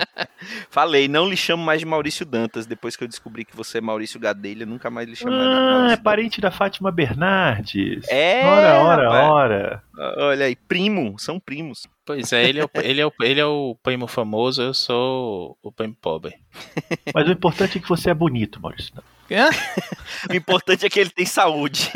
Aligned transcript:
Falei, 0.70 1.08
não 1.08 1.28
lhe 1.28 1.36
chamo 1.36 1.64
mais 1.64 1.80
de 1.80 1.86
Maurício 1.86 2.26
Dantas, 2.26 2.66
depois 2.66 2.96
que 2.96 3.04
eu 3.04 3.08
descobri 3.08 3.44
que 3.44 3.56
você 3.56 3.80
é 3.80 3.82
Maurício 3.82 4.20
Gadelha, 4.20 4.66
nunca 4.66 4.90
mais 4.90 5.08
lhe 5.10 5.16
chamo 5.16 5.36
mais 5.36 5.50
de 5.50 5.56
Ah, 5.56 5.88
é 5.94 5.98
parente 5.98 6.40
da 6.40 6.52
Fátima 6.52 6.92
Bernardes. 6.92 8.08
É, 8.10 8.46
Ora, 8.46 8.80
ora, 8.80 9.04
rapaz. 9.04 9.30
ora. 9.32 9.84
Dantas. 9.98 10.24
Olha 10.24 10.46
aí, 10.46 10.56
primo, 10.56 11.16
são 11.18 11.40
primos. 11.40 11.88
Pois 12.06 12.32
é, 12.32 12.48
ele 12.48 12.60
é, 12.60 12.64
o, 12.64 12.70
ele, 12.76 13.02
é 13.02 13.06
o, 13.06 13.12
ele 13.22 13.40
é 13.40 13.46
o 13.46 13.76
primo 13.84 14.08
famoso, 14.08 14.62
eu 14.62 14.74
sou 14.74 15.58
o 15.62 15.72
primo 15.72 15.96
pobre. 16.02 16.36
Mas 17.14 17.28
o 17.28 17.32
importante 17.32 17.78
é 17.78 17.82
que 17.82 17.90
você 17.90 18.12
é 18.12 18.14
bonito, 18.14 18.62
Maurício. 18.62 18.94
Hã? 18.96 19.02
O 20.30 20.34
importante 20.34 20.86
é 20.86 20.90
que 20.90 21.00
ele 21.00 21.10
tem 21.10 21.26
saúde. 21.26 21.92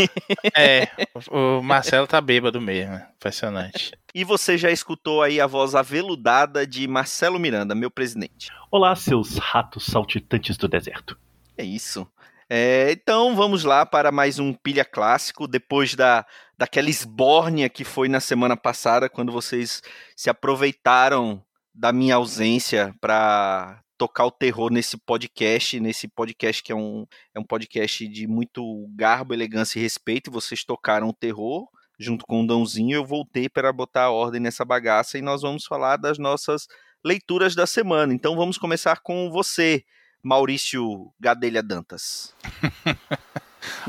É, 0.55 0.87
o 1.29 1.61
Marcelo 1.61 2.05
tá 2.05 2.21
bêbado 2.21 2.61
mesmo, 2.61 2.95
impressionante. 3.15 3.91
E 4.13 4.23
você 4.23 4.57
já 4.57 4.69
escutou 4.69 5.21
aí 5.21 5.39
a 5.39 5.47
voz 5.47 5.73
aveludada 5.73 6.67
de 6.67 6.87
Marcelo 6.87 7.39
Miranda, 7.39 7.73
meu 7.73 7.89
presidente. 7.89 8.49
Olá, 8.69 8.95
seus 8.95 9.37
ratos 9.37 9.85
saltitantes 9.85 10.57
do 10.57 10.67
deserto. 10.67 11.17
É 11.57 11.63
isso. 11.63 12.07
É, 12.49 12.91
então 12.91 13.35
vamos 13.35 13.63
lá 13.63 13.85
para 13.85 14.11
mais 14.11 14.37
um 14.37 14.53
Pilha 14.53 14.83
Clássico, 14.83 15.47
depois 15.47 15.95
da, 15.95 16.25
daquela 16.57 16.89
esbórnia 16.89 17.69
que 17.69 17.85
foi 17.85 18.09
na 18.09 18.19
semana 18.19 18.57
passada, 18.57 19.09
quando 19.09 19.31
vocês 19.31 19.81
se 20.15 20.29
aproveitaram 20.29 21.41
da 21.73 21.93
minha 21.93 22.15
ausência 22.15 22.93
para 22.99 23.81
tocar 24.01 24.25
o 24.25 24.31
terror 24.31 24.71
nesse 24.71 24.97
podcast, 24.97 25.79
nesse 25.79 26.07
podcast 26.07 26.63
que 26.63 26.71
é 26.71 26.75
um, 26.75 27.05
é 27.35 27.39
um 27.39 27.43
podcast 27.43 28.07
de 28.07 28.25
muito 28.25 28.87
garbo, 28.95 29.31
elegância 29.31 29.77
e 29.77 29.81
respeito, 29.83 30.31
vocês 30.31 30.63
tocaram 30.63 31.07
o 31.07 31.13
terror 31.13 31.67
junto 31.99 32.25
com 32.25 32.41
o 32.41 32.47
Dãozinho, 32.47 32.95
eu 32.95 33.05
voltei 33.05 33.47
para 33.47 33.71
botar 33.71 34.05
a 34.05 34.09
ordem 34.09 34.41
nessa 34.41 34.65
bagaça 34.65 35.19
e 35.19 35.21
nós 35.21 35.43
vamos 35.43 35.65
falar 35.65 35.97
das 35.97 36.17
nossas 36.17 36.67
leituras 37.05 37.53
da 37.53 37.67
semana. 37.67 38.11
Então 38.11 38.35
vamos 38.35 38.57
começar 38.57 39.01
com 39.01 39.29
você, 39.29 39.83
Maurício 40.23 41.13
Gadelha 41.19 41.61
Dantas. 41.61 42.33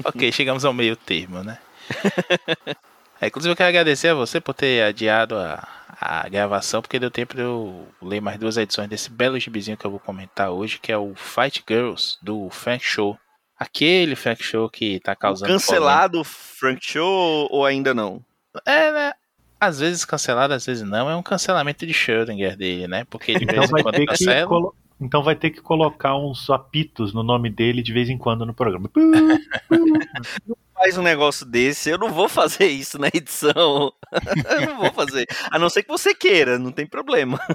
Ok, 0.04 0.30
chegamos 0.32 0.66
ao 0.66 0.74
meio 0.74 0.94
termo, 0.94 1.42
né? 1.42 1.58
É, 3.18 3.28
inclusive 3.28 3.52
eu 3.52 3.56
quero 3.56 3.68
agradecer 3.68 4.08
a 4.08 4.14
você 4.14 4.40
por 4.40 4.52
ter 4.52 4.82
adiado 4.82 5.38
a, 5.38 5.66
a 6.02 6.28
gravação, 6.28 6.80
porque 6.82 6.98
deu 6.98 7.10
tempo 7.10 7.34
de 7.34 7.42
eu 7.42 7.86
ler 8.00 8.20
mais 8.20 8.38
duas 8.38 8.56
edições 8.56 8.88
desse 8.88 9.10
belo 9.10 9.38
gibizinho 9.38 9.76
que 9.76 9.84
eu 9.84 9.90
vou 9.90 10.00
comentar 10.00 10.50
hoje, 10.50 10.78
que 10.78 10.90
é 10.92 10.96
o 10.98 11.14
Fight 11.14 11.62
Girls, 11.68 12.16
do 12.22 12.48
Frank 12.50 12.84
Show. 12.84 13.18
Aquele 13.58 14.16
Frank 14.16 14.42
Show 14.42 14.68
que 14.68 14.98
tá 15.00 15.12
O 15.12 15.16
causando 15.16 15.52
cancelado 15.52 16.24
Frank 16.24 16.80
Show 16.84 17.46
ou 17.50 17.64
ainda 17.64 17.94
não? 17.94 18.20
É, 18.66 18.90
né? 18.92 19.12
Às 19.60 19.78
vezes 19.78 20.04
cancelado, 20.04 20.52
às 20.54 20.66
vezes 20.66 20.82
não. 20.82 21.08
É 21.08 21.14
um 21.14 21.22
cancelamento 21.22 21.86
de 21.86 21.92
Schrödinger 21.94 22.56
dele, 22.56 22.88
né? 22.88 23.04
Porque 23.08 23.34
de 23.38 23.44
Então 23.44 23.54
vez 23.58 23.68
em 23.68 23.72
vai, 23.72 23.82
quando 23.82 23.94
ter 23.94 24.00
que 24.00 24.06
cancela. 24.08 24.46
colo- 24.48 24.74
então 25.00 25.22
vai 25.22 25.34
ter 25.36 25.50
que 25.50 25.60
colocar 25.60 26.16
uns 26.16 26.50
apitos 26.50 27.12
no 27.14 27.22
nome 27.22 27.48
dele 27.50 27.82
de 27.82 27.92
vez 27.92 28.08
em 28.10 28.18
quando 28.18 28.44
no 28.44 28.52
programa. 28.54 28.90
Faz 30.82 30.98
um 30.98 31.02
negócio 31.02 31.46
desse, 31.46 31.90
eu 31.90 31.96
não 31.96 32.10
vou 32.10 32.28
fazer 32.28 32.66
isso 32.66 32.98
na 32.98 33.06
edição. 33.06 33.92
eu 34.50 34.66
não 34.66 34.78
vou 34.78 34.92
fazer. 34.92 35.28
A 35.48 35.56
não 35.56 35.70
ser 35.70 35.84
que 35.84 35.88
você 35.88 36.12
queira, 36.12 36.58
não 36.58 36.72
tem 36.72 36.86
problema. 36.86 37.40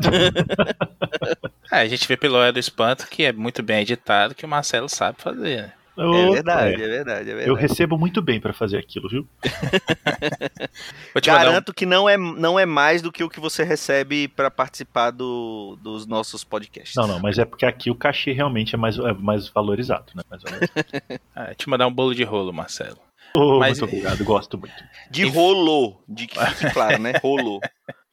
É, 1.69 1.81
a 1.81 1.87
gente 1.87 2.07
vê 2.07 2.15
pelo 2.15 2.41
É 2.41 2.49
do 2.49 2.59
Espanto 2.59 3.07
que 3.07 3.25
é 3.25 3.33
muito 3.33 3.61
bem 3.61 3.81
editado, 3.81 4.33
que 4.33 4.45
o 4.45 4.47
Marcelo 4.47 4.87
sabe 4.87 5.21
fazer, 5.21 5.63
né? 5.63 5.73
É 5.97 6.05
Opa, 6.05 6.31
verdade, 6.31 6.81
é. 6.81 6.85
é 6.85 6.87
verdade, 6.87 7.21
é 7.21 7.33
verdade. 7.33 7.49
Eu 7.49 7.55
recebo 7.55 7.97
muito 7.97 8.21
bem 8.21 8.39
pra 8.39 8.53
fazer 8.53 8.77
aquilo, 8.77 9.09
viu? 9.09 9.27
Mandar 11.13 11.33
um 11.33 11.37
Garanto 11.37 11.73
que 11.73 11.85
não 11.85 12.07
é, 12.07 12.15
não 12.15 12.57
é 12.57 12.65
mais 12.65 13.01
do 13.01 13.11
que 13.11 13.21
o 13.21 13.29
que 13.29 13.39
você 13.39 13.63
recebe 13.63 14.29
para 14.29 14.49
participar 14.49 15.11
do, 15.11 15.77
dos 15.81 16.05
nossos 16.05 16.43
podcasts. 16.43 16.95
Não, 16.95 17.05
não, 17.05 17.19
mas 17.19 17.37
é 17.37 17.43
porque 17.43 17.65
aqui 17.65 17.91
o 17.91 17.95
cachê 17.95 18.31
realmente 18.31 18.75
é 18.75 18.77
mais, 18.77 18.97
é 18.97 19.11
mais 19.11 19.49
valorizado, 19.49 20.13
né? 20.15 20.23
Mais 20.29 20.41
valorizado. 20.41 21.21
Ah, 21.35 21.53
te 21.53 21.67
mandar 21.67 21.87
um 21.87 21.93
bolo 21.93 22.15
de 22.15 22.23
rolo, 22.23 22.53
Marcelo. 22.53 23.06
Oh, 23.39 23.59
Mas- 23.59 23.79
Muito 23.79 23.91
obrigado, 23.95 24.23
gosto 24.23 24.57
muito. 24.57 24.73
De 25.11 25.23
rolo, 25.25 26.01
de 26.07 26.25
que 26.27 26.39
fique 26.55 26.73
claro, 26.73 26.99
né? 27.01 27.13
Rolo. 27.21 27.59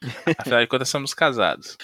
Afinal 0.38 0.60
de 0.60 0.66
contas, 0.66 0.88
somos 0.88 1.14
casados. 1.14 1.76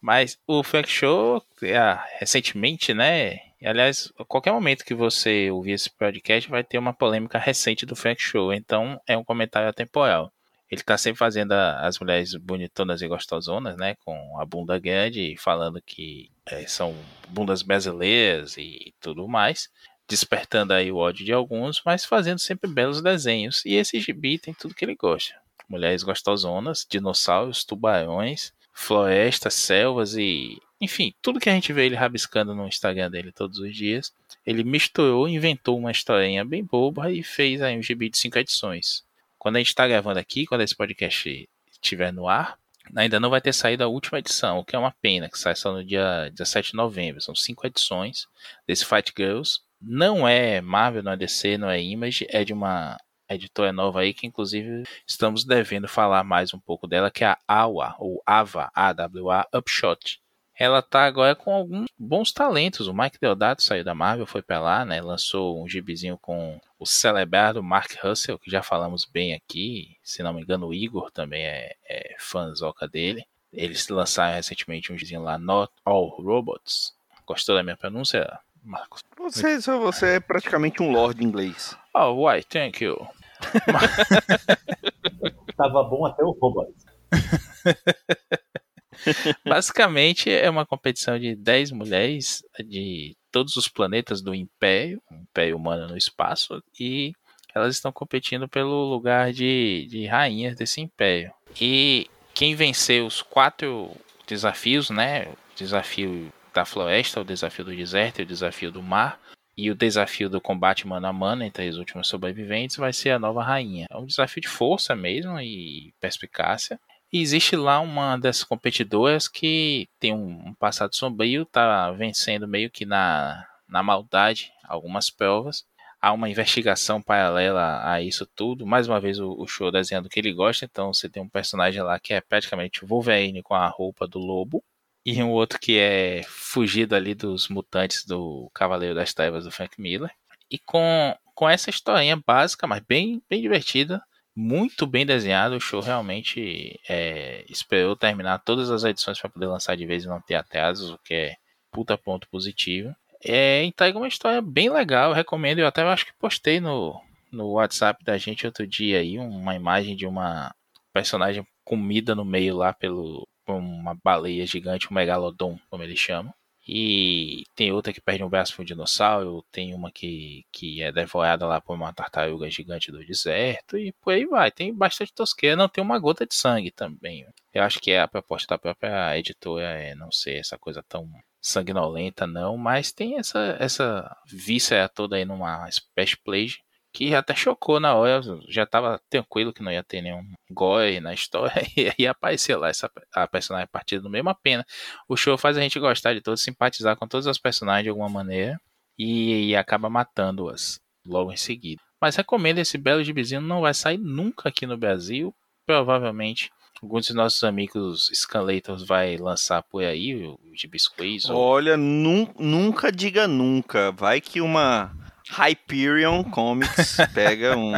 Mas 0.00 0.38
o 0.46 0.62
Frank 0.62 0.88
Show, 0.88 1.42
ah, 1.78 2.04
recentemente, 2.18 2.92
né? 2.92 3.38
Aliás, 3.64 4.12
a 4.18 4.24
qualquer 4.24 4.52
momento 4.52 4.84
que 4.84 4.94
você 4.94 5.50
ouvir 5.50 5.72
esse 5.72 5.88
podcast, 5.90 6.50
vai 6.50 6.62
ter 6.62 6.76
uma 6.78 6.92
polêmica 6.92 7.38
recente 7.38 7.86
do 7.86 7.96
Frank 7.96 8.20
Show. 8.20 8.52
Então, 8.52 9.00
é 9.06 9.16
um 9.16 9.24
comentário 9.24 9.68
atemporal. 9.68 10.30
Ele 10.70 10.82
tá 10.82 10.98
sempre 10.98 11.18
fazendo 11.18 11.52
a- 11.52 11.80
as 11.86 11.98
mulheres 11.98 12.34
bonitonas 12.34 13.00
e 13.00 13.08
gostosonas, 13.08 13.76
né? 13.76 13.96
Com 14.04 14.38
a 14.38 14.44
bunda 14.44 14.78
grande, 14.78 15.32
e 15.32 15.36
falando 15.38 15.80
que 15.80 16.30
eh, 16.46 16.66
são 16.66 16.94
bundas 17.28 17.62
brasileiras 17.62 18.56
e 18.58 18.92
tudo 19.00 19.26
mais. 19.26 19.70
Despertando 20.08 20.72
aí 20.72 20.92
o 20.92 20.96
ódio 20.96 21.24
de 21.24 21.32
alguns, 21.32 21.80
mas 21.84 22.04
fazendo 22.04 22.38
sempre 22.38 22.70
belos 22.70 23.00
desenhos. 23.00 23.64
E 23.64 23.74
esse 23.74 23.98
gibi 24.00 24.38
tem 24.38 24.52
tudo 24.52 24.74
que 24.74 24.84
ele 24.84 24.94
gosta 24.94 25.34
mulheres 25.68 26.02
gostosonas, 26.02 26.86
dinossauros, 26.88 27.64
tubarões, 27.64 28.52
florestas, 28.72 29.54
selvas 29.54 30.14
e. 30.16 30.60
Enfim, 30.80 31.14
tudo 31.22 31.40
que 31.40 31.48
a 31.48 31.52
gente 31.52 31.72
vê 31.72 31.86
ele 31.86 31.94
rabiscando 31.94 32.54
no 32.54 32.66
Instagram 32.66 33.10
dele 33.10 33.32
todos 33.32 33.58
os 33.58 33.74
dias. 33.74 34.12
Ele 34.44 34.62
misturou, 34.62 35.28
inventou 35.28 35.78
uma 35.78 35.90
historinha 35.90 36.44
bem 36.44 36.62
boba 36.62 37.10
e 37.10 37.22
fez 37.22 37.62
aí 37.62 37.78
um 37.78 37.82
gibi 37.82 38.10
de 38.10 38.18
cinco 38.18 38.38
edições. 38.38 39.02
Quando 39.38 39.56
a 39.56 39.58
gente 39.58 39.68
está 39.68 39.86
gravando 39.86 40.18
aqui, 40.18 40.46
quando 40.46 40.60
esse 40.60 40.76
podcast 40.76 41.48
estiver 41.72 42.12
no 42.12 42.28
ar, 42.28 42.58
ainda 42.94 43.18
não 43.18 43.30
vai 43.30 43.40
ter 43.40 43.54
saído 43.54 43.82
a 43.84 43.88
última 43.88 44.18
edição, 44.18 44.58
o 44.58 44.64
que 44.64 44.76
é 44.76 44.78
uma 44.78 44.94
pena, 45.00 45.30
que 45.30 45.38
sai 45.38 45.56
só 45.56 45.72
no 45.72 45.82
dia 45.82 46.30
17 46.30 46.72
de 46.72 46.76
novembro. 46.76 47.20
São 47.22 47.34
cinco 47.34 47.66
edições 47.66 48.26
desse 48.66 48.84
Fight 48.84 49.12
Girls. 49.16 49.60
Não 49.86 50.26
é 50.26 50.62
Marvel, 50.62 51.02
não 51.02 51.12
é 51.12 51.16
DC, 51.16 51.58
não 51.58 51.68
é 51.68 51.80
Image, 51.80 52.26
é 52.30 52.42
de 52.42 52.54
uma 52.54 52.96
editora 53.28 53.72
nova 53.72 54.00
aí 54.00 54.14
que 54.14 54.26
inclusive 54.26 54.84
estamos 55.06 55.44
devendo 55.44 55.86
falar 55.86 56.24
mais 56.24 56.54
um 56.54 56.58
pouco 56.58 56.86
dela, 56.86 57.10
que 57.10 57.22
é 57.22 57.28
a 57.28 57.38
AWA, 57.46 57.94
ou 57.98 58.22
AVA, 58.24 58.70
AWA 58.74 59.46
Upshot. 59.52 60.20
Ela 60.56 60.80
tá 60.80 61.04
agora 61.04 61.34
com 61.34 61.52
alguns 61.52 61.86
bons 61.98 62.32
talentos. 62.32 62.86
O 62.86 62.94
Mike 62.94 63.18
Deodato 63.20 63.62
saiu 63.62 63.84
da 63.84 63.94
Marvel, 63.94 64.24
foi 64.24 64.40
pra 64.40 64.60
lá, 64.60 64.84
né? 64.84 65.02
Lançou 65.02 65.60
um 65.62 65.68
gibizinho 65.68 66.16
com 66.16 66.60
o 66.78 66.86
celebrado 66.86 67.62
Mark 67.62 67.92
Russell, 68.02 68.38
que 68.38 68.50
já 68.50 68.62
falamos 68.62 69.04
bem 69.04 69.34
aqui. 69.34 69.96
Se 70.02 70.22
não 70.22 70.32
me 70.32 70.42
engano, 70.42 70.68
o 70.68 70.74
Igor 70.74 71.10
também 71.10 71.44
é, 71.44 71.74
é 71.86 72.16
fãzoca 72.20 72.86
dele. 72.86 73.26
Eles 73.52 73.88
lançaram 73.88 74.36
recentemente 74.36 74.92
um 74.92 74.96
gibizinho 74.96 75.22
lá, 75.22 75.36
Not 75.38 75.72
All 75.84 76.08
Robots. 76.08 76.94
Gostou 77.26 77.56
da 77.56 77.62
minha 77.62 77.76
pronúncia, 77.76 78.38
Marcos? 78.64 79.04
Você, 79.16 79.58
você 79.58 80.16
é 80.16 80.20
praticamente 80.20 80.82
um 80.82 80.90
lord 80.90 81.24
inglês. 81.24 81.76
Oh, 81.94 82.26
why, 82.26 82.42
thank 82.42 82.82
you. 82.82 82.96
Tava 85.56 85.84
bom 85.84 86.06
até 86.06 86.24
o 86.24 86.30
robô. 86.30 86.66
Basicamente 89.44 90.30
é 90.30 90.48
uma 90.48 90.66
competição 90.66 91.18
de 91.18 91.36
10 91.36 91.72
mulheres 91.72 92.42
de 92.58 93.16
todos 93.30 93.56
os 93.56 93.68
planetas 93.68 94.22
do 94.22 94.34
Império, 94.34 95.02
Império 95.10 95.56
Humano 95.56 95.88
no 95.88 95.96
espaço, 95.96 96.62
e 96.78 97.12
elas 97.54 97.76
estão 97.76 97.92
competindo 97.92 98.48
pelo 98.48 98.84
lugar 98.84 99.32
de, 99.32 99.86
de 99.88 100.06
rainhas 100.06 100.56
desse 100.56 100.80
Império. 100.80 101.32
E 101.60 102.08
quem 102.32 102.54
vencer 102.54 103.02
os 103.02 103.22
quatro 103.22 103.90
desafios, 104.26 104.90
né? 104.90 105.28
O 105.28 105.36
desafio 105.56 106.32
da 106.54 106.64
floresta, 106.64 107.20
o 107.20 107.24
desafio 107.24 107.64
do 107.64 107.76
deserto 107.76 108.20
e 108.20 108.22
o 108.22 108.26
desafio 108.26 108.70
do 108.70 108.82
mar. 108.82 109.20
E 109.56 109.70
o 109.70 109.74
desafio 109.74 110.28
do 110.28 110.40
combate 110.40 110.86
mano 110.86 111.06
a 111.06 111.12
mano 111.12 111.44
entre 111.44 111.68
os 111.68 111.78
últimos 111.78 112.08
sobreviventes 112.08 112.76
vai 112.76 112.92
ser 112.92 113.10
a 113.10 113.18
nova 113.18 113.42
rainha. 113.42 113.86
É 113.88 113.96
um 113.96 114.06
desafio 114.06 114.40
de 114.42 114.48
força 114.48 114.96
mesmo 114.96 115.38
e 115.40 115.94
perspicácia. 116.00 116.80
E 117.12 117.20
existe 117.20 117.54
lá 117.54 117.78
uma 117.78 118.16
dessas 118.16 118.42
competidoras 118.42 119.28
que 119.28 119.88
tem 120.00 120.12
um, 120.12 120.52
passado 120.54 120.96
sombrio, 120.96 121.46
tá 121.46 121.92
vencendo 121.92 122.48
meio 122.48 122.68
que 122.68 122.84
na, 122.84 123.46
na 123.68 123.82
maldade 123.82 124.50
algumas 124.64 125.10
provas. 125.10 125.64
Há 126.02 126.12
uma 126.12 126.28
investigação 126.28 127.00
paralela 127.00 127.80
a 127.88 128.02
isso 128.02 128.26
tudo. 128.26 128.66
Mais 128.66 128.88
uma 128.88 128.98
vez, 128.98 129.20
o, 129.20 129.30
o 129.38 129.46
show 129.46 129.70
desenhando 129.70 130.06
o 130.06 130.08
que 130.08 130.18
ele 130.18 130.32
gosta. 130.32 130.64
Então, 130.64 130.92
você 130.92 131.08
tem 131.08 131.22
um 131.22 131.28
personagem 131.28 131.80
lá 131.80 131.98
que 132.00 132.12
é 132.12 132.20
praticamente 132.20 132.84
Wolverine 132.84 133.42
com 133.42 133.54
a 133.54 133.68
roupa 133.68 134.06
do 134.06 134.18
lobo 134.18 134.62
e 135.04 135.22
um 135.22 135.30
outro 135.30 135.58
que 135.58 135.78
é 135.78 136.22
fugido 136.26 136.96
ali 136.96 137.14
dos 137.14 137.48
mutantes 137.48 138.04
do 138.06 138.50
Cavaleiro 138.54 138.94
das 138.94 139.12
Trevas 139.12 139.44
do 139.44 139.50
Frank 139.50 139.80
Miller. 139.80 140.10
E 140.50 140.58
com, 140.58 141.14
com 141.34 141.48
essa 141.48 141.68
historinha 141.68 142.16
básica, 142.16 142.66
mas 142.66 142.82
bem, 142.86 143.22
bem 143.28 143.42
divertida, 143.42 144.02
muito 144.34 144.86
bem 144.86 145.04
desenhado, 145.04 145.56
o 145.56 145.60
show 145.60 145.80
realmente 145.80 146.80
é, 146.88 147.44
esperou 147.48 147.94
terminar 147.94 148.38
todas 148.38 148.70
as 148.70 148.82
edições 148.82 149.20
para 149.20 149.30
poder 149.30 149.46
lançar 149.46 149.76
de 149.76 149.86
vez 149.86 150.04
e 150.04 150.08
não 150.08 150.20
ter 150.20 150.34
atrasos, 150.34 150.90
o 150.90 150.98
que 150.98 151.14
é 151.14 151.36
puta 151.70 151.96
ponto 151.98 152.28
positivo. 152.28 152.94
É, 153.22 153.62
entrega 153.64 153.98
uma 153.98 154.08
história 154.08 154.42
bem 154.42 154.70
legal, 154.70 155.10
eu 155.10 155.14
recomendo, 155.14 155.58
eu 155.58 155.66
até 155.66 155.82
acho 155.82 156.06
que 156.06 156.12
postei 156.18 156.60
no, 156.60 157.00
no 157.30 157.52
WhatsApp 157.52 158.02
da 158.04 158.18
gente 158.18 158.46
outro 158.46 158.66
dia 158.66 158.98
aí 158.98 159.18
uma 159.18 159.54
imagem 159.54 159.96
de 159.96 160.06
uma 160.06 160.54
personagem 160.92 161.46
comida 161.64 162.14
no 162.14 162.24
meio 162.24 162.56
lá 162.56 162.72
pelo, 162.72 163.26
uma 163.52 163.94
baleia 164.02 164.46
gigante, 164.46 164.90
um 164.90 164.94
megalodon, 164.94 165.58
como 165.68 165.82
eles 165.82 165.98
chamam. 165.98 166.32
E 166.66 167.44
tem 167.54 167.72
outra 167.72 167.92
que 167.92 168.00
perde 168.00 168.24
um 168.24 168.28
braço 168.28 168.54
para 168.54 168.62
um 168.62 168.64
dinossauro, 168.64 169.44
tem 169.52 169.74
uma 169.74 169.92
que, 169.92 170.46
que 170.50 170.82
é 170.82 170.90
devorada 170.90 171.46
lá 171.46 171.60
por 171.60 171.74
uma 171.74 171.92
tartaruga 171.92 172.48
gigante 172.48 172.90
do 172.90 173.04
deserto, 173.04 173.76
e 173.76 173.92
por 173.92 174.14
aí 174.14 174.24
vai. 174.24 174.50
Tem 174.50 174.74
bastante 174.74 175.12
tosqueira, 175.12 175.56
não 175.56 175.68
tem 175.68 175.84
uma 175.84 175.98
gota 175.98 176.26
de 176.26 176.34
sangue 176.34 176.70
também. 176.70 177.26
Eu 177.52 177.62
acho 177.62 177.80
que 177.80 177.90
é 177.90 178.00
a 178.00 178.08
proposta 178.08 178.54
da 178.54 178.58
própria 178.58 179.18
editora 179.18 179.66
é 179.78 179.94
não 179.94 180.10
ser 180.10 180.36
essa 180.38 180.56
coisa 180.58 180.82
tão 180.88 181.10
sanguinolenta, 181.40 182.26
não, 182.26 182.56
mas 182.56 182.90
tem 182.90 183.18
essa, 183.18 183.56
essa 183.60 184.16
víscera 184.26 184.88
toda 184.88 185.16
aí 185.16 185.26
numa 185.26 185.68
splash 185.68 186.14
plate 186.16 186.64
que 186.94 187.12
até 187.12 187.34
chocou 187.34 187.80
na 187.80 187.92
hora, 187.96 188.22
já 188.48 188.62
estava 188.62 189.00
tranquilo 189.10 189.52
que 189.52 189.64
não 189.64 189.72
ia 189.72 189.82
ter 189.82 190.00
nenhum 190.00 190.22
gore 190.48 191.00
na 191.00 191.12
história, 191.12 191.52
e 191.76 191.90
aí 191.98 192.06
apareceu 192.06 192.60
lá 192.60 192.68
essa, 192.68 192.88
a 193.12 193.26
personagem 193.26 193.68
partida 193.70 194.00
do 194.00 194.08
mesmo, 194.08 194.30
a 194.30 194.34
pena. 194.34 194.64
O 195.08 195.16
show 195.16 195.36
faz 195.36 195.58
a 195.58 195.60
gente 195.60 195.78
gostar 195.80 196.14
de 196.14 196.20
todos, 196.20 196.40
simpatizar 196.40 196.96
com 196.96 197.08
todos 197.08 197.26
os 197.26 197.36
personagens 197.36 197.82
de 197.82 197.90
alguma 197.90 198.08
maneira, 198.08 198.60
e, 198.96 199.48
e 199.48 199.56
acaba 199.56 199.90
matando-as 199.90 200.78
logo 201.04 201.32
em 201.32 201.36
seguida. 201.36 201.82
Mas 202.00 202.14
recomendo 202.14 202.58
esse 202.58 202.78
belo 202.78 203.02
gibizinho, 203.02 203.40
não 203.40 203.60
vai 203.60 203.74
sair 203.74 203.98
nunca 203.98 204.48
aqui 204.48 204.64
no 204.64 204.76
Brasil, 204.76 205.34
provavelmente 205.66 206.52
alguns 206.80 207.06
dos 207.06 207.16
nossos 207.16 207.42
amigos 207.42 208.08
Scanlators 208.14 208.84
vai 208.86 209.16
lançar 209.16 209.64
por 209.64 209.82
aí, 209.82 210.24
o 210.24 210.38
Gibi 210.54 210.78
Squeeze. 210.78 211.26
Olha, 211.32 211.72
ou... 211.72 211.78
nunca 211.78 212.92
diga 212.92 213.26
nunca, 213.26 213.90
vai 213.90 214.20
que 214.20 214.40
uma 214.40 215.03
Hyperion 215.30 216.22
Comics 216.24 216.98
pega 217.14 217.56
um, 217.56 217.72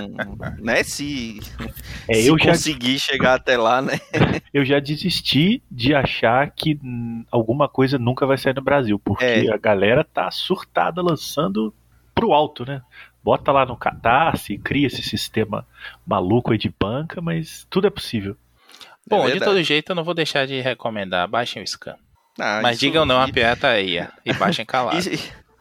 né, 0.59 0.83
se, 0.83 1.39
é, 2.09 2.15
se 2.15 2.27
eu 2.27 2.37
conseguir 2.37 2.99
já... 2.99 3.13
chegar 3.13 3.35
até 3.35 3.57
lá, 3.57 3.81
né? 3.81 4.01
Eu 4.53 4.65
já 4.65 4.81
desisti 4.81 5.63
de 5.71 5.95
achar 5.95 6.51
que 6.51 6.81
alguma 7.31 7.69
coisa 7.69 7.99
nunca 7.99 8.27
vai 8.27 8.39
sair 8.39 8.55
no 8.55 8.63
Brasil, 8.63 8.99
porque 8.99 9.25
é. 9.25 9.53
a 9.53 9.57
galera 9.59 10.03
tá 10.03 10.31
surtada 10.31 11.03
lançando 11.03 11.75
pro 12.15 12.33
alto, 12.33 12.65
né? 12.65 12.81
Bota 13.23 13.53
lá 13.53 13.67
no 13.67 13.77
Catarse, 13.77 14.57
cria 14.57 14.87
esse 14.87 15.03
sistema 15.03 15.67
maluco 16.07 16.53
aí 16.53 16.59
de 16.59 16.73
banca, 16.81 17.21
mas 17.21 17.67
tudo 17.69 17.87
é 17.87 17.91
possível. 17.91 18.37
Bom, 19.07 19.29
é 19.29 19.33
de 19.33 19.41
todo 19.41 19.63
jeito 19.63 19.93
eu 19.93 19.97
não 19.97 20.05
vou 20.05 20.15
deixar 20.15 20.47
de 20.47 20.61
recomendar, 20.61 21.29
baixem 21.29 21.63
o 21.63 21.67
Scan. 21.67 21.97
Ah, 22.39 22.61
mas 22.63 22.79
digam 22.79 23.05
não 23.05 23.21
a 23.21 23.31
pirataria 23.31 24.11
e 24.25 24.33
baixem 24.33 24.65
calado. 24.67 24.99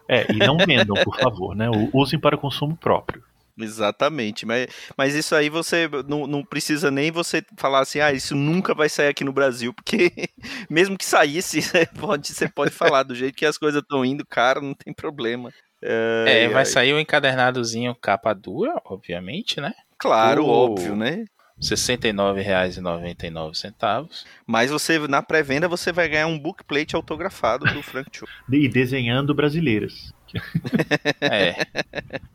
É, 0.07 0.31
e 0.31 0.38
não 0.38 0.57
vendam, 0.57 0.96
por 1.04 1.18
favor, 1.19 1.56
né? 1.56 1.68
Usem 1.94 2.19
para 2.19 2.38
consumo 2.38 2.75
próprio. 2.75 3.24
Exatamente, 3.57 4.46
mas, 4.46 4.68
mas 4.98 5.16
isso 5.16 5.34
aí 5.34 5.50
você 5.50 5.90
não, 6.07 6.28
não 6.28 6.44
precisa 6.44 6.92
nem 6.92 7.10
você 7.10 7.42
falar 7.56 7.80
assim, 7.80 8.02
ah, 8.02 8.12
isso 8.12 8.36
nunca 8.36 8.74
vai 8.74 8.90
sair 8.90 9.07
aqui 9.07 9.24
no 9.24 9.31
Brasil, 9.31 9.74
porque 9.74 10.12
mesmo 10.69 10.98
que 10.98 11.06
saísse, 11.06 11.62
você 11.63 11.86
pode, 11.86 12.28
você 12.28 12.50
pode 12.50 12.72
falar 12.72 13.04
do 13.04 13.16
jeito 13.16 13.38
que 13.38 13.46
as 13.46 13.57
coisas 13.57 13.81
estão 13.81 14.04
indo, 14.04 14.25
cara, 14.25 14.60
não 14.60 14.74
tem 14.74 14.94
problema. 14.94 15.54
É, 15.81 16.44
é 16.44 16.48
vai 16.50 16.63
ai. 16.63 16.66
sair 16.66 16.94
o 16.94 16.98
um 16.98 17.00
encadernadozinho 17.00 17.96
capa 17.96 18.34
dura, 18.34 18.74
obviamente, 18.86 19.62
né? 19.62 19.74
Claro, 19.98 20.46
óbvio, 20.46 20.96
né? 20.96 21.24
R$ 21.57 21.62
69,99. 21.62 24.10
Mas 24.46 24.72
você 24.72 25.00
na 25.07 25.24
pré-venda 25.24 25.68
você 25.68 25.92
vai 25.92 26.07
ganhar 26.10 26.28
um 26.28 26.38
bookplate 26.38 26.96
autografado 26.96 27.66
do 27.74 27.81
Frank 27.81 28.10
Cho. 28.12 28.28
E 28.52 28.68
desenhando 28.68 29.34
brasileiras. 29.34 30.13
é. 31.22 31.56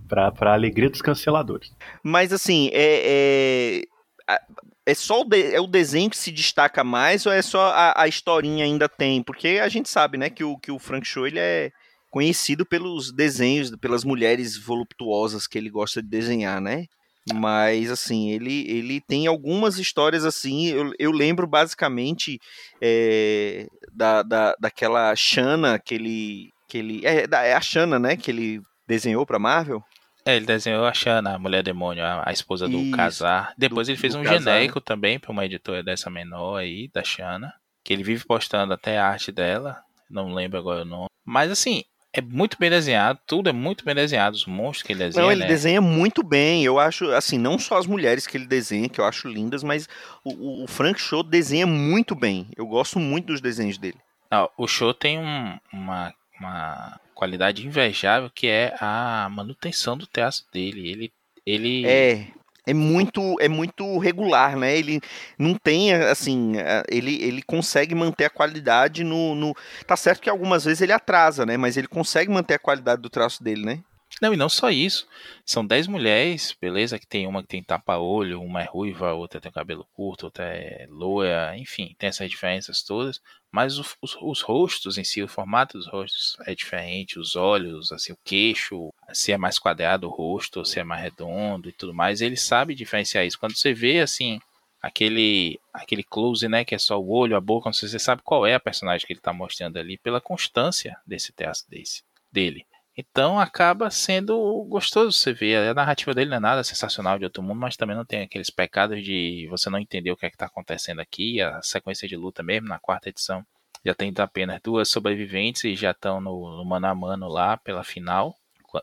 pra, 0.09 0.33
pra 0.33 0.55
alegria 0.55 0.89
dos 0.89 1.03
canceladores. 1.03 1.71
Mas 2.03 2.33
assim, 2.33 2.71
é, 2.73 3.83
é, 4.27 4.39
é 4.87 4.95
só 4.95 5.21
o, 5.21 5.25
de, 5.25 5.55
é 5.55 5.61
o 5.61 5.67
desenho 5.67 6.09
que 6.09 6.17
se 6.17 6.33
destaca 6.33 6.83
mais 6.83 7.27
ou 7.27 7.33
é 7.33 7.43
só 7.43 7.73
a, 7.73 8.03
a 8.03 8.09
historinha 8.09 8.65
ainda 8.65 8.89
tem? 8.89 9.23
Porque 9.23 9.61
a 9.63 9.69
gente 9.69 9.87
sabe, 9.89 10.17
né, 10.17 10.31
que 10.31 10.43
o, 10.43 10.57
que 10.57 10.73
o 10.73 10.79
Frank 10.79 11.07
Show 11.07 11.27
ele 11.27 11.39
é 11.39 11.71
conhecido 12.11 12.67
pelos 12.67 13.13
desenhos, 13.13 13.71
pelas 13.77 14.03
mulheres 14.03 14.57
voluptuosas 14.57 15.47
que 15.47 15.57
ele 15.57 15.71
gosta 15.71 16.03
de 16.03 16.09
desenhar, 16.09 16.61
né? 16.61 16.87
Mas, 17.35 17.91
assim, 17.91 18.31
ele, 18.31 18.69
ele 18.71 19.01
tem 19.01 19.27
algumas 19.27 19.79
histórias 19.79 20.25
assim. 20.25 20.69
Eu, 20.69 20.93
eu 20.99 21.11
lembro 21.11 21.47
basicamente 21.47 22.39
é, 22.81 23.67
da, 23.93 24.23
da, 24.23 24.55
daquela 24.59 25.15
Shana 25.17 25.79
que 25.79 25.95
ele. 25.95 26.51
Que 26.69 26.79
ele 26.79 27.07
é, 27.07 27.27
é 27.31 27.55
a 27.55 27.61
Shana, 27.61 27.99
né? 27.99 28.17
Que 28.17 28.31
ele 28.31 28.61
desenhou 28.87 29.27
pra 29.27 29.39
Marvel. 29.39 29.83
É, 30.25 30.37
ele 30.37 30.47
desenhou 30.47 30.85
a 30.85 30.93
Shana, 30.93 31.35
a 31.35 31.39
mulher 31.39 31.63
demônio, 31.63 32.05
a, 32.05 32.29
a 32.29 32.33
esposa 32.33 32.69
do 32.69 32.79
Isso, 32.79 32.97
Casar. 32.97 33.55
Depois 33.57 33.87
do, 33.87 33.91
ele 33.91 33.99
fez 33.99 34.15
um 34.15 34.23
Casar. 34.23 34.39
genérico 34.39 34.81
também 34.81 35.19
pra 35.19 35.33
uma 35.33 35.45
editora 35.45 35.83
dessa 35.83 36.11
menor 36.11 36.57
aí, 36.57 36.89
da 36.93 37.03
Shana. 37.03 37.53
Que 37.83 37.93
ele 37.93 38.03
vive 38.03 38.25
postando 38.25 38.75
até 38.75 38.99
a 38.99 39.07
arte 39.07 39.33
dela. 39.33 39.79
Não 40.11 40.35
lembro 40.35 40.59
agora 40.59 40.83
o 40.83 40.85
nome. 40.85 41.07
Mas 41.25 41.51
assim, 41.51 41.85
é 42.13 42.21
muito 42.21 42.57
bem 42.59 42.69
desenhado, 42.69 43.21
tudo 43.27 43.49
é 43.49 43.53
muito 43.53 43.85
bem 43.85 43.95
desenhado, 43.95 44.37
os 44.37 44.45
monstros 44.45 44.83
que 44.83 44.93
ele 44.93 45.05
desenha. 45.05 45.23
Não, 45.23 45.31
ele 45.31 45.43
né? 45.43 45.47
desenha 45.47 45.81
muito 45.81 46.23
bem. 46.23 46.65
Eu 46.65 46.79
acho, 46.79 47.11
assim, 47.13 47.39
não 47.39 47.59
só 47.59 47.79
as 47.79 47.87
mulheres 47.87 48.27
que 48.27 48.37
ele 48.37 48.47
desenha, 48.47 48.89
que 48.89 49.01
eu 49.01 49.05
acho 49.05 49.29
lindas, 49.29 49.63
mas 49.63 49.89
o, 50.25 50.65
o 50.65 50.67
Frank 50.67 51.01
Show 51.01 51.23
desenha 51.23 51.67
muito 51.67 52.15
bem. 52.15 52.49
Eu 52.57 52.67
gosto 52.67 52.99
muito 52.99 53.27
dos 53.27 53.41
desenhos 53.41 53.79
dele. 53.79 53.99
Não, 54.31 54.51
o 54.59 54.67
Show 54.67 54.93
tem 54.93 55.19
um, 55.19 55.59
uma, 55.73 56.13
uma 56.39 57.01
qualidade 57.15 57.65
invejável 57.67 58.31
que 58.31 58.49
é 58.49 58.75
a 58.81 59.29
manutenção 59.31 59.97
do 59.97 60.07
teatro 60.07 60.43
dele. 60.53 60.89
Ele, 60.89 61.13
ele 61.47 61.87
é 61.87 62.27
é 62.67 62.75
muito 62.75 63.37
é 63.41 63.49
muito 63.49 63.99
regular, 63.99 64.57
né? 64.57 64.77
Ele 64.77 65.01
não 65.39 65.55
tem 65.55 65.93
assim, 65.95 66.55
ele, 66.89 67.23
ele 67.23 67.43
consegue 67.43 67.95
manter 67.95 68.27
a 68.27 68.31
qualidade 68.31 69.05
no, 69.05 69.35
no 69.35 69.55
tá 69.87 69.97
certo 69.97 70.21
que 70.21 70.31
algumas 70.31 70.65
vezes 70.65 70.81
ele 70.81 70.93
atrasa, 70.93 71.45
né? 71.47 71.57
Mas 71.57 71.77
ele 71.77 71.89
consegue 71.89 72.31
manter 72.31 72.55
a 72.55 72.59
qualidade 72.59 73.03
do 73.03 73.11
traço 73.11 73.43
dele, 73.43 73.65
né? 73.65 73.81
Não, 74.21 74.35
e 74.35 74.37
não 74.37 74.51
só 74.51 74.71
isso. 74.71 75.09
São 75.47 75.65
10 75.67 75.87
mulheres, 75.87 76.55
beleza? 76.61 76.99
Que 76.99 77.07
tem 77.07 77.27
uma 77.27 77.43
que 77.43 77.49
tem 77.49 77.63
tapa-olho, 77.63 78.43
uma 78.43 78.63
é 78.63 78.67
ruiva, 78.67 79.15
outra 79.15 79.41
tem 79.41 79.51
cabelo 79.51 79.87
curto, 79.95 80.25
outra 80.25 80.45
é 80.45 80.87
loira, 80.91 81.57
enfim, 81.57 81.95
tem 81.99 82.09
essas 82.09 82.29
diferenças 82.29 82.83
todas. 82.83 83.21
Mas 83.51 83.79
os, 83.79 83.97
os, 84.03 84.17
os, 84.21 84.43
rostos 84.43 84.99
em 84.99 85.05
si, 85.05 85.23
o 85.23 85.29
formato 85.29 85.79
dos 85.79 85.89
rostos 85.89 86.37
é 86.47 86.55
diferente, 86.55 87.19
os 87.19 87.35
olhos, 87.35 87.91
assim, 87.93 88.13
o 88.13 88.19
queixo, 88.23 88.93
se 89.13 89.33
é 89.33 89.39
mais 89.39 89.59
quadrado 89.59 90.07
o 90.07 90.11
rosto, 90.11 90.65
se 90.65 90.79
é 90.79 90.85
mais 90.85 91.03
redondo 91.03 91.69
e 91.69 91.73
tudo 91.73 91.95
mais. 91.95 92.21
Ele 92.21 92.37
sabe 92.37 92.75
diferenciar 92.75 93.25
isso. 93.25 93.39
Quando 93.39 93.57
você 93.57 93.73
vê, 93.73 94.01
assim, 94.01 94.39
aquele 94.83 95.59
aquele 95.73 96.03
close, 96.03 96.47
né, 96.49 96.65
que 96.65 96.75
é 96.75 96.79
só 96.79 97.01
o 97.01 97.11
olho, 97.11 97.37
a 97.37 97.41
boca, 97.41 97.73
você 97.73 97.99
sabe 97.99 98.23
qual 98.23 98.47
é 98.47 98.55
a 98.55 98.61
personagem 98.61 99.07
que 99.07 99.13
ele 99.13 99.21
está 99.21 99.33
mostrando 99.33 99.79
ali 99.79 99.97
pela 99.99 100.21
constância 100.21 100.97
desse 101.07 101.33
teste 101.33 101.69
desse, 101.71 102.03
dele. 102.31 102.67
Então 103.01 103.41
acaba 103.41 103.91
sendo 103.91 104.37
gostoso 104.69 105.11
você 105.13 105.33
ver. 105.33 105.71
A 105.71 105.73
narrativa 105.73 106.13
dele 106.13 106.29
não 106.29 106.37
é 106.37 106.41
nada 106.41 106.63
sensacional 106.63 107.19
de 107.19 107.25
outro 107.25 107.43
mundo, 107.43 107.59
mas 107.59 107.75
também 107.75 107.97
não 107.97 108.05
tem 108.05 108.21
aqueles 108.21 108.51
pecados 108.51 109.03
de 109.03 109.47
você 109.49 109.71
não 109.71 109.79
entender 109.79 110.11
o 110.11 110.17
que 110.17 110.27
é 110.27 110.29
está 110.29 110.45
acontecendo 110.45 111.01
aqui. 111.01 111.41
A 111.41 111.63
sequência 111.63 112.07
de 112.07 112.15
luta 112.15 112.43
mesmo, 112.43 112.69
na 112.69 112.79
quarta 112.79 113.09
edição, 113.09 113.43
já 113.83 113.95
tem 113.95 114.13
apenas 114.19 114.61
duas 114.63 114.91
sobreviventes 114.91 115.65
e 115.65 115.75
já 115.75 115.93
estão 115.93 116.21
no, 116.21 116.59
no 116.59 116.65
mano 116.67 116.87
a 116.89 116.95
mano 116.95 117.27
lá 117.27 117.57
pela 117.57 117.83
final, 117.83 118.37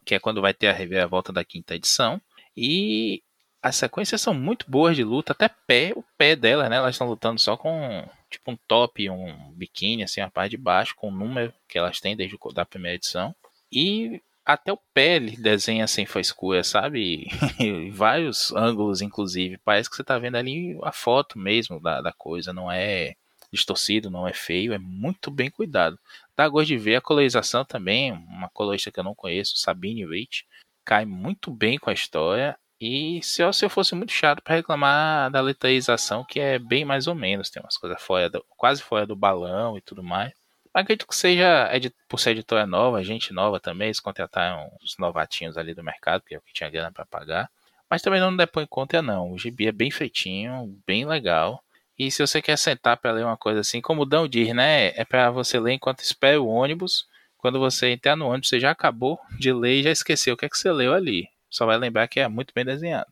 que 0.04 0.16
é 0.16 0.20
quando 0.20 0.42
vai 0.42 0.54
ter 0.54 0.68
a 0.68 0.74
reviravolta 0.74 1.32
da 1.32 1.46
quinta 1.46 1.76
edição. 1.76 2.20
E 2.56 3.22
as 3.62 3.76
sequências 3.76 4.20
são 4.20 4.34
muito 4.34 4.66
boas 4.68 4.96
de 4.96 5.04
luta, 5.04 5.34
até 5.34 5.48
pé, 5.48 5.94
o 5.96 6.04
pé 6.18 6.36
dela, 6.36 6.68
né? 6.68 6.78
Elas 6.78 6.96
estão 6.96 7.08
lutando 7.08 7.40
só 7.40 7.56
com 7.56 8.04
tipo 8.32 8.50
um 8.50 8.58
top, 8.68 9.08
um 9.12 9.54
biquíni, 9.54 10.02
assim, 10.02 10.22
a 10.22 10.30
parte 10.30 10.52
de 10.52 10.58
baixo, 10.58 10.96
com 10.96 11.10
o 11.10 11.16
número 11.16 11.54
que 11.68 11.78
elas 11.78 12.00
têm 12.00 12.16
desde 12.16 12.36
a 12.36 12.54
da 12.54 12.66
primeira 12.66 12.96
edição. 12.96 13.36
E 13.72 14.22
até 14.46 14.72
o 14.72 14.80
pé 14.94 15.18
ele 15.18 15.36
desenha 15.36 15.86
sem 15.88 16.06
frescura, 16.06 16.64
sabe? 16.64 17.28
Vários 17.92 18.54
ângulos, 18.54 19.02
inclusive. 19.02 19.58
Parece 19.58 19.90
que 19.90 19.96
você 19.96 20.04
tá 20.04 20.18
vendo 20.18 20.36
ali 20.36 20.78
a 20.84 20.92
foto 20.92 21.38
mesmo 21.38 21.82
da, 21.82 22.02
da 22.02 22.14
coisa, 22.14 22.54
não 22.54 22.72
é 22.72 23.16
distorcido, 23.52 24.10
não 24.10 24.28
é 24.28 24.34
feio, 24.34 24.74
é 24.74 24.78
muito 24.78 25.30
bem 25.30 25.50
cuidado. 25.50 26.00
Dá 26.36 26.48
gosto 26.48 26.68
de 26.68 26.78
ver 26.78 26.96
a 26.96 27.02
colorização 27.02 27.66
também, 27.66 28.12
uma 28.12 28.50
colorista 28.50 28.92
que 28.92 29.00
eu 29.00 29.04
não 29.04 29.16
conheço, 29.16 29.58
Sabine 29.58 30.06
Rich, 30.06 30.46
cai 30.86 31.06
muito 31.06 31.52
bem 31.52 31.78
com 31.78 31.90
a 31.90 31.94
história. 31.94 32.58
E 32.80 33.20
se 33.24 33.42
eu, 33.42 33.52
se 33.52 33.66
eu 33.66 33.70
fosse 33.70 33.96
muito 33.96 34.12
chato 34.12 34.42
para 34.42 34.56
reclamar 34.56 35.32
da 35.32 35.42
letraização, 35.42 36.24
que 36.24 36.40
é 36.40 36.60
bem 36.60 36.86
mais 36.86 37.08
ou 37.08 37.16
menos, 37.16 37.50
tem 37.50 37.62
umas 37.62 37.78
coisas 37.78 38.02
fora 38.02 38.30
do, 38.30 38.46
quase 38.56 38.82
fora 38.82 39.06
do 39.06 39.16
balão 39.16 39.78
e 39.78 39.82
tudo 39.82 40.04
mais. 40.04 40.32
Acredito 40.78 41.08
que 41.08 41.16
seja 41.16 41.68
por 42.08 42.20
ser 42.20 42.32
editora 42.32 42.68
nova, 42.68 43.04
gente 43.04 43.34
nova 43.34 43.60
também, 43.60 43.88
eles 43.88 44.00
contrataram 44.00 44.70
os 44.84 44.96
novatinhos 45.00 45.58
ali 45.58 45.74
do 45.74 45.84
mercado, 45.84 46.22
que 46.24 46.36
é 46.36 46.38
o 46.38 46.42
que 46.42 46.54
tinha 46.54 46.70
grana 46.70 46.92
para 46.92 47.04
pagar. 47.04 47.50
Mas 47.90 48.04
também 48.04 48.22
não 48.22 48.38
depõe 48.38 48.68
conta 48.68 49.02
não. 49.02 49.32
O 49.32 49.40
gibi 49.40 49.66
é 49.66 49.72
bem 49.72 49.90
feitinho, 49.90 50.80
bem 50.86 51.04
legal. 51.04 51.64
E 51.98 52.12
se 52.12 52.22
você 52.22 52.44
quer 52.44 52.60
sentar 52.60 52.96
para 52.98 53.12
ler 53.12 53.26
uma 53.26 53.36
coisa 53.36 53.62
assim, 53.62 53.82
como 53.82 54.04
o 54.04 54.06
Dão 54.06 54.28
diz, 54.28 54.54
né? 54.54 54.90
É 54.90 55.04
para 55.04 55.32
você 55.32 55.60
ler 55.60 55.74
enquanto 55.74 56.02
espera 56.02 56.40
o 56.40 56.46
ônibus. 56.46 57.08
Quando 57.40 57.58
você 57.58 57.90
entrar 57.90 58.16
no 58.16 58.28
ônibus, 58.28 58.50
você 58.50 58.60
já 58.60 58.70
acabou 58.70 59.20
de 59.40 59.52
ler 59.52 59.80
e 59.80 59.84
já 59.84 59.90
esqueceu 59.90 60.36
o 60.36 60.38
que 60.38 60.46
é 60.46 60.50
que 60.50 60.60
você 60.60 60.72
leu 60.72 60.94
ali. 60.94 61.28
Só 61.50 61.66
vai 61.66 61.80
lembrar 61.80 62.08
que 62.08 62.20
é 62.20 62.28
muito 62.28 62.54
bem 62.54 62.64
desenhado. 62.64 63.12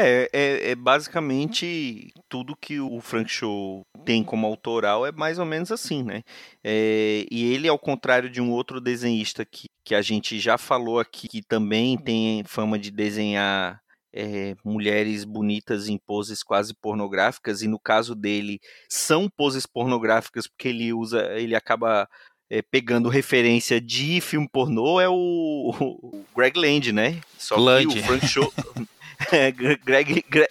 É, 0.00 0.28
é, 0.32 0.70
é, 0.70 0.74
basicamente 0.74 2.12
tudo 2.28 2.56
que 2.56 2.80
o 2.80 3.00
Frank 3.00 3.30
Show 3.30 3.84
tem 4.04 4.24
como 4.24 4.46
autoral 4.46 5.06
é 5.06 5.12
mais 5.12 5.38
ou 5.38 5.44
menos 5.44 5.70
assim, 5.70 6.02
né? 6.02 6.22
É, 6.64 7.26
e 7.30 7.52
ele, 7.52 7.68
ao 7.68 7.78
contrário 7.78 8.30
de 8.30 8.40
um 8.40 8.50
outro 8.50 8.80
desenhista 8.80 9.44
que, 9.44 9.68
que 9.84 9.94
a 9.94 10.02
gente 10.02 10.38
já 10.40 10.56
falou 10.56 10.98
aqui, 10.98 11.28
que 11.28 11.42
também 11.42 11.98
tem 11.98 12.42
fama 12.44 12.78
de 12.78 12.90
desenhar 12.90 13.80
é, 14.12 14.56
mulheres 14.64 15.24
bonitas 15.24 15.88
em 15.88 15.98
poses 15.98 16.42
quase 16.42 16.74
pornográficas, 16.74 17.62
e 17.62 17.68
no 17.68 17.78
caso 17.78 18.14
dele 18.14 18.60
são 18.88 19.28
poses 19.28 19.66
pornográficas 19.66 20.46
porque 20.46 20.68
ele 20.68 20.92
usa, 20.92 21.38
ele 21.38 21.54
acaba 21.54 22.08
é, 22.50 22.60
pegando 22.62 23.08
referência 23.08 23.80
de 23.80 24.20
filme 24.20 24.48
pornô, 24.50 25.00
é 25.00 25.08
o, 25.08 25.14
o 25.78 26.24
Greg 26.36 26.58
Land, 26.58 26.92
né? 26.92 27.20
Só 27.38 27.56
Blood. 27.56 27.86
que 27.86 28.00
o 28.00 28.02
Frank 28.02 28.26
Show. 28.26 28.52
É, 29.32 29.50
Greg, 29.50 30.24
Greg... 30.28 30.48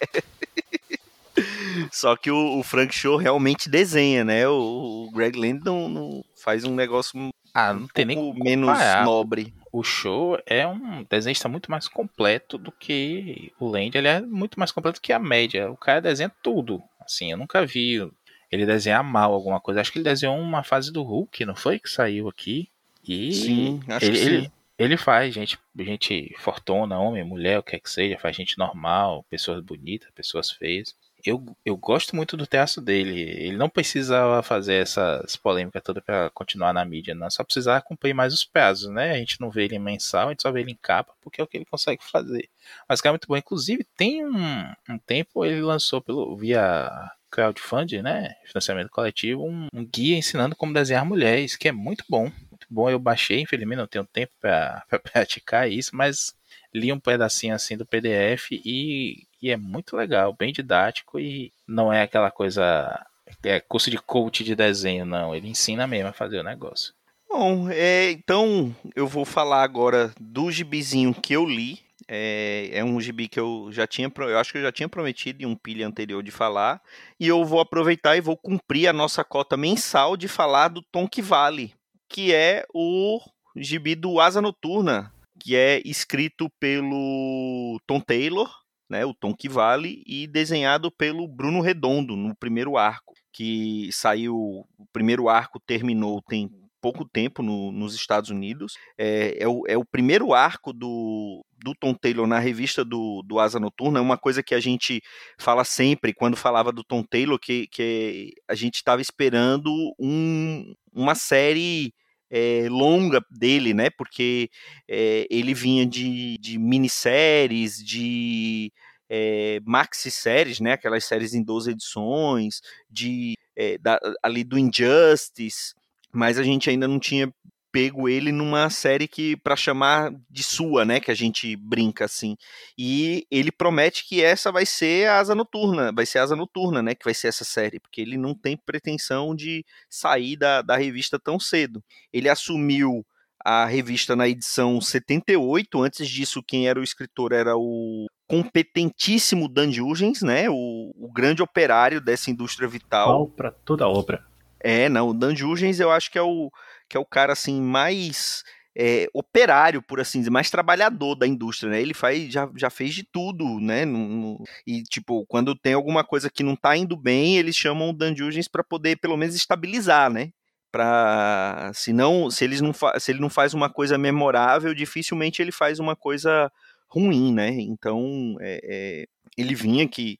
Só 1.90 2.16
que 2.16 2.30
o, 2.30 2.58
o, 2.58 2.62
Frank 2.62 2.94
Show 2.94 3.16
realmente 3.16 3.68
desenha, 3.68 4.24
né? 4.24 4.46
O, 4.48 5.08
o 5.08 5.10
Greg 5.12 5.38
Land 5.38 5.64
não, 5.64 6.24
faz 6.36 6.64
um 6.64 6.74
negócio 6.74 7.32
ah, 7.54 7.74
não 7.74 7.84
um 7.84 7.88
tem 7.88 8.04
nem 8.04 8.34
menos 8.34 8.78
nobre. 9.04 9.52
O 9.72 9.82
show 9.82 10.38
é 10.46 10.66
um 10.66 11.04
desenhista 11.08 11.48
muito 11.48 11.70
mais 11.70 11.88
completo 11.88 12.58
do 12.58 12.72
que 12.72 13.52
o 13.58 13.68
Land. 13.68 13.96
Ele 13.96 14.08
é 14.08 14.20
muito 14.20 14.58
mais 14.58 14.72
completo 14.72 15.00
que 15.00 15.12
a 15.12 15.18
média. 15.18 15.70
O 15.70 15.76
cara 15.76 16.00
desenha 16.00 16.32
tudo. 16.42 16.82
Assim, 17.00 17.30
eu 17.30 17.36
nunca 17.36 17.64
vi 17.64 18.08
ele 18.50 18.66
desenhar 18.66 19.02
mal 19.04 19.32
alguma 19.32 19.60
coisa. 19.60 19.80
Acho 19.80 19.92
que 19.92 19.98
ele 19.98 20.04
desenhou 20.04 20.36
uma 20.36 20.62
fase 20.62 20.92
do 20.92 21.02
Hulk, 21.02 21.44
não 21.44 21.54
foi? 21.54 21.78
Que 21.78 21.88
saiu 21.88 22.28
aqui. 22.28 22.68
E 23.06 23.32
sim, 23.32 23.80
acho 23.88 24.06
ele, 24.06 24.12
que 24.12 24.24
sim. 24.24 24.34
Ele, 24.34 24.52
ele 24.80 24.96
faz 24.96 25.34
gente, 25.34 25.58
gente 25.78 26.34
fortuna, 26.38 26.98
homem, 26.98 27.22
mulher, 27.22 27.58
o 27.58 27.62
que 27.62 27.76
é 27.76 27.78
que 27.78 27.90
seja, 27.90 28.18
faz 28.18 28.34
gente 28.34 28.56
normal, 28.56 29.22
pessoas 29.28 29.62
bonitas, 29.62 30.10
pessoas 30.14 30.50
feias. 30.50 30.96
Eu, 31.22 31.44
eu 31.66 31.76
gosto 31.76 32.16
muito 32.16 32.34
do 32.34 32.46
traço 32.46 32.80
dele. 32.80 33.20
Ele 33.20 33.58
não 33.58 33.68
precisava 33.68 34.42
fazer 34.42 34.76
essas 34.76 35.36
polêmicas 35.36 35.82
todas 35.82 36.02
para 36.02 36.30
continuar 36.30 36.72
na 36.72 36.82
mídia, 36.82 37.14
não. 37.14 37.30
Só 37.30 37.44
precisava 37.44 37.82
cumprir 37.82 38.14
mais 38.14 38.32
os 38.32 38.42
prazos, 38.42 38.90
né? 38.90 39.10
A 39.10 39.18
gente 39.18 39.38
não 39.38 39.50
vê 39.50 39.64
ele 39.64 39.78
mensal, 39.78 40.28
a 40.28 40.30
gente 40.30 40.40
só 40.40 40.50
vê 40.50 40.60
ele 40.60 40.72
em 40.72 40.78
capa, 40.80 41.12
porque 41.20 41.42
é 41.42 41.44
o 41.44 41.46
que 41.46 41.58
ele 41.58 41.66
consegue 41.66 42.02
fazer. 42.02 42.48
Mas 42.88 43.04
é 43.04 43.10
muito 43.10 43.28
bom. 43.28 43.36
Inclusive, 43.36 43.84
tem 43.94 44.24
um, 44.24 44.72
um 44.88 44.98
tempo 44.98 45.44
ele 45.44 45.60
lançou 45.60 46.00
pelo 46.00 46.34
via 46.38 46.90
crowdfunding, 47.30 48.00
né? 48.00 48.36
Financiamento 48.46 48.88
coletivo, 48.88 49.44
um, 49.44 49.68
um 49.74 49.84
guia 49.84 50.16
ensinando 50.16 50.56
como 50.56 50.72
desenhar 50.72 51.04
mulheres, 51.04 51.54
que 51.54 51.68
é 51.68 51.72
muito 51.72 52.02
bom 52.08 52.32
bom. 52.70 52.88
Eu 52.88 52.98
baixei, 52.98 53.40
infelizmente 53.40 53.78
não 53.78 53.86
tenho 53.86 54.04
tempo 54.04 54.32
para 54.40 54.84
praticar 55.12 55.70
isso, 55.70 55.94
mas 55.94 56.34
li 56.72 56.92
um 56.92 57.00
pedacinho 57.00 57.54
assim 57.54 57.76
do 57.76 57.86
PDF 57.86 58.52
e, 58.52 59.26
e, 59.42 59.50
é 59.50 59.56
muito 59.56 59.96
legal, 59.96 60.32
bem 60.32 60.52
didático 60.52 61.18
e 61.18 61.52
não 61.66 61.92
é 61.92 62.02
aquela 62.02 62.30
coisa. 62.30 63.04
É 63.44 63.60
curso 63.60 63.90
de 63.90 63.98
coach 63.98 64.42
de 64.42 64.56
desenho, 64.56 65.04
não. 65.04 65.34
Ele 65.34 65.48
ensina 65.48 65.86
mesmo 65.86 66.08
a 66.08 66.12
fazer 66.12 66.40
o 66.40 66.44
negócio. 66.44 66.92
Bom, 67.28 67.70
é, 67.70 68.10
então 68.10 68.74
eu 68.96 69.06
vou 69.06 69.24
falar 69.24 69.62
agora 69.62 70.12
do 70.20 70.50
gibizinho 70.50 71.14
que 71.14 71.32
eu 71.32 71.46
li. 71.46 71.78
É, 72.12 72.70
é, 72.72 72.82
um 72.82 73.00
gibi 73.00 73.28
que 73.28 73.38
eu 73.38 73.68
já 73.70 73.86
tinha, 73.86 74.10
eu 74.18 74.36
acho 74.36 74.50
que 74.50 74.58
eu 74.58 74.62
já 74.62 74.72
tinha 74.72 74.88
prometido 74.88 75.44
em 75.44 75.46
um 75.46 75.54
pilha 75.54 75.86
anterior 75.86 76.24
de 76.24 76.32
falar. 76.32 76.82
E 77.20 77.28
eu 77.28 77.44
vou 77.44 77.60
aproveitar 77.60 78.16
e 78.16 78.20
vou 78.20 78.36
cumprir 78.36 78.88
a 78.88 78.92
nossa 78.92 79.22
cota 79.22 79.56
mensal 79.56 80.16
de 80.16 80.26
falar 80.26 80.68
do 80.68 80.82
Tom 80.82 81.06
que 81.06 81.22
Vale, 81.22 81.72
que 82.10 82.34
é 82.34 82.66
o 82.74 83.20
gibi 83.56 83.94
do 83.94 84.20
Asa 84.20 84.42
Noturna, 84.42 85.12
que 85.38 85.56
é 85.56 85.80
escrito 85.84 86.50
pelo 86.58 87.80
Tom 87.86 88.00
Taylor, 88.00 88.50
né, 88.88 89.06
o 89.06 89.14
Tom 89.14 89.32
que 89.32 89.48
vale, 89.48 90.02
e 90.04 90.26
desenhado 90.26 90.90
pelo 90.90 91.28
Bruno 91.28 91.60
Redondo 91.60 92.16
no 92.16 92.34
primeiro 92.34 92.76
arco, 92.76 93.14
que 93.32 93.88
saiu, 93.92 94.34
o 94.34 94.86
primeiro 94.92 95.28
arco 95.28 95.60
terminou 95.60 96.20
tem 96.28 96.50
pouco 96.80 97.04
tempo 97.04 97.42
no, 97.42 97.70
nos 97.70 97.94
Estados 97.94 98.30
Unidos. 98.30 98.74
É, 98.98 99.42
é, 99.42 99.48
o, 99.48 99.62
é 99.68 99.76
o 99.76 99.84
primeiro 99.84 100.32
arco 100.32 100.72
do, 100.72 101.44
do 101.62 101.74
Tom 101.74 101.94
Taylor 101.94 102.26
na 102.26 102.38
revista 102.38 102.84
do, 102.84 103.22
do 103.22 103.38
Asa 103.38 103.60
Noturna. 103.60 103.98
É 103.98 104.02
uma 104.02 104.18
coisa 104.18 104.42
que 104.42 104.54
a 104.54 104.60
gente 104.60 105.02
fala 105.38 105.64
sempre 105.64 106.14
quando 106.14 106.36
falava 106.36 106.72
do 106.72 106.82
Tom 106.82 107.02
Taylor, 107.02 107.38
que, 107.38 107.66
que 107.68 108.32
a 108.48 108.54
gente 108.54 108.76
estava 108.76 109.02
esperando 109.02 109.70
um, 109.98 110.74
uma 110.92 111.14
série 111.14 111.92
é, 112.30 112.68
longa 112.68 113.20
dele, 113.30 113.74
né? 113.74 113.90
Porque 113.90 114.50
é, 114.88 115.26
ele 115.30 115.54
vinha 115.54 115.86
de, 115.86 116.38
de 116.38 116.58
minisséries, 116.58 117.76
de 117.84 118.72
é, 119.08 119.60
maxi-séries, 119.64 120.60
né? 120.60 120.72
Aquelas 120.72 121.04
séries 121.04 121.34
em 121.34 121.42
12 121.42 121.70
edições, 121.72 122.60
de 122.88 123.34
da, 123.82 124.00
ali 124.22 124.42
do 124.42 124.58
Injustice, 124.58 125.74
mas 126.10 126.38
a 126.38 126.42
gente 126.42 126.70
ainda 126.70 126.88
não 126.88 126.98
tinha 126.98 127.30
pego 127.72 128.08
ele 128.08 128.32
numa 128.32 128.68
série 128.70 129.06
que 129.06 129.36
para 129.36 129.56
chamar 129.56 130.12
de 130.28 130.42
sua, 130.42 130.84
né, 130.84 131.00
que 131.00 131.10
a 131.10 131.14
gente 131.14 131.56
brinca 131.56 132.04
assim. 132.04 132.36
E 132.76 133.26
ele 133.30 133.50
promete 133.50 134.06
que 134.06 134.22
essa 134.22 134.52
vai 134.52 134.66
ser 134.66 135.08
a 135.08 135.18
Asa 135.18 135.34
Noturna, 135.34 135.92
vai 135.92 136.06
ser 136.06 136.18
a 136.18 136.22
Asa 136.22 136.36
Noturna, 136.36 136.82
né, 136.82 136.94
que 136.94 137.04
vai 137.04 137.14
ser 137.14 137.28
essa 137.28 137.44
série, 137.44 137.80
porque 137.80 138.00
ele 138.00 138.16
não 138.16 138.34
tem 138.34 138.56
pretensão 138.56 139.34
de 139.34 139.64
sair 139.88 140.36
da, 140.36 140.62
da 140.62 140.76
revista 140.76 141.18
tão 141.18 141.38
cedo. 141.38 141.82
Ele 142.12 142.28
assumiu 142.28 143.04
a 143.44 143.64
revista 143.64 144.14
na 144.14 144.28
edição 144.28 144.80
78, 144.80 145.82
antes 145.82 146.08
disso 146.08 146.42
quem 146.42 146.68
era 146.68 146.78
o 146.78 146.84
escritor 146.84 147.32
era 147.32 147.56
o 147.56 148.06
competentíssimo 148.26 149.48
Dan 149.48 149.72
Jurgens, 149.72 150.22
né, 150.22 150.48
o, 150.50 150.92
o 150.94 151.10
grande 151.12 151.42
operário 151.42 152.00
dessa 152.00 152.30
indústria 152.30 152.68
vital. 152.68 153.28
para 153.28 153.50
toda 153.50 153.88
obra. 153.88 154.24
É, 154.62 154.90
não, 154.90 155.08
o 155.08 155.14
Dan 155.14 155.34
Jurgens 155.34 155.80
eu 155.80 155.90
acho 155.90 156.10
que 156.10 156.18
é 156.18 156.22
o, 156.22 156.50
que 156.90 156.96
é 156.96 157.00
o 157.00 157.06
cara 157.06 157.32
assim 157.32 157.62
mais 157.62 158.42
é, 158.76 159.06
operário, 159.14 159.80
por 159.80 160.00
assim 160.00 160.18
dizer, 160.18 160.30
mais 160.30 160.50
trabalhador 160.50 161.14
da 161.14 161.26
indústria, 161.26 161.70
né? 161.70 161.80
Ele 161.80 161.94
faz, 161.94 162.32
já, 162.32 162.50
já 162.56 162.68
fez 162.68 162.94
de 162.94 163.04
tudo, 163.04 163.60
né? 163.60 163.84
No, 163.84 163.98
no, 164.08 164.44
e, 164.66 164.82
tipo, 164.82 165.24
quando 165.26 165.54
tem 165.54 165.72
alguma 165.74 166.04
coisa 166.04 166.28
que 166.28 166.42
não 166.42 166.56
tá 166.56 166.76
indo 166.76 166.96
bem, 166.96 167.36
eles 167.36 167.56
chamam 167.56 167.90
o 167.90 167.92
Dan 167.92 168.14
Jurgens 168.14 168.48
para 168.48 168.64
poder, 168.64 168.96
pelo 168.98 169.16
menos, 169.16 169.34
estabilizar, 169.34 170.10
né? 170.10 170.30
Pra, 170.72 171.70
se, 171.74 171.92
não, 171.92 172.30
se, 172.30 172.44
eles 172.44 172.60
não 172.60 172.72
se 172.72 173.10
ele 173.10 173.20
não 173.20 173.30
faz 173.30 173.54
uma 173.54 173.68
coisa 173.68 173.98
memorável, 173.98 174.74
dificilmente 174.74 175.42
ele 175.42 175.52
faz 175.52 175.80
uma 175.80 175.96
coisa 175.96 176.50
ruim, 176.88 177.32
né? 177.32 177.50
Então, 177.50 178.36
é, 178.40 178.60
é, 178.62 179.06
ele 179.36 179.54
vinha 179.54 179.88
que 179.88 180.18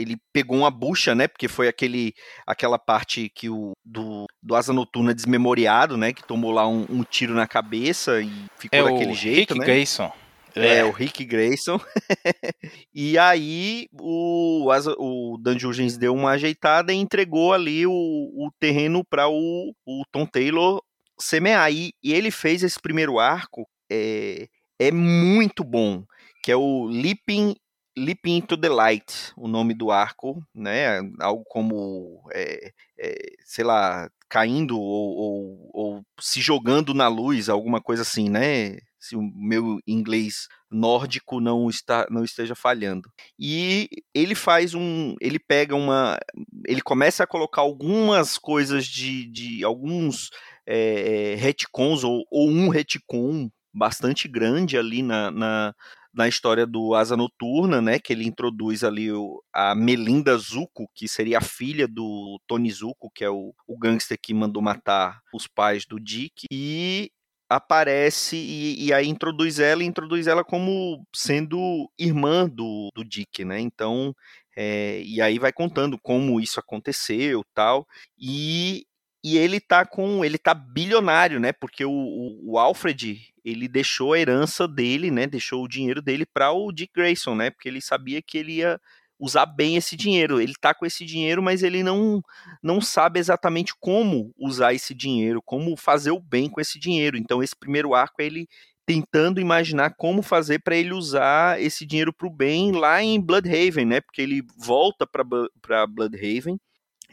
ele 0.00 0.16
pegou 0.32 0.58
uma 0.58 0.70
bucha, 0.70 1.14
né? 1.14 1.28
Porque 1.28 1.48
foi 1.48 1.68
aquele, 1.68 2.12
aquela 2.46 2.78
parte 2.78 3.30
que 3.34 3.48
o 3.48 3.72
do, 3.84 4.26
do 4.42 4.54
Asa 4.54 4.72
Noturna 4.72 5.14
desmemoriado, 5.14 5.96
né? 5.96 6.12
Que 6.12 6.26
tomou 6.26 6.50
lá 6.50 6.66
um, 6.66 6.86
um 6.88 7.02
tiro 7.02 7.34
na 7.34 7.46
cabeça 7.46 8.20
e 8.20 8.30
ficou 8.58 8.78
é 8.78 8.82
daquele 8.82 9.14
jeito, 9.14 9.54
Rick 9.54 9.58
né? 9.58 9.66
Grayson. 9.66 10.12
É, 10.54 10.78
é, 10.78 10.84
o 10.84 10.90
Rick 10.90 11.24
Grayson. 11.24 11.80
e 12.94 13.16
aí 13.18 13.86
o, 13.92 14.68
o 14.98 15.38
Dan 15.38 15.58
Jurgens 15.58 15.96
deu 15.96 16.14
uma 16.14 16.30
ajeitada 16.30 16.92
e 16.92 16.96
entregou 16.96 17.52
ali 17.52 17.86
o, 17.86 17.92
o 17.92 18.50
terreno 18.58 19.04
para 19.04 19.28
o, 19.28 19.72
o 19.86 20.02
Tom 20.10 20.26
Taylor 20.26 20.82
semear. 21.18 21.70
E, 21.72 21.92
e 22.02 22.12
ele 22.12 22.30
fez 22.30 22.62
esse 22.62 22.80
primeiro 22.80 23.18
arco, 23.18 23.68
é, 23.90 24.48
é 24.78 24.90
muito 24.90 25.62
bom, 25.62 26.04
que 26.42 26.50
é 26.50 26.56
o 26.56 26.86
Leaping 26.86 27.54
Leaping 28.00 28.36
into 28.38 28.56
the 28.56 28.68
Light, 28.68 29.32
o 29.36 29.46
nome 29.46 29.74
do 29.74 29.90
arco, 29.90 30.42
né? 30.54 31.00
Algo 31.20 31.44
como, 31.48 32.22
é, 32.32 32.72
é, 32.98 33.14
sei 33.44 33.64
lá, 33.64 34.08
caindo 34.28 34.78
ou, 34.78 35.16
ou, 35.16 35.70
ou, 35.72 36.02
se 36.18 36.40
jogando 36.40 36.94
na 36.94 37.08
luz, 37.08 37.48
alguma 37.48 37.80
coisa 37.80 38.02
assim, 38.02 38.28
né? 38.28 38.78
Se 38.98 39.16
o 39.16 39.22
meu 39.22 39.78
inglês 39.86 40.46
nórdico 40.70 41.40
não 41.40 41.68
está 41.68 42.06
não 42.10 42.22
esteja 42.22 42.54
falhando. 42.54 43.10
E 43.38 43.88
ele 44.14 44.34
faz 44.34 44.74
um, 44.74 45.14
ele 45.20 45.38
pega 45.38 45.74
uma, 45.74 46.18
ele 46.66 46.80
começa 46.80 47.24
a 47.24 47.26
colocar 47.26 47.62
algumas 47.62 48.38
coisas 48.38 48.86
de, 48.86 49.26
de 49.30 49.64
alguns 49.64 50.30
é, 50.66 51.34
retcons 51.38 52.04
ou, 52.04 52.24
ou 52.30 52.48
um 52.48 52.68
retcon 52.68 53.50
bastante 53.72 54.28
grande 54.28 54.76
ali 54.76 55.02
na, 55.02 55.30
na, 55.30 55.74
na 56.12 56.26
história 56.28 56.66
do 56.66 56.94
Asa 56.94 57.16
Noturna, 57.16 57.80
né, 57.80 57.98
que 57.98 58.12
ele 58.12 58.26
introduz 58.26 58.82
ali 58.82 59.12
o, 59.12 59.42
a 59.52 59.74
Melinda 59.74 60.36
Zuko, 60.36 60.88
que 60.94 61.06
seria 61.06 61.38
a 61.38 61.42
filha 61.42 61.86
do 61.86 62.40
Tony 62.46 62.70
Zuko, 62.70 63.10
que 63.14 63.24
é 63.24 63.30
o, 63.30 63.54
o 63.66 63.78
gangster 63.78 64.18
que 64.20 64.34
mandou 64.34 64.62
matar 64.62 65.20
os 65.32 65.46
pais 65.46 65.86
do 65.86 66.00
Dick, 66.00 66.46
e 66.50 67.10
aparece 67.48 68.36
e, 68.36 68.86
e, 68.86 68.92
aí 68.92 69.08
introduz 69.08 69.58
ela 69.58 69.82
e 69.82 69.86
introduz 69.86 70.28
ela 70.28 70.44
como 70.44 71.04
sendo 71.14 71.90
irmã 71.98 72.48
do, 72.48 72.88
do 72.94 73.04
Dick, 73.04 73.44
né? 73.44 73.58
Então, 73.58 74.14
é, 74.56 75.02
e 75.02 75.20
aí 75.20 75.38
vai 75.38 75.52
contando 75.52 75.98
como 76.00 76.40
isso 76.40 76.60
aconteceu, 76.60 77.42
tal. 77.52 77.86
E, 78.16 78.86
e 79.24 79.36
ele 79.36 79.58
tá 79.60 79.84
com, 79.84 80.24
ele 80.24 80.38
tá 80.38 80.54
bilionário, 80.54 81.40
né? 81.40 81.52
Porque 81.52 81.84
o, 81.84 81.90
o, 81.90 82.52
o 82.52 82.58
Alfred 82.58 83.29
ele 83.44 83.68
deixou 83.68 84.12
a 84.12 84.18
herança 84.18 84.66
dele, 84.68 85.10
né? 85.10 85.26
Deixou 85.26 85.64
o 85.64 85.68
dinheiro 85.68 86.02
dele 86.02 86.26
para 86.26 86.52
o 86.52 86.72
Dick 86.72 86.92
Grayson, 86.94 87.34
né? 87.34 87.50
Porque 87.50 87.68
ele 87.68 87.80
sabia 87.80 88.22
que 88.22 88.38
ele 88.38 88.54
ia 88.54 88.80
usar 89.18 89.46
bem 89.46 89.76
esse 89.76 89.96
dinheiro. 89.96 90.40
Ele 90.40 90.54
tá 90.60 90.74
com 90.74 90.86
esse 90.86 91.04
dinheiro, 91.04 91.42
mas 91.42 91.62
ele 91.62 91.82
não 91.82 92.22
não 92.62 92.80
sabe 92.80 93.20
exatamente 93.20 93.74
como 93.78 94.32
usar 94.38 94.72
esse 94.74 94.94
dinheiro, 94.94 95.42
como 95.42 95.76
fazer 95.76 96.10
o 96.10 96.20
bem 96.20 96.48
com 96.48 96.60
esse 96.60 96.78
dinheiro. 96.78 97.16
Então 97.16 97.42
esse 97.42 97.54
primeiro 97.54 97.94
arco 97.94 98.22
é 98.22 98.26
ele 98.26 98.48
tentando 98.86 99.40
imaginar 99.40 99.94
como 99.96 100.22
fazer 100.22 100.60
para 100.60 100.74
ele 100.76 100.92
usar 100.92 101.60
esse 101.60 101.86
dinheiro 101.86 102.12
para 102.12 102.26
o 102.26 102.30
bem 102.30 102.72
lá 102.72 103.02
em 103.02 103.20
Bloodhaven, 103.20 103.84
né? 103.84 104.00
Porque 104.00 104.22
ele 104.22 104.42
volta 104.56 105.06
para 105.06 105.86
Bloodhaven 105.86 106.58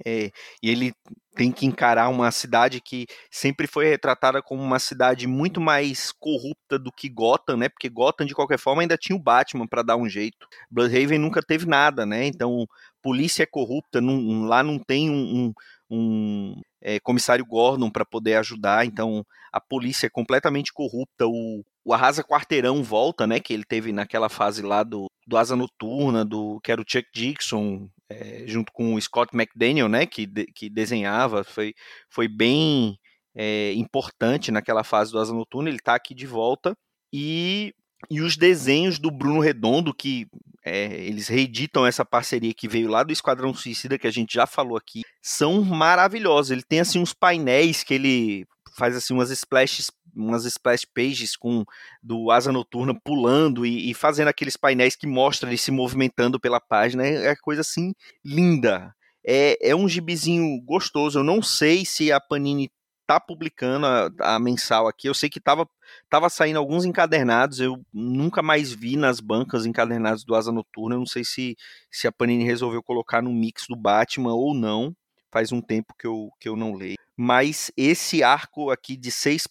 é, 0.06 0.32
e 0.62 0.70
ele 0.70 0.94
tem 1.36 1.52
que 1.52 1.66
encarar 1.66 2.10
uma 2.10 2.32
cidade 2.32 2.82
que 2.82 3.06
sempre 3.30 3.68
foi 3.68 3.88
retratada 3.88 4.42
como 4.42 4.62
uma 4.62 4.80
cidade 4.80 5.28
muito 5.28 5.62
mais 5.62 6.12
corrupta 6.12 6.80
do 6.80 6.92
que 6.92 7.08
Gotham, 7.08 7.58
né? 7.58 7.70
Porque 7.70 7.88
Gotham, 7.88 8.26
de 8.26 8.34
qualquer 8.34 8.58
forma, 8.58 8.82
ainda 8.82 8.98
tinha 8.98 9.16
o 9.16 9.22
Batman 9.22 9.68
para 9.68 9.84
dar 9.84 9.98
um 9.98 10.10
jeito. 10.10 10.48
Bloodhaven 10.70 11.20
nunca 11.20 11.42
teve 11.42 11.68
nada, 11.68 12.06
né? 12.06 12.26
Então, 12.26 12.66
polícia 13.02 13.44
é 13.44 13.46
corrupta, 13.46 14.02
não, 14.02 14.46
lá 14.46 14.64
não 14.64 14.80
tem 14.80 15.10
um, 15.10 15.54
um, 15.92 15.98
um 15.98 16.62
é, 16.82 17.00
comissário 17.00 17.46
Gordon 17.46 17.90
para 17.92 18.06
poder 18.06 18.36
ajudar, 18.36 18.86
então 18.86 19.24
a 19.52 19.62
polícia 19.62 20.08
é 20.08 20.10
completamente 20.10 20.74
corrupta. 20.74 21.28
O, 21.28 21.64
o 21.86 21.94
Arrasa 21.94 22.24
Quarteirão 22.24 22.84
volta, 22.84 23.28
né? 23.28 23.40
Que 23.40 23.54
ele 23.54 23.64
teve 23.64 23.92
naquela 23.92 24.28
fase 24.28 24.62
lá 24.62 24.84
do, 24.84 25.08
do 25.26 25.38
Asa 25.38 25.56
Noturna, 25.56 26.26
do 26.26 26.60
que 26.62 26.72
era 26.72 26.82
o 26.82 26.86
Chuck 26.88 27.08
Dixon, 27.14 27.88
é, 28.10 28.44
junto 28.46 28.72
com 28.72 28.94
o 28.94 29.02
Scott 29.02 29.36
McDaniel, 29.36 29.90
né, 29.90 30.06
que, 30.06 30.26
de, 30.26 30.46
que 30.48 30.70
desenhava, 30.70 31.44
foi, 31.44 31.74
foi 32.10 32.28
bem 32.28 32.98
é, 33.36 33.74
importante 33.74 34.52
naquela 34.52 34.84
fase 34.84 35.12
do 35.12 35.20
Asa 35.20 35.34
Noturna, 35.34 35.70
ele 35.70 35.78
está 35.78 35.96
aqui 35.96 36.16
de 36.16 36.26
volta, 36.26 36.76
e, 37.14 37.74
e 38.10 38.22
os 38.22 38.38
desenhos 38.38 39.00
do 39.00 39.12
Bruno 39.12 39.40
Redondo, 39.40 39.94
que 39.94 40.28
é, 40.66 40.86
eles 41.06 41.28
reeditam 41.28 41.86
essa 41.86 42.04
parceria 42.04 42.54
que 42.54 42.68
veio 42.68 42.90
lá 42.90 43.04
do 43.04 43.14
Esquadrão 43.14 43.54
Suicida, 43.54 43.98
que 43.98 44.08
a 44.08 44.12
gente 44.12 44.34
já 44.34 44.46
falou 44.46 44.78
aqui, 44.78 45.02
são 45.22 45.62
maravilhosos, 45.64 46.52
ele 46.52 46.64
tem 46.64 46.80
assim 46.80 47.00
uns 47.00 47.14
painéis 47.14 47.84
que 47.84 47.94
ele 47.94 48.46
faz 48.78 48.96
assim 48.96 49.14
umas 49.14 49.32
splashes 49.32 49.90
umas 50.18 50.46
splash 50.46 50.86
pages 50.86 51.36
com 51.36 51.64
do 52.02 52.32
Asa 52.32 52.52
Noturna 52.52 52.94
pulando 52.94 53.66
e, 53.66 53.90
e, 53.90 53.94
fazendo 53.94 54.28
aqueles 54.30 54.58
painéis 54.58 54.96
que 54.96 55.08
mostram 55.08 55.50
ele 55.50 55.58
se 55.58 55.72
movimentando 55.72 56.40
pela 56.40 56.60
página. 56.60 57.06
É, 57.06 57.28
é 57.28 57.36
coisa 57.36 57.62
assim 57.62 57.94
linda. 58.26 58.94
É, 59.26 59.70
é 59.70 59.76
um 59.76 59.88
gibizinho 59.88 60.62
gostoso. 60.64 61.20
Eu 61.20 61.24
não 61.24 61.42
sei 61.42 61.86
se 61.86 62.12
a 62.12 62.20
Panini 62.20 62.72
tá 63.08 63.20
publicando 63.20 63.86
a, 63.86 64.10
a, 64.20 64.40
mensal 64.40 64.88
aqui. 64.88 65.08
Eu 65.08 65.14
sei 65.14 65.30
que 65.30 65.40
tava, 65.40 65.68
tava 66.10 66.30
saindo 66.30 66.60
alguns 66.60 66.86
encadernados. 66.86 67.60
Eu 67.60 67.82
nunca 67.94 68.42
mais 68.42 68.72
vi 68.74 68.98
nas 68.98 69.20
bancas 69.22 69.66
encadernados 69.66 70.26
do 70.26 70.36
Asa 70.36 70.52
Noturna. 70.52 70.96
Eu 70.96 71.00
não 71.00 71.06
sei 71.06 71.24
se, 71.24 71.56
se 71.90 72.08
a 72.08 72.12
Panini 72.12 72.44
resolveu 72.44 72.84
colocar 72.84 73.22
no 73.22 73.32
mix 73.34 73.64
do 73.70 73.76
Batman 73.76 74.34
ou 74.34 74.54
não. 74.54 74.94
Faz 75.38 75.52
um 75.52 75.62
tempo 75.62 75.94
que 75.96 76.08
eu, 76.08 76.32
que 76.40 76.50
eu 76.50 76.56
não 76.56 76.74
leio 76.74 76.98
mas 77.20 77.72
esse 77.76 78.22
arco 78.22 78.70
aqui 78.70 78.96
de 78.96 79.10
seis, 79.10 79.48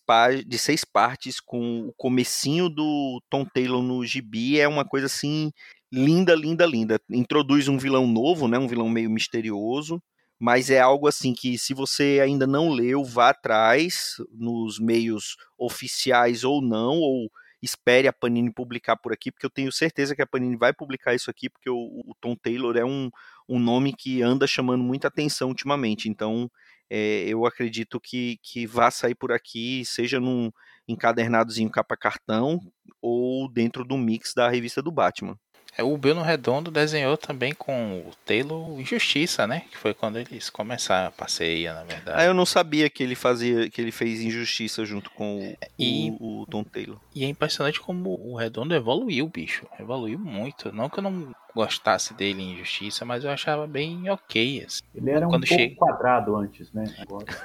de 0.46 0.56
seis 0.56 0.84
partes 0.84 1.40
com 1.40 1.88
o 1.88 1.92
comecinho 1.94 2.68
do 2.68 3.20
Tom 3.28 3.44
Taylor 3.44 3.82
no 3.82 4.06
gibi 4.06 4.60
é 4.60 4.68
uma 4.68 4.84
coisa 4.84 5.06
assim 5.06 5.52
linda, 5.92 6.32
linda, 6.34 6.64
linda. 6.64 7.00
Introduz 7.10 7.66
um 7.66 7.76
vilão 7.76 8.06
novo, 8.06 8.46
né, 8.46 8.56
um 8.56 8.68
vilão 8.68 8.88
meio 8.88 9.10
misterioso, 9.10 10.00
mas 10.38 10.70
é 10.70 10.78
algo 10.78 11.08
assim 11.08 11.34
que 11.34 11.58
se 11.58 11.74
você 11.74 12.20
ainda 12.22 12.46
não 12.46 12.70
leu, 12.70 13.04
vá 13.04 13.30
atrás 13.30 14.14
nos 14.30 14.78
meios 14.78 15.36
oficiais 15.58 16.44
ou 16.44 16.62
não, 16.62 16.98
ou 17.00 17.28
espere 17.60 18.06
a 18.06 18.12
Panini 18.12 18.52
publicar 18.52 18.96
por 18.96 19.12
aqui, 19.12 19.32
porque 19.32 19.46
eu 19.46 19.50
tenho 19.50 19.72
certeza 19.72 20.14
que 20.14 20.22
a 20.22 20.26
Panini 20.26 20.56
vai 20.56 20.72
publicar 20.72 21.14
isso 21.14 21.30
aqui, 21.30 21.48
porque 21.50 21.68
o, 21.68 21.76
o 21.76 22.14
Tom 22.20 22.36
Taylor 22.36 22.76
é 22.76 22.84
um, 22.84 23.10
um 23.48 23.58
nome 23.58 23.94
que 23.94 24.22
anda 24.22 24.46
chamando 24.46 24.82
muita 24.82 25.08
atenção 25.08 25.48
ultimamente, 25.48 26.08
então 26.08 26.50
é, 26.90 27.24
eu 27.28 27.46
acredito 27.46 28.00
que, 28.00 28.38
que 28.42 28.66
vá 28.66 28.90
sair 28.90 29.14
por 29.14 29.32
aqui, 29.32 29.84
seja 29.84 30.20
num 30.20 30.50
encadernadozinho 30.88 31.70
capa 31.70 31.96
cartão 31.96 32.60
ou 33.00 33.50
dentro 33.50 33.84
do 33.84 33.96
mix 33.96 34.32
da 34.34 34.48
revista 34.48 34.80
do 34.80 34.92
Batman. 34.92 35.38
É, 35.76 35.82
o 35.82 35.96
Bruno 35.96 36.22
Redondo 36.22 36.70
desenhou 36.70 37.16
também 37.16 37.52
com 37.52 37.98
o 37.98 38.10
Taylor 38.24 38.80
Injustiça, 38.80 39.46
né? 39.46 39.64
Que 39.70 39.76
foi 39.76 39.92
quando 39.92 40.18
eles 40.18 40.48
começaram 40.48 41.08
a 41.08 41.10
parceria, 41.10 41.74
na 41.74 41.84
verdade. 41.84 42.18
Ah, 42.18 42.24
eu 42.24 42.32
não 42.32 42.46
sabia 42.46 42.88
que 42.88 43.02
ele 43.02 43.14
fazia, 43.14 43.68
que 43.68 43.80
ele 43.80 43.92
fez 43.92 44.20
Injustiça 44.22 44.84
junto 44.86 45.10
com 45.10 45.38
o, 45.38 45.56
e, 45.78 46.16
o, 46.18 46.42
o 46.42 46.46
Tom 46.46 46.64
Taylor. 46.64 46.98
E 47.14 47.24
é 47.24 47.28
impressionante 47.28 47.80
como 47.80 48.18
o 48.24 48.36
Redondo 48.36 48.74
evoluiu, 48.74 49.28
bicho. 49.28 49.66
Evoluiu 49.78 50.18
muito. 50.18 50.72
Não 50.72 50.88
que 50.88 50.98
eu 50.98 51.02
não 51.02 51.34
gostasse 51.54 52.14
dele 52.14 52.42
em 52.42 52.52
Injustiça, 52.54 53.04
mas 53.04 53.24
eu 53.24 53.30
achava 53.30 53.66
bem 53.66 54.08
ok. 54.08 54.64
Assim. 54.66 54.82
Ele 54.94 55.10
era 55.10 55.26
quando 55.26 55.44
um 55.44 55.46
chega... 55.46 55.74
pouco 55.76 55.92
quadrado 55.92 56.36
antes, 56.36 56.72
né? 56.72 56.84
Agora... 57.00 57.26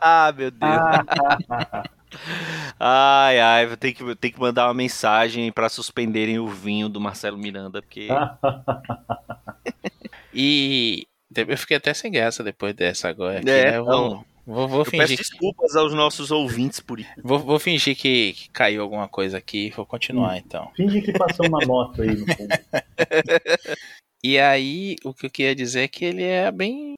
ah, 0.00 0.32
meu 0.36 0.50
Deus. 0.50 1.90
Ai, 2.78 3.38
ai, 3.38 3.66
vou 3.66 3.76
ter 3.76 3.92
que, 3.92 4.16
ter 4.16 4.30
que 4.30 4.40
mandar 4.40 4.66
uma 4.66 4.74
mensagem 4.74 5.52
para 5.52 5.68
suspenderem 5.68 6.38
o 6.38 6.48
vinho 6.48 6.88
do 6.88 7.00
Marcelo 7.00 7.36
Miranda, 7.36 7.82
porque. 7.82 8.08
e 10.32 11.06
eu 11.36 11.58
fiquei 11.58 11.76
até 11.76 11.92
sem 11.92 12.10
graça 12.10 12.42
depois 12.42 12.74
dessa 12.74 13.08
agora. 13.08 13.40
Aqui, 13.40 13.50
é, 13.50 13.72
né? 13.72 13.80
vou, 13.80 14.24
vou, 14.46 14.68
vou 14.68 14.84
fingir. 14.84 15.18
Peço 15.18 15.30
desculpas 15.30 15.76
aos 15.76 15.92
nossos 15.92 16.30
ouvintes 16.30 16.80
por 16.80 16.98
isso. 16.98 17.10
Vou, 17.22 17.38
vou 17.38 17.58
fingir 17.58 17.96
que, 17.96 18.32
que, 18.32 18.50
caiu 18.50 18.82
alguma 18.82 19.08
coisa 19.08 19.36
aqui 19.36 19.70
vou 19.76 19.84
continuar 19.84 20.38
então. 20.38 20.70
Finge 20.74 21.02
que 21.02 21.12
passou 21.12 21.46
uma 21.46 21.64
moto 21.66 22.02
aí 22.02 22.16
no 22.16 22.26
fundo. 22.34 22.48
e 24.24 24.38
aí, 24.38 24.96
o 25.04 25.12
que 25.12 25.26
eu 25.26 25.30
queria 25.30 25.54
dizer 25.54 25.82
é 25.82 25.88
que 25.88 26.04
ele 26.04 26.24
é 26.24 26.50
bem 26.50 26.94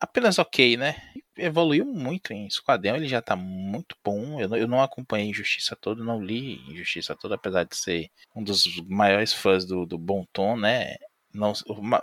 apenas 0.00 0.38
ok, 0.38 0.76
né? 0.76 0.96
Evoluiu 1.36 1.84
muito 1.84 2.32
em 2.32 2.46
Esquadrão, 2.46 2.96
ele 2.96 3.08
já 3.08 3.20
tá 3.20 3.36
muito 3.36 3.96
bom. 4.04 4.40
Eu, 4.40 4.54
eu 4.56 4.68
não 4.68 4.82
acompanhei 4.82 5.28
Injustiça 5.28 5.76
todo, 5.76 6.04
não 6.04 6.22
li 6.22 6.60
Injustiça 6.70 7.14
toda, 7.14 7.34
apesar 7.34 7.64
de 7.64 7.76
ser 7.76 8.10
um 8.34 8.42
dos 8.42 8.80
maiores 8.88 9.32
fãs 9.32 9.64
do, 9.64 9.84
do 9.84 9.98
Bom 9.98 10.26
Tom, 10.32 10.56
né? 10.56 10.96
Não, 11.32 11.52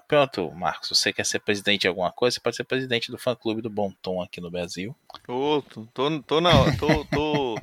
pronto, 0.09 0.51
Marcos, 0.51 0.89
você 0.89 1.13
quer 1.13 1.25
ser 1.25 1.39
presidente 1.39 1.81
de 1.81 1.87
alguma 1.87 2.11
coisa? 2.11 2.35
Você 2.35 2.41
pode 2.41 2.55
ser 2.57 2.65
presidente 2.65 3.09
do 3.09 3.17
fã 3.17 3.33
clube 3.33 3.61
do 3.61 3.69
Bom 3.69 3.89
Tom 4.01 4.21
aqui 4.21 4.41
no 4.41 4.51
Brasil. 4.51 4.93
Tô, 5.25 5.63
tô, 5.93 6.21
tô, 6.21 6.41
na, 6.41 6.51
tô, 6.77 7.05
tô, 7.05 7.55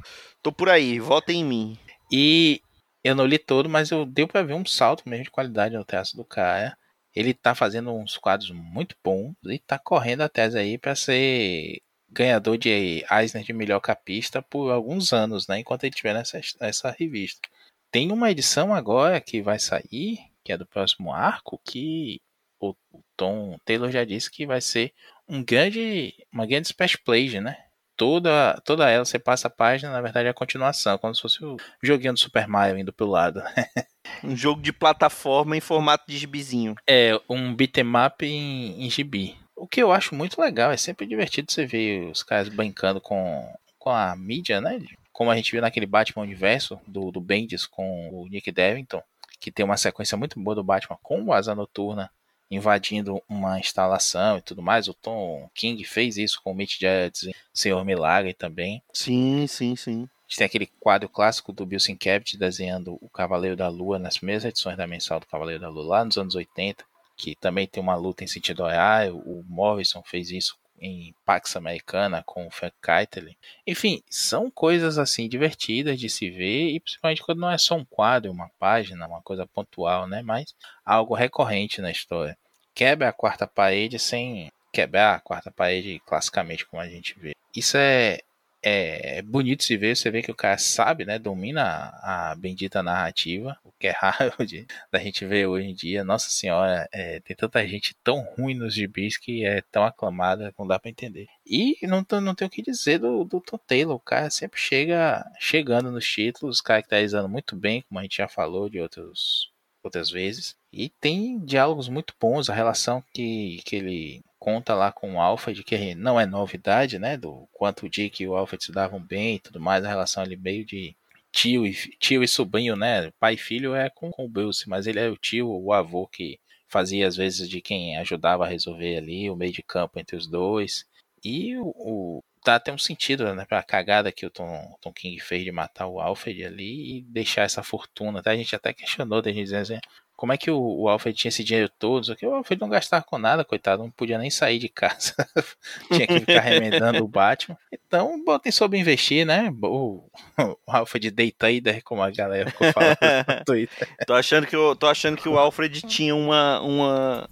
tô 0.42 0.50
por 0.50 0.70
aí, 0.70 0.98
votem 0.98 1.40
em 1.40 1.44
mim. 1.44 1.78
E 2.11 2.62
eu 3.04 3.14
não 3.14 3.26
li 3.26 3.38
todo, 3.38 3.68
mas 3.68 3.90
eu 3.90 4.07
deu 4.07 4.26
para 4.26 4.42
ver 4.42 4.54
um 4.54 4.64
salto 4.64 5.07
mesmo 5.07 5.24
de 5.24 5.31
qualidade 5.31 5.76
no 5.76 5.85
traço 5.85 6.16
do 6.16 6.24
cara. 6.24 6.76
Ele 7.14 7.35
tá 7.35 7.55
fazendo 7.55 7.92
uns 7.92 8.16
quadros 8.16 8.51
muito 8.51 8.97
bons 9.03 9.35
e 9.47 9.59
tá 9.59 9.79
correndo 9.79 10.23
a 10.23 10.29
tese 10.29 10.59
aí 10.59 10.79
para 10.79 10.94
ser 10.94 11.81
ganhador 12.11 12.57
de 12.57 13.05
Eisner 13.11 13.44
de 13.44 13.53
melhor 13.53 13.81
capista 13.81 14.40
por 14.42 14.71
alguns 14.71 15.12
anos, 15.12 15.47
né? 15.47 15.59
Enquanto 15.59 15.85
ele 15.85 15.90
estiver 15.90 16.14
nessa, 16.14 16.40
nessa 16.61 16.90
revista. 16.90 17.49
Tem 17.90 18.12
uma 18.12 18.31
edição 18.31 18.75
agora 18.75 19.21
que 19.21 19.42
vai 19.42 19.59
sair, 19.59 20.18
que 20.44 20.53
é 20.53 20.59
do 20.59 20.66
próximo 20.66 21.12
arco, 21.12 21.61
que 21.64 22.21
o, 22.61 22.75
o 22.92 23.03
Tom 23.16 23.59
Taylor 23.64 23.90
já 23.90 24.05
disse 24.05 24.31
que 24.31 24.47
vai 24.47 24.61
ser 24.61 24.92
um 25.29 25.44
grande, 25.44 26.14
uma 26.33 26.47
grande 26.47 26.68
splash 26.68 26.97
play, 26.97 27.40
né? 27.40 27.67
Toda, 27.98 28.58
toda 28.64 28.88
ela, 28.88 29.04
você 29.04 29.18
passa 29.18 29.48
a 29.48 29.50
página, 29.50 29.92
na 29.92 30.00
verdade 30.00 30.28
é 30.28 30.30
a 30.30 30.34
continuação, 30.34 30.96
como 30.96 31.14
se 31.14 31.20
fosse 31.20 31.44
o 31.44 31.56
joguinho 31.82 32.14
do 32.14 32.18
Super 32.18 32.46
Mario 32.46 32.78
indo 32.78 32.92
pro 32.92 33.06
lado. 33.06 33.42
um 34.22 34.34
jogo 34.34 34.62
de 34.62 34.72
plataforma 34.72 35.56
em 35.56 35.61
formato 35.61 36.04
de 36.08 36.16
gibizinho. 36.16 36.76
É, 36.88 37.20
um 37.28 37.54
beatmap 37.54 38.22
em, 38.22 38.87
em 38.87 38.88
gibi. 38.88 39.37
O 39.54 39.66
que 39.66 39.82
eu 39.82 39.92
acho 39.92 40.14
muito 40.14 40.40
legal, 40.40 40.70
é 40.70 40.76
sempre 40.76 41.06
divertido 41.06 41.50
você 41.50 41.66
ver 41.66 42.08
os 42.08 42.22
caras 42.22 42.48
brincando 42.48 43.00
com, 43.00 43.52
com 43.76 43.90
a 43.90 44.14
mídia, 44.14 44.61
né? 44.61 44.80
Como 45.12 45.32
a 45.32 45.37
gente 45.37 45.50
viu 45.50 45.61
naquele 45.61 45.84
Batman 45.84 46.22
Universo 46.22 46.80
do, 46.87 47.11
do 47.11 47.20
Bendis 47.20 47.66
com 47.66 48.11
o 48.12 48.28
Nick 48.28 48.52
Devington, 48.52 49.02
que 49.40 49.50
tem 49.50 49.64
uma 49.64 49.76
sequência 49.76 50.16
muito 50.16 50.38
boa 50.38 50.54
do 50.54 50.62
Batman 50.62 50.96
com 51.02 51.24
o 51.24 51.32
Asa 51.32 51.56
Noturna 51.56 52.08
invadindo 52.50 53.22
uma 53.28 53.58
instalação 53.58 54.38
e 54.38 54.42
tudo 54.42 54.62
mais. 54.62 54.88
O 54.88 54.94
Tom 54.94 55.48
King 55.54 55.82
fez 55.84 56.16
isso 56.16 56.40
com 56.42 56.52
o 56.52 56.54
Mitch 56.54 56.78
Judge, 56.80 57.34
Senhor 57.52 57.84
Milagre 57.84 58.34
também. 58.34 58.82
Sim, 58.92 59.46
sim, 59.46 59.76
sim. 59.76 60.02
A 60.02 60.30
gente 60.30 60.38
tem 60.38 60.44
aquele 60.44 60.66
quadro 60.78 61.08
clássico 61.08 61.52
do 61.52 61.64
Bill 61.64 61.80
Sienkiewicz 61.80 62.34
desenhando 62.34 62.98
o 63.00 63.08
Cavaleiro 63.08 63.56
da 63.56 63.68
Lua 63.68 63.98
nas 63.98 64.18
primeiras 64.18 64.44
edições 64.44 64.76
da 64.76 64.87
mensal 64.87 65.18
do 65.18 65.26
Cavaleiro 65.26 65.61
da 65.61 65.68
Lua, 65.68 65.87
lá 65.87 66.04
nos 66.04 66.18
anos 66.18 66.34
80, 66.34 66.84
que 67.16 67.34
também 67.34 67.66
tem 67.66 67.82
uma 67.82 67.96
luta 67.96 68.24
em 68.24 68.26
sentido 68.26 68.62
horário. 68.62 69.16
O 69.16 69.42
Morrison 69.48 70.02
fez 70.04 70.30
isso 70.30 70.56
em 70.81 71.14
Pax 71.25 71.57
Americana 71.57 72.23
com 72.25 72.47
o 72.47 72.51
Frank 72.51 72.75
Keitel. 72.83 73.35
Enfim, 73.67 74.03
são 74.09 74.51
coisas 74.51 74.99
assim 74.99 75.29
divertidas 75.29 75.99
de 75.99 76.09
se 76.09 76.31
ver 76.31 76.71
e 76.71 76.81
principalmente 76.81 77.23
quando 77.23 77.41
não 77.41 77.51
é 77.51 77.59
só 77.59 77.77
um 77.77 77.85
quadro, 77.85 78.33
uma 78.33 78.51
página, 78.59 79.07
uma 79.07 79.23
coisa 79.23 79.47
pontual, 79.47 80.07
né? 80.07 80.23
Mas 80.23 80.55
algo 80.85 81.14
recorrente 81.14 81.81
na 81.81 81.91
história. 81.91 82.37
Quebra 82.75 83.09
a 83.09 83.12
quarta 83.12 83.47
parede 83.47 83.99
sem 83.99 84.51
quebrar 84.73 85.17
a 85.17 85.21
quarta 85.21 85.51
parede 85.51 86.01
classicamente 86.07 86.67
como 86.67 86.81
a 86.81 86.88
gente 86.88 87.19
vê. 87.19 87.33
Isso 87.55 87.77
é, 87.77 88.21
é, 88.62 89.18
é 89.18 89.23
bonito 89.23 89.62
se 89.64 89.77
ver, 89.77 89.97
você 89.97 90.11
vê 90.11 90.23
que 90.23 90.31
o 90.31 90.35
cara 90.35 90.59
sabe, 90.59 91.05
né? 91.05 91.18
Domina 91.18 91.92
a, 92.03 92.35
bendita 92.37 92.83
narrativa, 92.83 93.57
o 93.64 93.73
que 93.73 93.87
é 93.87 93.90
raro 93.90 94.35
de, 94.47 94.66
da 94.90 94.99
gente 94.99 95.25
ver 95.25 95.47
hoje 95.47 95.68
em 95.68 95.75
dia. 95.75 96.05
Nossa 96.05 96.29
senhora, 96.31 96.88
é, 96.92 97.21
tem 97.21 97.37
tanta 97.37 97.66
gente 97.66 97.94
tão 98.03 98.21
ruim 98.37 98.55
nos 98.55 98.75
gibis 98.75 99.16
que 99.16 99.44
é 99.44 99.62
tão 99.71 99.85
aclamada, 99.85 100.53
não 100.59 100.66
dá 100.66 100.79
para 100.79 100.90
entender. 100.90 101.27
E 101.47 101.77
não, 101.83 102.05
não 102.21 102.35
tem 102.35 102.47
o 102.47 102.51
que 102.51 102.62
dizer 102.62 102.99
do, 102.99 103.25
do 103.25 103.40
Tom 103.40 103.59
Taylor, 103.59 103.97
o 103.97 104.01
cara 104.01 104.31
sempre 104.31 104.61
chega 104.61 105.25
chegando 105.38 105.90
nos 105.90 106.07
títulos, 106.07 106.61
caracterizando 106.61 107.29
muito 107.29 107.57
bem, 107.57 107.83
como 107.88 108.01
a 108.01 108.03
gente 108.03 108.16
já 108.16 108.29
falou 108.29 108.68
de 108.68 108.81
outros 108.81 109.53
outras 109.83 110.11
vezes. 110.11 110.57
E 110.73 110.90
tem 111.01 111.38
diálogos 111.38 111.88
muito 111.88 112.14
bons, 112.21 112.51
a 112.51 112.55
relação 112.55 113.03
que, 113.14 113.61
que 113.64 113.77
ele 113.77 114.23
conta 114.38 114.74
lá 114.74 114.92
com 114.92 115.14
o 115.14 115.20
Alfred, 115.20 115.62
que 115.64 115.94
não 115.94 116.18
é 116.20 116.27
novidade, 116.27 116.98
né? 116.98 117.16
Do 117.16 117.48
quanto 117.53 117.87
o 117.87 117.88
Dick 117.88 118.22
e 118.22 118.29
o 118.29 118.37
Alfred 118.37 118.64
se 118.64 118.72
davam 118.72 119.01
bem 119.01 119.37
e 119.37 119.40
tudo 119.40 119.61
mais, 119.61 119.85
a 119.85 119.88
relação 119.88 120.22
ali 120.22 120.37
meio 120.37 120.64
de 120.64 120.96
tio 121.33 121.66
e, 121.66 121.74
tio 121.98 122.22
e 122.22 122.29
sobrinho, 122.29 122.77
né? 122.77 123.11
Pai 123.18 123.35
e 123.35 123.37
filho 123.38 123.74
é 123.74 123.90
com, 123.90 124.11
com 124.11 124.24
o 124.24 124.29
Bruce, 124.29 124.68
mas 124.68 124.87
ele 124.87 125.01
é 125.01 125.09
o 125.09 125.16
tio, 125.16 125.48
o 125.48 125.72
avô 125.72 126.07
que 126.07 126.38
fazia 126.68 127.07
às 127.09 127.16
vezes 127.16 127.48
de 127.48 127.61
quem 127.61 127.96
ajudava 127.98 128.44
a 128.44 128.48
resolver 128.48 128.98
ali 128.98 129.31
o 129.31 129.37
meio 129.37 129.53
de 129.53 129.62
campo 129.62 129.98
entre 129.98 130.16
os 130.16 130.27
dois. 130.27 130.85
E 131.24 131.57
o, 131.57 131.72
o 131.77 132.24
tá 132.44 132.57
até 132.57 132.72
um 132.72 132.79
sentido, 132.79 133.35
né, 133.35 133.44
pra 133.44 133.62
cagada 133.62 134.12
que 134.12 134.24
o 134.24 134.31
Tom, 134.31 134.77
Tom 134.81 134.92
King 134.92 135.20
fez 135.20 135.44
de 135.44 135.53
matar 135.53 135.87
o 135.87 136.01
Alfred 136.01 136.44
ali 136.44 136.98
e 136.98 137.03
deixar 137.03 137.42
essa 137.42 137.62
fortuna. 137.62 138.22
A 138.24 138.37
gente 138.37 138.55
até 138.55 138.72
questionou, 138.72 139.20
a 139.20 139.29
gente 139.29 139.44
dizendo 139.44 139.62
assim, 139.62 139.79
como 140.18 140.33
é 140.33 140.37
que 140.37 140.50
o, 140.50 140.61
o 140.61 140.88
Alfred 140.88 141.16
tinha 141.16 141.28
esse 141.28 141.44
dinheiro 141.44 141.70
todo? 141.78 142.16
que 142.16 142.26
o 142.26 142.35
Alfred 142.35 142.61
não 142.61 142.68
gastava 142.68 143.04
com 143.04 143.18
nada, 143.18 143.44
coitado, 143.44 143.85
não 143.85 143.90
podia 143.90 144.18
nem 144.18 144.28
sair 144.31 144.59
de 144.59 144.68
casa. 144.68 145.14
tinha 145.92 146.09
que 146.09 146.18
ficar 146.18 146.40
remendando 146.40 147.04
o 147.04 147.07
Batman. 147.07 147.57
Então, 147.72 148.24
botem 148.24 148.50
sobre 148.50 148.81
investir, 148.81 149.24
né? 149.24 149.48
O, 149.62 150.02
o 150.37 150.57
Alfred 150.66 151.12
day 151.12 151.31
trader, 151.31 151.85
como 151.85 152.02
a 152.02 152.11
galera 152.11 152.50
ficou 152.50 152.72
falando 152.72 152.96
no 153.00 153.44
Twitter. 153.46 153.88
tô, 154.04 154.14
achando 154.14 154.48
que 154.48 154.57
eu, 154.57 154.74
tô 154.74 154.88
achando 154.88 155.16
que 155.16 155.28
o 155.28 155.38
Alfred 155.38 155.83
tinha 155.83 156.16
uma, 156.16 156.61
uma, 156.62 157.31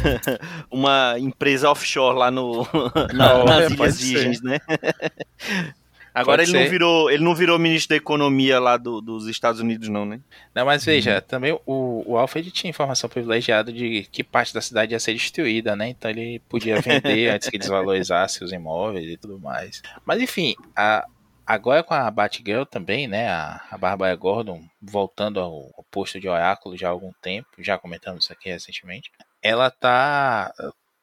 uma 0.72 1.16
empresa 1.18 1.70
offshore 1.70 2.16
lá 2.16 2.30
no, 2.30 2.66
na, 3.12 3.44
nas 3.44 3.70
Ilhas 3.70 4.00
Virgens, 4.00 4.40
né? 4.40 4.60
Agora 6.14 6.44
ele 6.44 6.52
não, 6.52 6.70
virou, 6.70 7.10
ele 7.10 7.24
não 7.24 7.34
virou 7.34 7.58
ministro 7.58 7.88
da 7.88 7.96
economia 7.96 8.60
lá 8.60 8.76
do, 8.76 9.00
dos 9.00 9.26
Estados 9.26 9.60
Unidos, 9.60 9.88
não, 9.88 10.06
né? 10.06 10.20
Não, 10.54 10.64
mas 10.64 10.84
veja, 10.84 11.16
uhum. 11.16 11.20
também 11.22 11.60
o, 11.66 12.04
o 12.06 12.16
Alfred 12.16 12.52
tinha 12.52 12.70
informação 12.70 13.10
privilegiada 13.10 13.72
de 13.72 14.06
que 14.12 14.22
parte 14.22 14.54
da 14.54 14.60
cidade 14.60 14.92
ia 14.92 15.00
ser 15.00 15.14
destruída, 15.14 15.74
né? 15.74 15.88
Então 15.88 16.08
ele 16.08 16.38
podia 16.48 16.80
vender 16.80 17.30
antes 17.34 17.48
que 17.48 17.58
desvalorizasse 17.58 18.44
os 18.44 18.52
imóveis 18.52 19.10
e 19.10 19.16
tudo 19.16 19.40
mais. 19.40 19.82
Mas 20.06 20.22
enfim, 20.22 20.54
a, 20.76 21.04
agora 21.44 21.82
com 21.82 21.94
a 21.94 22.08
Batgirl 22.12 22.62
também, 22.64 23.08
né? 23.08 23.28
A, 23.28 23.60
a 23.72 23.76
Barbara 23.76 24.14
Gordon 24.14 24.62
voltando 24.80 25.40
ao, 25.40 25.72
ao 25.76 25.84
posto 25.90 26.20
de 26.20 26.28
oráculo 26.28 26.76
já 26.76 26.86
há 26.86 26.90
algum 26.92 27.10
tempo, 27.20 27.48
já 27.58 27.76
comentamos 27.76 28.22
isso 28.22 28.32
aqui 28.32 28.50
recentemente. 28.50 29.10
Ela 29.42 29.68
tá 29.68 30.52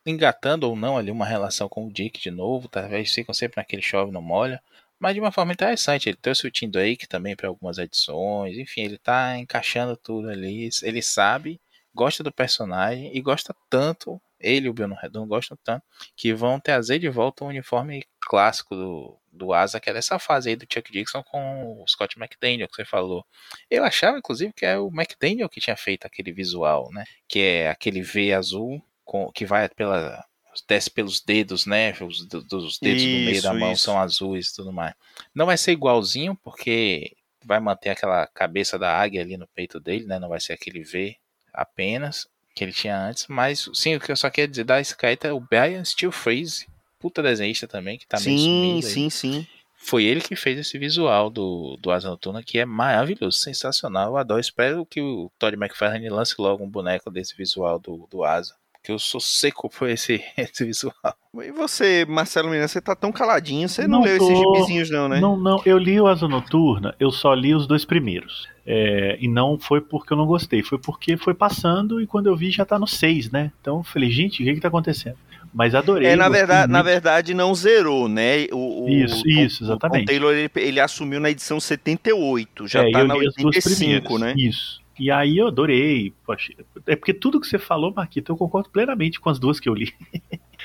engatando 0.06 0.70
ou 0.70 0.76
não 0.76 0.98
ali 0.98 1.12
uma 1.12 1.26
relação 1.26 1.68
com 1.68 1.86
o 1.86 1.92
Dick 1.92 2.20
de 2.20 2.32
novo, 2.32 2.68
talvez 2.68 3.14
ficam 3.14 3.34
sempre 3.34 3.58
naquele 3.58 3.82
chove 3.82 4.10
não 4.10 4.22
molha. 4.22 4.62
Mas 5.02 5.16
de 5.16 5.20
uma 5.20 5.32
forma 5.32 5.52
interessante, 5.52 6.08
ele 6.08 6.18
trouxe 6.22 6.46
o 6.46 6.52
Tim 6.52 6.70
Drake 6.70 7.08
também 7.08 7.36
para 7.36 7.48
algumas 7.48 7.80
edições, 7.80 8.56
enfim, 8.56 8.82
ele 8.82 9.00
tá 9.00 9.36
encaixando 9.36 9.98
tudo 9.98 10.30
ali, 10.30 10.70
ele 10.84 11.02
sabe, 11.02 11.60
gosta 11.92 12.24
do 12.24 12.32
personagem 12.32 13.10
e 13.12 13.20
gosta 13.20 13.56
tanto, 13.68 14.22
ele 14.40 14.68
e 14.68 14.70
o 14.70 14.74
Bruno 14.74 14.94
Redondo 14.94 15.26
gostam 15.26 15.58
tanto, 15.64 15.84
que 16.16 16.36
vão 16.36 16.60
trazer 16.60 17.00
de 17.00 17.10
volta 17.10 17.44
o 17.44 17.48
uniforme 17.48 18.04
clássico 18.22 18.76
do, 18.76 19.18
do 19.32 19.52
Asa, 19.54 19.80
que 19.80 19.90
é 19.90 19.94
dessa 19.94 20.20
fase 20.20 20.50
aí 20.50 20.56
do 20.56 20.68
Chuck 20.72 20.92
Dixon 20.92 21.24
com 21.24 21.82
o 21.82 21.88
Scott 21.88 22.20
McDaniel, 22.20 22.68
que 22.68 22.76
você 22.76 22.86
falou. 22.86 23.26
Eu 23.72 23.84
achava, 23.84 24.20
inclusive, 24.20 24.54
que 24.54 24.68
é 24.68 24.78
o 24.78 24.90
McDaniel 24.90 25.50
que 25.50 25.60
tinha 25.60 25.76
feito 25.76 26.06
aquele 26.06 26.32
visual, 26.32 26.92
né? 26.92 27.06
Que 27.28 27.40
é 27.40 27.70
aquele 27.72 28.04
V 28.04 28.34
azul 28.34 28.80
com, 29.04 29.32
que 29.32 29.48
vai 29.48 29.68
pela 29.68 30.24
desce 30.68 30.90
pelos 30.90 31.22
dedos, 31.22 31.66
né? 31.66 31.94
Os, 32.02 32.26
dos 32.26 32.78
dedos 32.80 33.02
isso, 33.02 33.18
do 33.18 33.26
meio 33.26 33.42
da 33.42 33.54
mão 33.54 33.72
isso. 33.72 33.84
são 33.84 34.00
azuis 34.00 34.50
e 34.50 34.56
tudo 34.56 34.72
mais. 34.72 34.94
Não 35.34 35.46
vai 35.46 35.58
ser 35.58 35.72
igualzinho, 35.72 36.36
porque 36.44 37.16
vai 37.44 37.60
manter 37.60 37.90
aquela 37.90 38.28
cabeça 38.28 38.78
da 38.78 38.96
águia 38.96 39.22
ali 39.22 39.38
no 39.38 39.48
peito 39.48 39.80
dele, 39.80 40.06
né? 40.06 40.20
Não 40.20 40.30
vai 40.30 40.40
ser 40.40 40.54
aquele 40.54 40.84
V 40.84 41.16
apenas 41.54 42.28
que 42.54 42.64
ele 42.64 42.74
tinha 42.74 42.98
antes. 42.98 43.28
Mas 43.28 43.70
sim, 43.74 43.96
o 43.96 44.00
que 44.00 44.12
eu 44.12 44.16
só 44.16 44.30
quero 44.30 44.52
dizer 44.52 44.64
da 44.64 44.82
Skype 44.82 45.28
é 45.28 45.34
o 45.34 45.40
Brian 45.40 45.84
Steel 45.84 46.12
Freeze, 46.12 46.68
puta 47.00 47.24
desenhista 47.24 47.68
também, 47.68 47.98
que 47.98 48.08
tá 48.08 48.18
sim, 48.18 48.62
meio 48.62 48.82
Sim, 48.82 49.10
sim, 49.10 49.10
sim. 49.10 49.48
Foi 49.84 50.04
ele 50.04 50.22
que 50.22 50.36
fez 50.36 50.60
esse 50.60 50.78
visual 50.78 51.32
do, 51.32 51.76
do 51.82 51.90
Asa 51.90 52.08
Noturna, 52.08 52.44
que 52.44 52.60
é 52.60 52.66
maravilhoso, 52.66 53.38
sensacional. 53.40 54.10
Eu 54.10 54.18
adoro. 54.18 54.40
Espero 54.40 54.86
que 54.86 55.02
o 55.02 55.32
Todd 55.40 55.56
McFarlane 55.56 56.08
lance 56.08 56.36
logo 56.38 56.64
um 56.64 56.70
boneco 56.70 57.10
desse 57.10 57.36
visual 57.36 57.80
do, 57.80 58.08
do 58.12 58.24
Asa 58.24 58.61
que 58.84 58.92
eu 58.92 59.00
sou 59.00 59.22
seco 59.22 59.70
por 59.70 59.90
esse, 59.90 60.24
esse 60.38 60.66
visual. 60.66 60.94
E 61.36 61.52
você, 61.52 62.06
Marcelo 62.08 62.50
Miranda, 62.50 62.68
você 62.68 62.82
tá 62.82 62.96
tão 62.96 63.12
caladinho, 63.12 63.70
você 63.70 63.88
não, 63.88 64.00
não 64.00 64.06
leu 64.06 64.18
tô... 64.18 64.26
esses 64.26 64.38
gibizinhos 64.38 64.90
não, 64.90 65.08
né? 65.08 65.20
Não, 65.20 65.38
não, 65.38 65.62
eu 65.66 65.78
li 65.78 66.00
o 66.00 66.08
Asa 66.08 66.28
Noturna, 66.28 66.96
eu 67.00 67.12
só 67.12 67.34
li 67.34 67.54
os 67.54 67.68
dois 67.68 67.86
primeiros. 67.86 68.50
É, 68.66 69.18
e 69.20 69.28
não 69.28 69.58
foi 69.58 69.82
porque 69.82 70.14
eu 70.14 70.18
não 70.18 70.26
gostei, 70.26 70.62
foi 70.62 70.78
porque 70.78 71.18
foi 71.18 71.34
passando 71.34 72.00
e 72.00 72.06
quando 72.06 72.28
eu 72.28 72.36
vi 72.36 72.52
já 72.52 72.64
tá 72.64 72.78
no 72.78 72.88
seis, 72.88 73.32
né? 73.32 73.52
Então 73.60 73.78
eu 73.78 73.84
falei, 73.84 74.12
gente, 74.12 74.42
o 74.42 74.46
que 74.46 74.54
que 74.56 74.60
tá 74.60 74.68
acontecendo? 74.68 75.18
Mas 75.54 75.76
adorei. 75.76 76.10
É, 76.10 76.16
na 76.16 76.30
verdade, 76.30 76.72
na 76.72 76.82
verdade 76.82 77.34
não 77.34 77.54
zerou, 77.54 78.08
né? 78.08 78.46
O, 78.52 78.86
o 78.86 78.90
isso, 78.90 79.28
isso, 79.28 79.64
exatamente. 79.64 80.04
O 80.04 80.06
Taylor 80.06 80.34
ele, 80.34 80.50
ele, 80.56 80.80
assumiu 80.80 81.20
na 81.20 81.30
edição 81.30 81.60
78, 81.60 82.68
já 82.68 82.88
é, 82.88 82.92
tá 82.92 83.04
na 83.04 83.16
85, 83.16 84.18
né? 84.18 84.34
Isso. 84.38 84.81
E 85.02 85.10
aí 85.10 85.40
eu 85.40 85.48
adorei. 85.48 86.14
Poxa, 86.24 86.54
é 86.86 86.96
porque 86.96 87.12
tudo 87.12 87.42
que 87.42 87.48
você 87.48 87.58
falou, 87.58 87.92
Marquito, 87.92 88.32
eu 88.32 88.38
concordo 88.38 88.70
plenamente 88.70 89.20
com 89.20 89.32
as 89.32 89.40
duas 89.40 89.60
que 89.60 89.68
eu 89.68 89.74
li. 89.74 89.92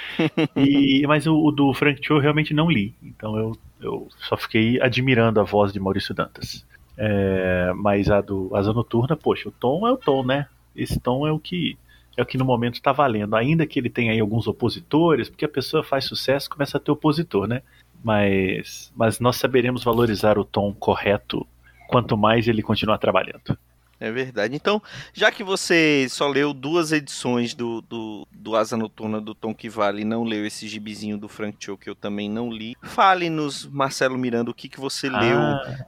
e, 0.55 1.07
mas 1.07 1.27
o, 1.27 1.35
o, 1.35 1.51
do 1.51 1.73
Frank 1.73 2.05
Cho 2.05 2.17
eu 2.17 2.21
realmente 2.21 2.53
não 2.53 2.71
li. 2.71 2.95
Então 3.03 3.35
eu, 3.39 3.57
eu 3.81 4.09
só 4.29 4.37
fiquei 4.37 4.79
admirando 4.79 5.41
a 5.41 5.43
voz 5.43 5.73
de 5.73 5.81
Maurício 5.81 6.15
Dantas. 6.15 6.67
É, 6.99 7.73
mas 7.77 8.11
a 8.11 8.21
do 8.21 8.55
Asa 8.55 8.75
Noturna, 8.75 9.17
poxa, 9.17 9.49
o 9.49 9.53
tom 9.53 9.89
é 9.89 9.93
o 9.93 9.97
tom, 9.97 10.23
né? 10.23 10.47
Esse 10.77 11.01
tom 11.01 11.27
é 11.27 11.33
o 11.33 11.39
que 11.39 11.79
é 12.15 12.23
o 12.23 12.27
que 12.27 12.37
no 12.37 12.45
momento 12.45 12.75
está 12.75 12.93
valendo. 12.93 13.37
Ainda 13.37 13.67
que 13.67 13.79
ele 13.79 13.89
tenha 13.89 14.13
aí 14.13 14.21
alguns 14.21 14.47
opositores, 14.47 15.31
porque 15.31 15.47
a 15.47 15.49
pessoa 15.49 15.83
faz 15.83 16.05
sucesso 16.05 16.51
começa 16.51 16.77
a 16.77 16.81
ter 16.81 16.91
opositor, 16.91 17.47
né? 17.47 17.63
Mas, 18.05 18.93
mas 18.95 19.19
nós 19.19 19.37
saberemos 19.37 19.83
valorizar 19.83 20.39
o 20.39 20.45
tom 20.45 20.75
correto 20.75 21.47
quanto 21.89 22.19
mais 22.19 22.47
ele 22.49 22.61
continuar 22.61 22.99
trabalhando. 22.99 23.57
É 23.99 24.11
verdade. 24.11 24.55
Então, 24.55 24.83
já 25.15 25.33
que 25.33 25.43
você 25.43 26.07
só 26.11 26.29
leu 26.29 26.53
duas 26.53 26.93
edições 26.93 27.55
do, 27.55 27.81
do, 27.81 28.29
do 28.31 28.55
Asa 28.55 28.77
Noturna 28.77 29.21
do 29.21 29.35
Tom 29.35 29.55
que 29.55 29.71
Vale 29.71 30.03
e 30.03 30.05
não 30.05 30.23
leu 30.23 30.45
esse 30.45 30.69
gibizinho 30.69 31.17
do 31.17 31.29
Frank 31.29 31.57
Cho 31.59 31.79
que 31.79 31.89
eu 31.89 31.95
também 31.95 32.29
não 32.29 32.51
li, 32.51 32.77
fale-nos, 32.83 33.67
Marcelo 33.67 34.19
Miranda, 34.19 34.51
o 34.51 34.55
que, 34.55 34.69
que 34.69 34.79
você 34.79 35.09
ah. 35.09 35.21
leu 35.21 35.39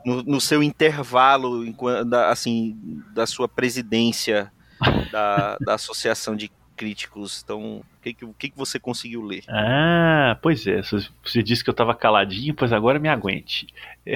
no, 0.06 0.22
no, 0.22 0.40
seu 0.40 0.62
intervalo, 0.62 1.62
assim, 2.30 2.76
da 3.12 3.26
sua 3.26 3.46
presidência 3.46 4.50
da, 5.12 5.58
da 5.60 5.74
Associação 5.74 6.34
de 6.34 6.50
críticos. 6.78 7.42
Então, 7.44 7.78
o 7.78 7.84
que, 8.00 8.14
que, 8.14 8.50
que, 8.50 8.56
você 8.56 8.78
conseguiu 8.78 9.22
ler? 9.22 9.42
Ah, 9.48 10.38
pois 10.40 10.64
é. 10.66 10.80
Você 10.80 11.42
disse 11.42 11.64
que 11.64 11.68
eu 11.68 11.72
estava 11.72 11.94
caladinho, 11.94 12.54
pois 12.54 12.72
agora 12.72 13.00
me 13.00 13.08
aguente. 13.08 13.66
É. 14.06 14.14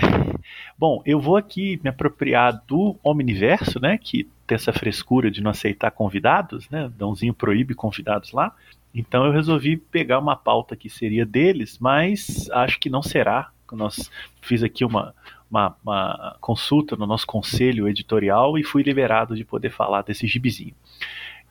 Bom, 0.79 1.03
eu 1.05 1.21
vou 1.21 1.37
aqui 1.37 1.81
me 1.83 1.91
apropriar 1.91 2.63
do 2.67 2.97
Omniverso, 3.03 3.81
né? 3.81 3.99
Que 3.99 4.29
tem 4.47 4.55
essa 4.55 4.73
frescura 4.73 5.31
de 5.31 5.43
não 5.43 5.51
aceitar 5.51 5.91
convidados, 5.91 6.71
né? 6.71 6.91
Dãozinho 6.97 7.35
proíbe 7.35 7.75
convidados 7.75 8.33
lá. 8.33 8.55
Então 8.95 9.25
eu 9.25 9.33
resolvi 9.33 9.77
pegar 9.77 10.19
uma 10.19 10.37
pauta 10.37 10.77
que 10.77 10.89
seria 10.89 11.27
deles, 11.27 11.79
mas 11.81 12.49
acho 12.51 12.79
que 12.79 12.89
não 12.89 13.03
será. 13.03 13.51
Nós 13.73 14.11
fiz 14.43 14.63
aqui 14.63 14.85
uma, 14.85 15.15
uma, 15.51 15.75
uma, 15.83 16.37
consulta 16.41 16.95
no 16.95 17.07
nosso 17.07 17.27
conselho 17.27 17.89
editorial 17.89 18.59
e 18.59 18.63
fui 18.63 18.83
liberado 18.83 19.35
de 19.35 19.47
poder 19.47 19.71
falar 19.71 20.03
desse 20.03 20.27
gibizinho. 20.27 20.75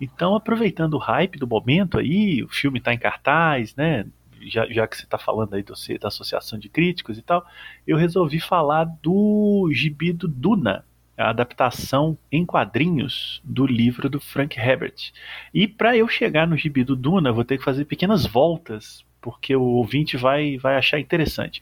Então, 0.01 0.35
aproveitando 0.35 0.95
o 0.95 0.97
hype 0.97 1.37
do 1.37 1.45
momento 1.45 1.99
aí, 1.99 2.43
o 2.43 2.49
filme 2.49 2.79
está 2.79 2.91
em 2.91 2.97
cartaz, 2.97 3.75
né? 3.75 4.07
Já, 4.41 4.65
já 4.65 4.87
que 4.87 4.97
você 4.97 5.03
está 5.03 5.19
falando 5.19 5.53
aí 5.53 5.61
do, 5.61 5.75
da 5.99 6.07
Associação 6.07 6.57
de 6.57 6.67
Críticos 6.67 7.19
e 7.19 7.21
tal, 7.21 7.45
eu 7.85 7.95
resolvi 7.95 8.39
falar 8.39 8.85
do 8.85 9.69
gibi 9.71 10.11
do 10.11 10.27
Duna, 10.27 10.83
a 11.15 11.29
adaptação 11.29 12.17
em 12.31 12.43
quadrinhos 12.43 13.39
do 13.43 13.67
livro 13.67 14.09
do 14.09 14.19
Frank 14.19 14.59
Herbert. 14.59 15.11
E 15.53 15.67
para 15.67 15.95
eu 15.95 16.07
chegar 16.07 16.47
no 16.47 16.57
gibi 16.57 16.83
do 16.83 16.95
Duna, 16.95 17.31
vou 17.31 17.45
ter 17.45 17.59
que 17.59 17.63
fazer 17.63 17.85
pequenas 17.85 18.25
voltas 18.25 19.05
porque 19.21 19.55
o 19.55 19.61
ouvinte 19.61 20.17
vai, 20.17 20.57
vai 20.57 20.75
achar 20.75 20.99
interessante. 20.99 21.61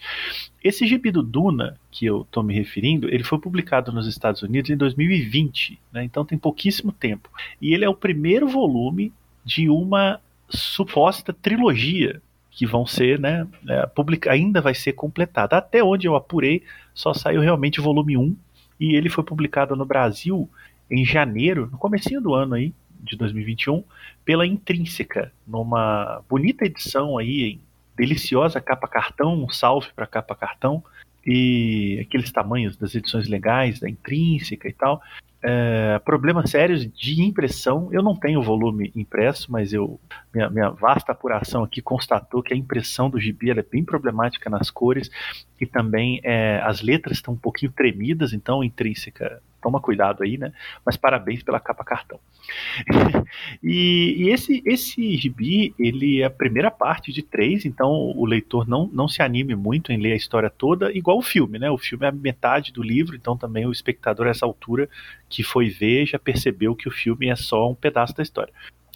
Esse 0.64 0.88
gibi 0.88 1.12
do 1.12 1.22
Duna, 1.22 1.78
que 1.92 2.06
eu 2.06 2.22
estou 2.22 2.42
me 2.42 2.54
referindo, 2.54 3.08
ele 3.10 3.24
foi 3.24 3.38
publicado 3.38 3.92
nos 3.92 4.08
Estados 4.08 4.42
Unidos 4.42 4.70
em 4.70 4.78
2020, 4.78 5.78
né? 5.92 6.04
então 6.04 6.24
tem 6.24 6.38
pouquíssimo 6.38 6.92
tempo. 6.92 7.30
E 7.62 7.74
ele 7.74 7.86
é 7.86 7.90
o 7.90 7.94
primeiro 7.94 8.48
volume 8.48 9.12
de 9.44 9.70
uma 9.70 10.20
suposta 10.50 11.34
trilogia 11.34 12.22
que 12.52 12.66
vão 12.66 12.86
ser, 12.86 13.20
né, 13.20 13.48
é, 13.68 13.86
publica, 13.86 14.32
ainda 14.32 14.60
vai 14.60 14.74
ser 14.74 14.94
completada. 14.94 15.56
Até 15.56 15.84
onde 15.84 16.08
eu 16.08 16.16
apurei, 16.16 16.64
só 16.94 17.14
saiu 17.14 17.40
realmente 17.40 17.80
o 17.80 17.84
volume 17.84 18.18
1, 18.18 18.36
e 18.80 18.96
ele 18.96 19.10
foi 19.10 19.24
publicado 19.24 19.76
no 19.76 19.86
Brasil 19.86 20.50
em 20.90 21.06
janeiro, 21.06 21.70
no 21.72 21.78
comecinho 21.78 22.20
do 22.20 22.34
ano 22.34 22.56
aí, 22.56 22.74
de 23.00 23.16
2021 23.18 23.84
pela 24.26 24.46
Intrínseca, 24.46 25.32
numa 25.48 26.22
bonita 26.30 26.66
edição 26.66 27.18
aí, 27.18 27.60
deliciosa 27.96 28.62
capa 28.62 28.88
cartão, 28.88 29.44
um 29.44 29.50
salve 29.50 29.88
para 29.96 30.06
capa 30.08 30.36
cartão 30.36 30.84
e 31.26 32.00
aqueles 32.02 32.32
tamanhos 32.32 32.78
das 32.78 32.96
edições 32.96 33.28
legais 33.28 33.80
da 33.80 33.90
Intrínseca 33.90 34.68
e 34.68 34.74
tal. 34.74 35.02
É, 35.42 35.98
problemas 36.00 36.50
sérios 36.50 36.86
de 36.86 37.22
impressão. 37.22 37.90
Eu 37.94 38.04
não 38.04 38.16
tenho 38.16 38.42
volume 38.42 38.92
impresso, 38.96 39.50
mas 39.52 39.72
eu 39.72 40.00
minha, 40.34 40.50
minha, 40.50 40.70
vasta 40.70 41.14
apuração 41.14 41.64
aqui 41.64 41.82
constatou 41.82 42.44
que 42.44 42.54
a 42.54 42.58
impressão 42.58 43.10
do 43.10 43.20
gibi 43.20 43.50
é 43.50 43.64
bem 43.64 43.84
problemática 43.84 44.50
nas 44.50 44.70
cores 44.70 45.10
e 45.60 45.66
também 45.66 46.20
é, 46.24 46.60
as 46.64 46.82
letras 46.82 47.18
estão 47.18 47.34
um 47.34 47.38
pouquinho 47.38 47.72
tremidas, 47.72 48.34
então 48.34 48.64
intrínseca 48.64 49.42
toma 49.62 49.80
cuidado 49.80 50.24
aí, 50.24 50.38
né? 50.38 50.52
Mas 50.86 50.98
parabéns 50.98 51.44
pela 51.44 51.60
capa 51.60 51.84
cartão. 51.84 52.20
e, 53.64 54.16
e, 54.18 54.30
esse 54.30 54.62
esse 54.66 55.16
gibi 55.18 55.74
ele 55.78 56.22
é 56.22 56.26
a 56.26 56.30
primeira 56.30 56.72
parte 56.72 57.12
de 57.12 57.22
três, 57.22 57.66
então 57.66 57.92
o 57.92 58.26
leitor 58.26 58.68
não, 58.68 58.90
não 58.92 59.08
se 59.08 59.22
anime 59.22 59.56
muito 59.56 59.92
em 59.92 59.98
ler 59.98 60.14
a 60.14 60.18
história 60.18 60.50
toda, 60.50 60.92
igual 60.92 61.18
o 61.18 61.22
filme, 61.22 61.60
né? 61.60 61.70
O 61.70 61.78
filme 61.78 62.06
é 62.06 62.10
a 62.10 62.12
metade 62.12 62.72
do 62.72 62.82
livro, 62.82 63.16
então 63.16 63.38
também 63.38 63.66
o 63.66 63.72
espectador 63.72 64.28
a 64.28 64.32
essa 64.32 64.46
altura 64.46 64.90
que 65.30 65.44
foi 65.44 65.70
ver 65.70 66.06
já 66.06 66.18
percebeu 66.18 66.76
que 66.76 66.88
o 66.88 66.92
filme 66.92 67.30
é 67.30 67.36
só 67.36 67.70
um 67.70 67.76
pedaço 67.76 68.16
da 68.16 68.24
história. 68.24 68.54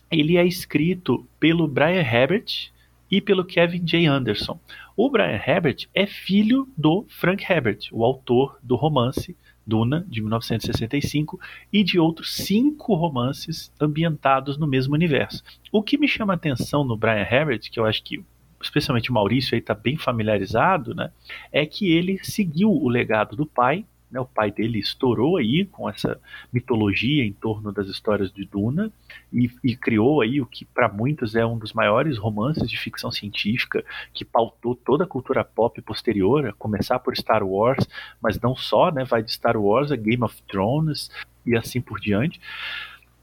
Ele 0.09 0.37
é 0.37 0.45
escrito 0.45 1.25
pelo 1.39 1.67
Brian 1.67 2.01
Herbert 2.01 2.71
e 3.09 3.21
pelo 3.21 3.45
Kevin 3.45 3.83
J. 3.83 4.07
Anderson. 4.07 4.59
O 4.95 5.09
Brian 5.09 5.39
Herbert 5.45 5.87
é 5.93 6.05
filho 6.05 6.67
do 6.77 7.05
Frank 7.09 7.43
Herbert, 7.47 7.89
o 7.91 8.03
autor 8.03 8.57
do 8.61 8.75
romance 8.75 9.35
Duna, 9.65 10.05
de 10.07 10.21
1965, 10.21 11.39
e 11.71 11.83
de 11.83 11.99
outros 11.99 12.35
cinco 12.35 12.93
romances 12.95 13.71
ambientados 13.79 14.57
no 14.57 14.67
mesmo 14.67 14.93
universo. 14.93 15.43
O 15.71 15.81
que 15.81 15.97
me 15.97 16.07
chama 16.07 16.33
a 16.33 16.35
atenção 16.35 16.83
no 16.83 16.97
Brian 16.97 17.27
Herbert, 17.29 17.61
que 17.71 17.79
eu 17.79 17.85
acho 17.85 18.03
que 18.03 18.23
especialmente 18.61 19.09
o 19.09 19.13
Maurício 19.13 19.57
está 19.57 19.73
bem 19.73 19.97
familiarizado, 19.97 20.95
né, 20.95 21.11
é 21.51 21.65
que 21.65 21.91
ele 21.91 22.17
seguiu 22.23 22.71
o 22.71 22.87
legado 22.87 23.35
do 23.35 23.45
pai 23.45 23.85
né, 24.13 24.19
o 24.19 24.25
pai 24.25 24.51
dele 24.51 24.77
estourou 24.77 25.37
aí 25.37 25.65
com 25.65 25.89
essa 25.89 26.19
mitologia 26.53 27.25
em 27.25 27.33
torno 27.33 27.71
das 27.71 27.87
histórias 27.87 28.31
de 28.31 28.45
Duna 28.45 28.93
e, 29.31 29.49
e 29.63 29.75
criou 29.75 30.21
aí 30.21 30.39
o 30.39 30.45
que 30.45 30.63
para 30.65 30.87
muitos 30.87 31.35
é 31.35 31.43
um 31.43 31.57
dos 31.57 31.73
maiores 31.73 32.19
romances 32.19 32.69
de 32.69 32.77
ficção 32.77 33.11
científica 33.11 33.83
que 34.13 34.23
pautou 34.23 34.75
toda 34.75 35.03
a 35.03 35.07
cultura 35.07 35.43
pop 35.43 35.81
posterior, 35.81 36.45
a 36.45 36.53
começar 36.53 36.99
por 36.99 37.17
Star 37.17 37.43
Wars, 37.43 37.89
mas 38.21 38.39
não 38.39 38.55
só, 38.55 38.91
né, 38.91 39.03
vai 39.03 39.23
de 39.23 39.33
Star 39.33 39.57
Wars 39.57 39.91
a 39.91 39.95
Game 39.95 40.23
of 40.23 40.39
Thrones 40.43 41.09
e 41.43 41.57
assim 41.57 41.81
por 41.81 41.99
diante. 41.99 42.39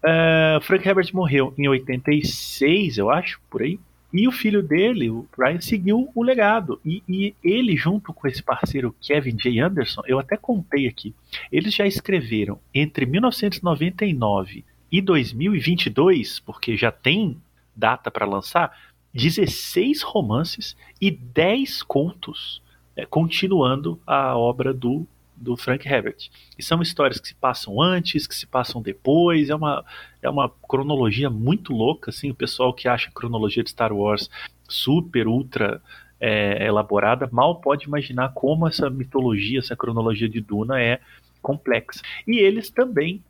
Uh, 0.00 0.60
Frank 0.62 0.86
Herbert 0.86 1.10
morreu 1.14 1.54
em 1.56 1.68
86, 1.68 2.98
eu 2.98 3.10
acho, 3.10 3.40
por 3.48 3.62
aí. 3.62 3.78
E 4.12 4.26
o 4.26 4.32
filho 4.32 4.62
dele, 4.62 5.08
o 5.08 5.26
Brian, 5.36 5.60
seguiu 5.60 6.10
o 6.14 6.22
legado. 6.22 6.80
E, 6.84 7.02
e, 7.08 7.34
ele, 7.42 7.76
junto 7.76 8.12
com 8.12 8.26
esse 8.26 8.42
parceiro 8.42 8.94
Kevin 9.00 9.36
J. 9.36 9.60
Anderson, 9.60 10.02
eu 10.06 10.18
até 10.18 10.36
contei 10.36 10.86
aqui, 10.88 11.14
eles 11.50 11.74
já 11.74 11.86
escreveram 11.86 12.58
entre 12.74 13.06
1999 13.06 14.64
e 14.90 15.00
2022, 15.00 16.40
porque 16.40 16.76
já 16.76 16.90
tem 16.90 17.36
data 17.76 18.10
para 18.10 18.26
lançar, 18.26 18.76
16 19.14 20.02
romances 20.02 20.76
e 21.00 21.10
10 21.10 21.82
contos, 21.82 22.62
é, 22.96 23.06
continuando 23.06 24.00
a 24.06 24.36
obra 24.36 24.72
do 24.74 25.06
do 25.40 25.56
Frank 25.56 25.88
Herbert. 25.88 26.28
E 26.58 26.62
são 26.62 26.82
histórias 26.82 27.18
que 27.18 27.28
se 27.28 27.34
passam 27.34 27.80
antes, 27.80 28.26
que 28.26 28.34
se 28.34 28.46
passam 28.46 28.82
depois, 28.82 29.48
é 29.48 29.54
uma, 29.54 29.84
é 30.22 30.28
uma 30.28 30.50
cronologia 30.68 31.30
muito 31.30 31.72
louca, 31.72 32.10
assim, 32.10 32.30
o 32.30 32.34
pessoal 32.34 32.74
que 32.74 32.86
acha 32.86 33.08
a 33.08 33.12
cronologia 33.12 33.64
de 33.64 33.70
Star 33.70 33.92
Wars 33.92 34.30
super, 34.68 35.26
ultra 35.26 35.80
é, 36.20 36.66
elaborada, 36.66 37.28
mal 37.32 37.60
pode 37.60 37.86
imaginar 37.86 38.32
como 38.34 38.68
essa 38.68 38.90
mitologia, 38.90 39.58
essa 39.58 39.74
cronologia 39.74 40.28
de 40.28 40.40
Duna 40.40 40.80
é 40.80 41.00
complexa. 41.40 42.02
E 42.26 42.38
eles 42.38 42.70
também 42.70 43.22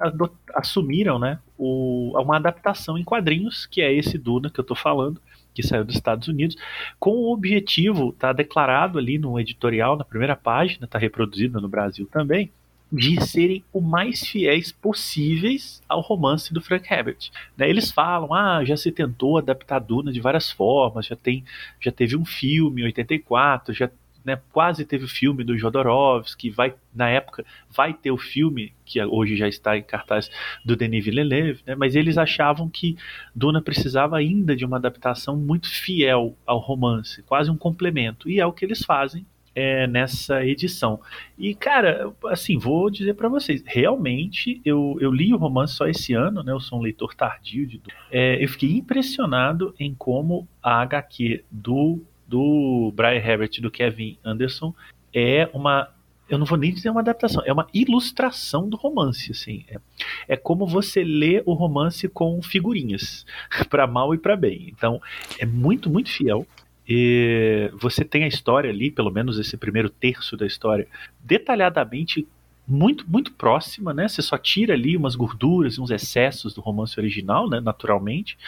assumiram 0.52 1.18
né, 1.18 1.38
o, 1.56 2.12
uma 2.20 2.36
adaptação 2.36 2.98
em 2.98 3.04
quadrinhos, 3.04 3.66
que 3.66 3.80
é 3.80 3.92
esse 3.92 4.18
Duna 4.18 4.50
que 4.50 4.58
eu 4.58 4.62
estou 4.62 4.76
falando, 4.76 5.20
que 5.54 5.62
saiu 5.62 5.84
dos 5.84 5.96
Estados 5.96 6.28
Unidos, 6.28 6.56
com 6.98 7.10
o 7.10 7.32
objetivo, 7.32 8.10
está 8.10 8.32
declarado 8.32 8.98
ali 8.98 9.18
no 9.18 9.38
editorial, 9.38 9.96
na 9.96 10.04
primeira 10.04 10.36
página, 10.36 10.84
está 10.84 10.98
reproduzido 10.98 11.60
no 11.60 11.68
Brasil 11.68 12.06
também, 12.10 12.50
de 12.92 13.20
serem 13.24 13.62
o 13.72 13.80
mais 13.80 14.26
fiéis 14.26 14.72
possíveis 14.72 15.80
ao 15.88 16.00
romance 16.00 16.52
do 16.52 16.60
Frank 16.60 16.92
Herbert. 16.92 17.30
Né, 17.56 17.70
eles 17.70 17.92
falam, 17.92 18.34
ah, 18.34 18.64
já 18.64 18.76
se 18.76 18.90
tentou 18.90 19.38
adaptar 19.38 19.78
Duna 19.78 20.12
de 20.12 20.20
várias 20.20 20.50
formas, 20.50 21.06
já 21.06 21.14
tem, 21.14 21.44
já 21.80 21.92
teve 21.92 22.16
um 22.16 22.24
filme 22.24 22.82
em 22.82 22.86
84, 22.86 23.72
já 23.72 23.88
né, 24.24 24.40
quase 24.52 24.84
teve 24.84 25.04
o 25.04 25.08
filme 25.08 25.44
do 25.44 25.56
Jodorowsky, 25.56 26.50
vai 26.50 26.74
na 26.94 27.08
época 27.08 27.44
vai 27.70 27.94
ter 27.94 28.10
o 28.10 28.16
filme 28.16 28.72
que 28.84 29.02
hoje 29.04 29.36
já 29.36 29.48
está 29.48 29.76
em 29.76 29.82
cartaz 29.82 30.30
do 30.64 30.74
Denis 30.74 31.04
Villeneuve, 31.04 31.62
né, 31.66 31.74
mas 31.74 31.94
eles 31.94 32.18
achavam 32.18 32.68
que 32.68 32.96
Duna 33.34 33.62
precisava 33.62 34.16
ainda 34.16 34.56
de 34.56 34.64
uma 34.64 34.76
adaptação 34.76 35.36
muito 35.36 35.68
fiel 35.68 36.36
ao 36.44 36.58
romance, 36.58 37.22
quase 37.22 37.50
um 37.50 37.56
complemento, 37.56 38.28
e 38.28 38.40
é 38.40 38.46
o 38.46 38.52
que 38.52 38.64
eles 38.64 38.84
fazem 38.84 39.24
é, 39.54 39.86
nessa 39.86 40.44
edição. 40.44 41.00
E, 41.38 41.54
cara, 41.54 42.12
assim, 42.26 42.56
vou 42.56 42.90
dizer 42.90 43.14
para 43.14 43.28
vocês, 43.28 43.62
realmente 43.66 44.60
eu, 44.64 44.96
eu 45.00 45.10
li 45.10 45.32
o 45.34 45.36
romance 45.36 45.74
só 45.74 45.86
esse 45.86 46.14
ano, 46.14 46.42
né? 46.42 46.52
Eu 46.52 46.60
sou 46.60 46.78
um 46.78 46.82
leitor 46.82 47.14
tardio 47.14 47.66
de 47.66 47.80
é, 48.10 48.42
Eu 48.42 48.48
fiquei 48.48 48.76
impressionado 48.76 49.74
em 49.78 49.94
como 49.94 50.46
a 50.62 50.80
HQ 50.82 51.44
do 51.50 52.00
do 52.30 52.92
Brian 52.94 53.18
Herbert 53.18 53.50
e 53.58 53.60
do 53.60 53.70
Kevin 53.70 54.16
Anderson 54.24 54.72
é 55.12 55.50
uma 55.52 55.88
eu 56.28 56.38
não 56.38 56.46
vou 56.46 56.56
nem 56.56 56.72
dizer 56.72 56.90
uma 56.90 57.00
adaptação, 57.00 57.42
é 57.44 57.52
uma 57.52 57.66
ilustração 57.74 58.68
do 58.68 58.76
romance, 58.76 59.32
assim. 59.32 59.64
É, 59.68 59.80
é 60.28 60.36
como 60.36 60.64
você 60.64 61.02
lê 61.02 61.42
o 61.44 61.54
romance 61.54 62.08
com 62.08 62.40
figurinhas, 62.40 63.26
para 63.68 63.84
mal 63.84 64.14
e 64.14 64.18
para 64.18 64.36
bem. 64.36 64.68
Então, 64.68 65.02
é 65.40 65.44
muito, 65.44 65.90
muito 65.90 66.08
fiel. 66.08 66.46
E 66.88 67.68
você 67.74 68.04
tem 68.04 68.22
a 68.22 68.28
história 68.28 68.70
ali, 68.70 68.92
pelo 68.92 69.10
menos 69.10 69.40
esse 69.40 69.56
primeiro 69.56 69.90
terço 69.90 70.36
da 70.36 70.46
história, 70.46 70.86
detalhadamente 71.18 72.28
muito, 72.70 73.04
muito 73.10 73.32
próxima, 73.32 73.92
né? 73.92 74.06
Você 74.06 74.22
só 74.22 74.38
tira 74.38 74.74
ali 74.74 74.96
umas 74.96 75.16
gorduras 75.16 75.76
uns 75.76 75.90
excessos 75.90 76.54
do 76.54 76.60
romance 76.60 76.98
original, 77.00 77.50
né? 77.50 77.58
Naturalmente, 77.58 78.38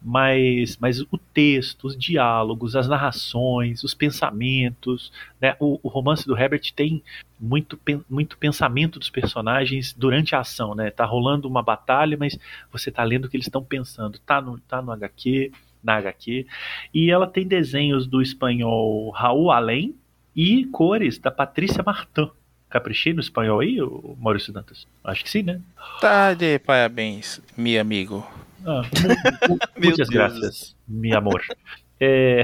mas, 0.00 0.76
mas 0.76 1.00
o 1.00 1.18
texto, 1.18 1.88
os 1.88 1.96
diálogos, 1.96 2.76
as 2.76 2.86
narrações, 2.86 3.82
os 3.82 3.92
pensamentos, 3.92 5.12
né? 5.40 5.56
O, 5.58 5.80
o 5.82 5.88
romance 5.88 6.24
do 6.24 6.38
Herbert 6.38 6.72
tem 6.74 7.02
muito, 7.38 7.76
muito 8.08 8.38
pensamento 8.38 9.00
dos 9.00 9.10
personagens 9.10 9.92
durante 9.92 10.36
a 10.36 10.40
ação, 10.40 10.76
né? 10.76 10.92
Tá 10.92 11.04
rolando 11.04 11.48
uma 11.48 11.62
batalha, 11.62 12.16
mas 12.16 12.38
você 12.70 12.92
tá 12.92 13.02
lendo 13.02 13.24
o 13.24 13.28
que 13.28 13.36
eles 13.36 13.48
estão 13.48 13.64
pensando. 13.64 14.20
Tá 14.20 14.40
no, 14.40 14.56
tá 14.60 14.80
no 14.80 14.92
HQ, 14.92 15.50
na 15.82 15.96
HQ. 15.96 16.46
E 16.94 17.10
ela 17.10 17.26
tem 17.26 17.44
desenhos 17.44 18.06
do 18.06 18.22
espanhol 18.22 19.10
Raul 19.10 19.50
Além 19.50 19.96
e 20.34 20.64
cores 20.66 21.18
da 21.18 21.32
Patrícia 21.32 21.82
Martin. 21.84 22.30
Caprichei 22.74 23.14
no 23.14 23.20
espanhol 23.20 23.60
aí, 23.60 23.78
Maurício 24.18 24.52
Dantas? 24.52 24.84
Acho 25.04 25.22
que 25.22 25.30
sim, 25.30 25.44
né? 25.44 25.60
Tá 26.00 26.34
de 26.34 26.58
parabéns, 26.58 27.40
meu 27.56 27.80
amigo. 27.80 28.26
Ah, 28.66 28.82
muitas 29.80 30.08
graças, 30.08 30.74
meu 30.88 31.16
amor. 31.16 31.40
É, 32.00 32.42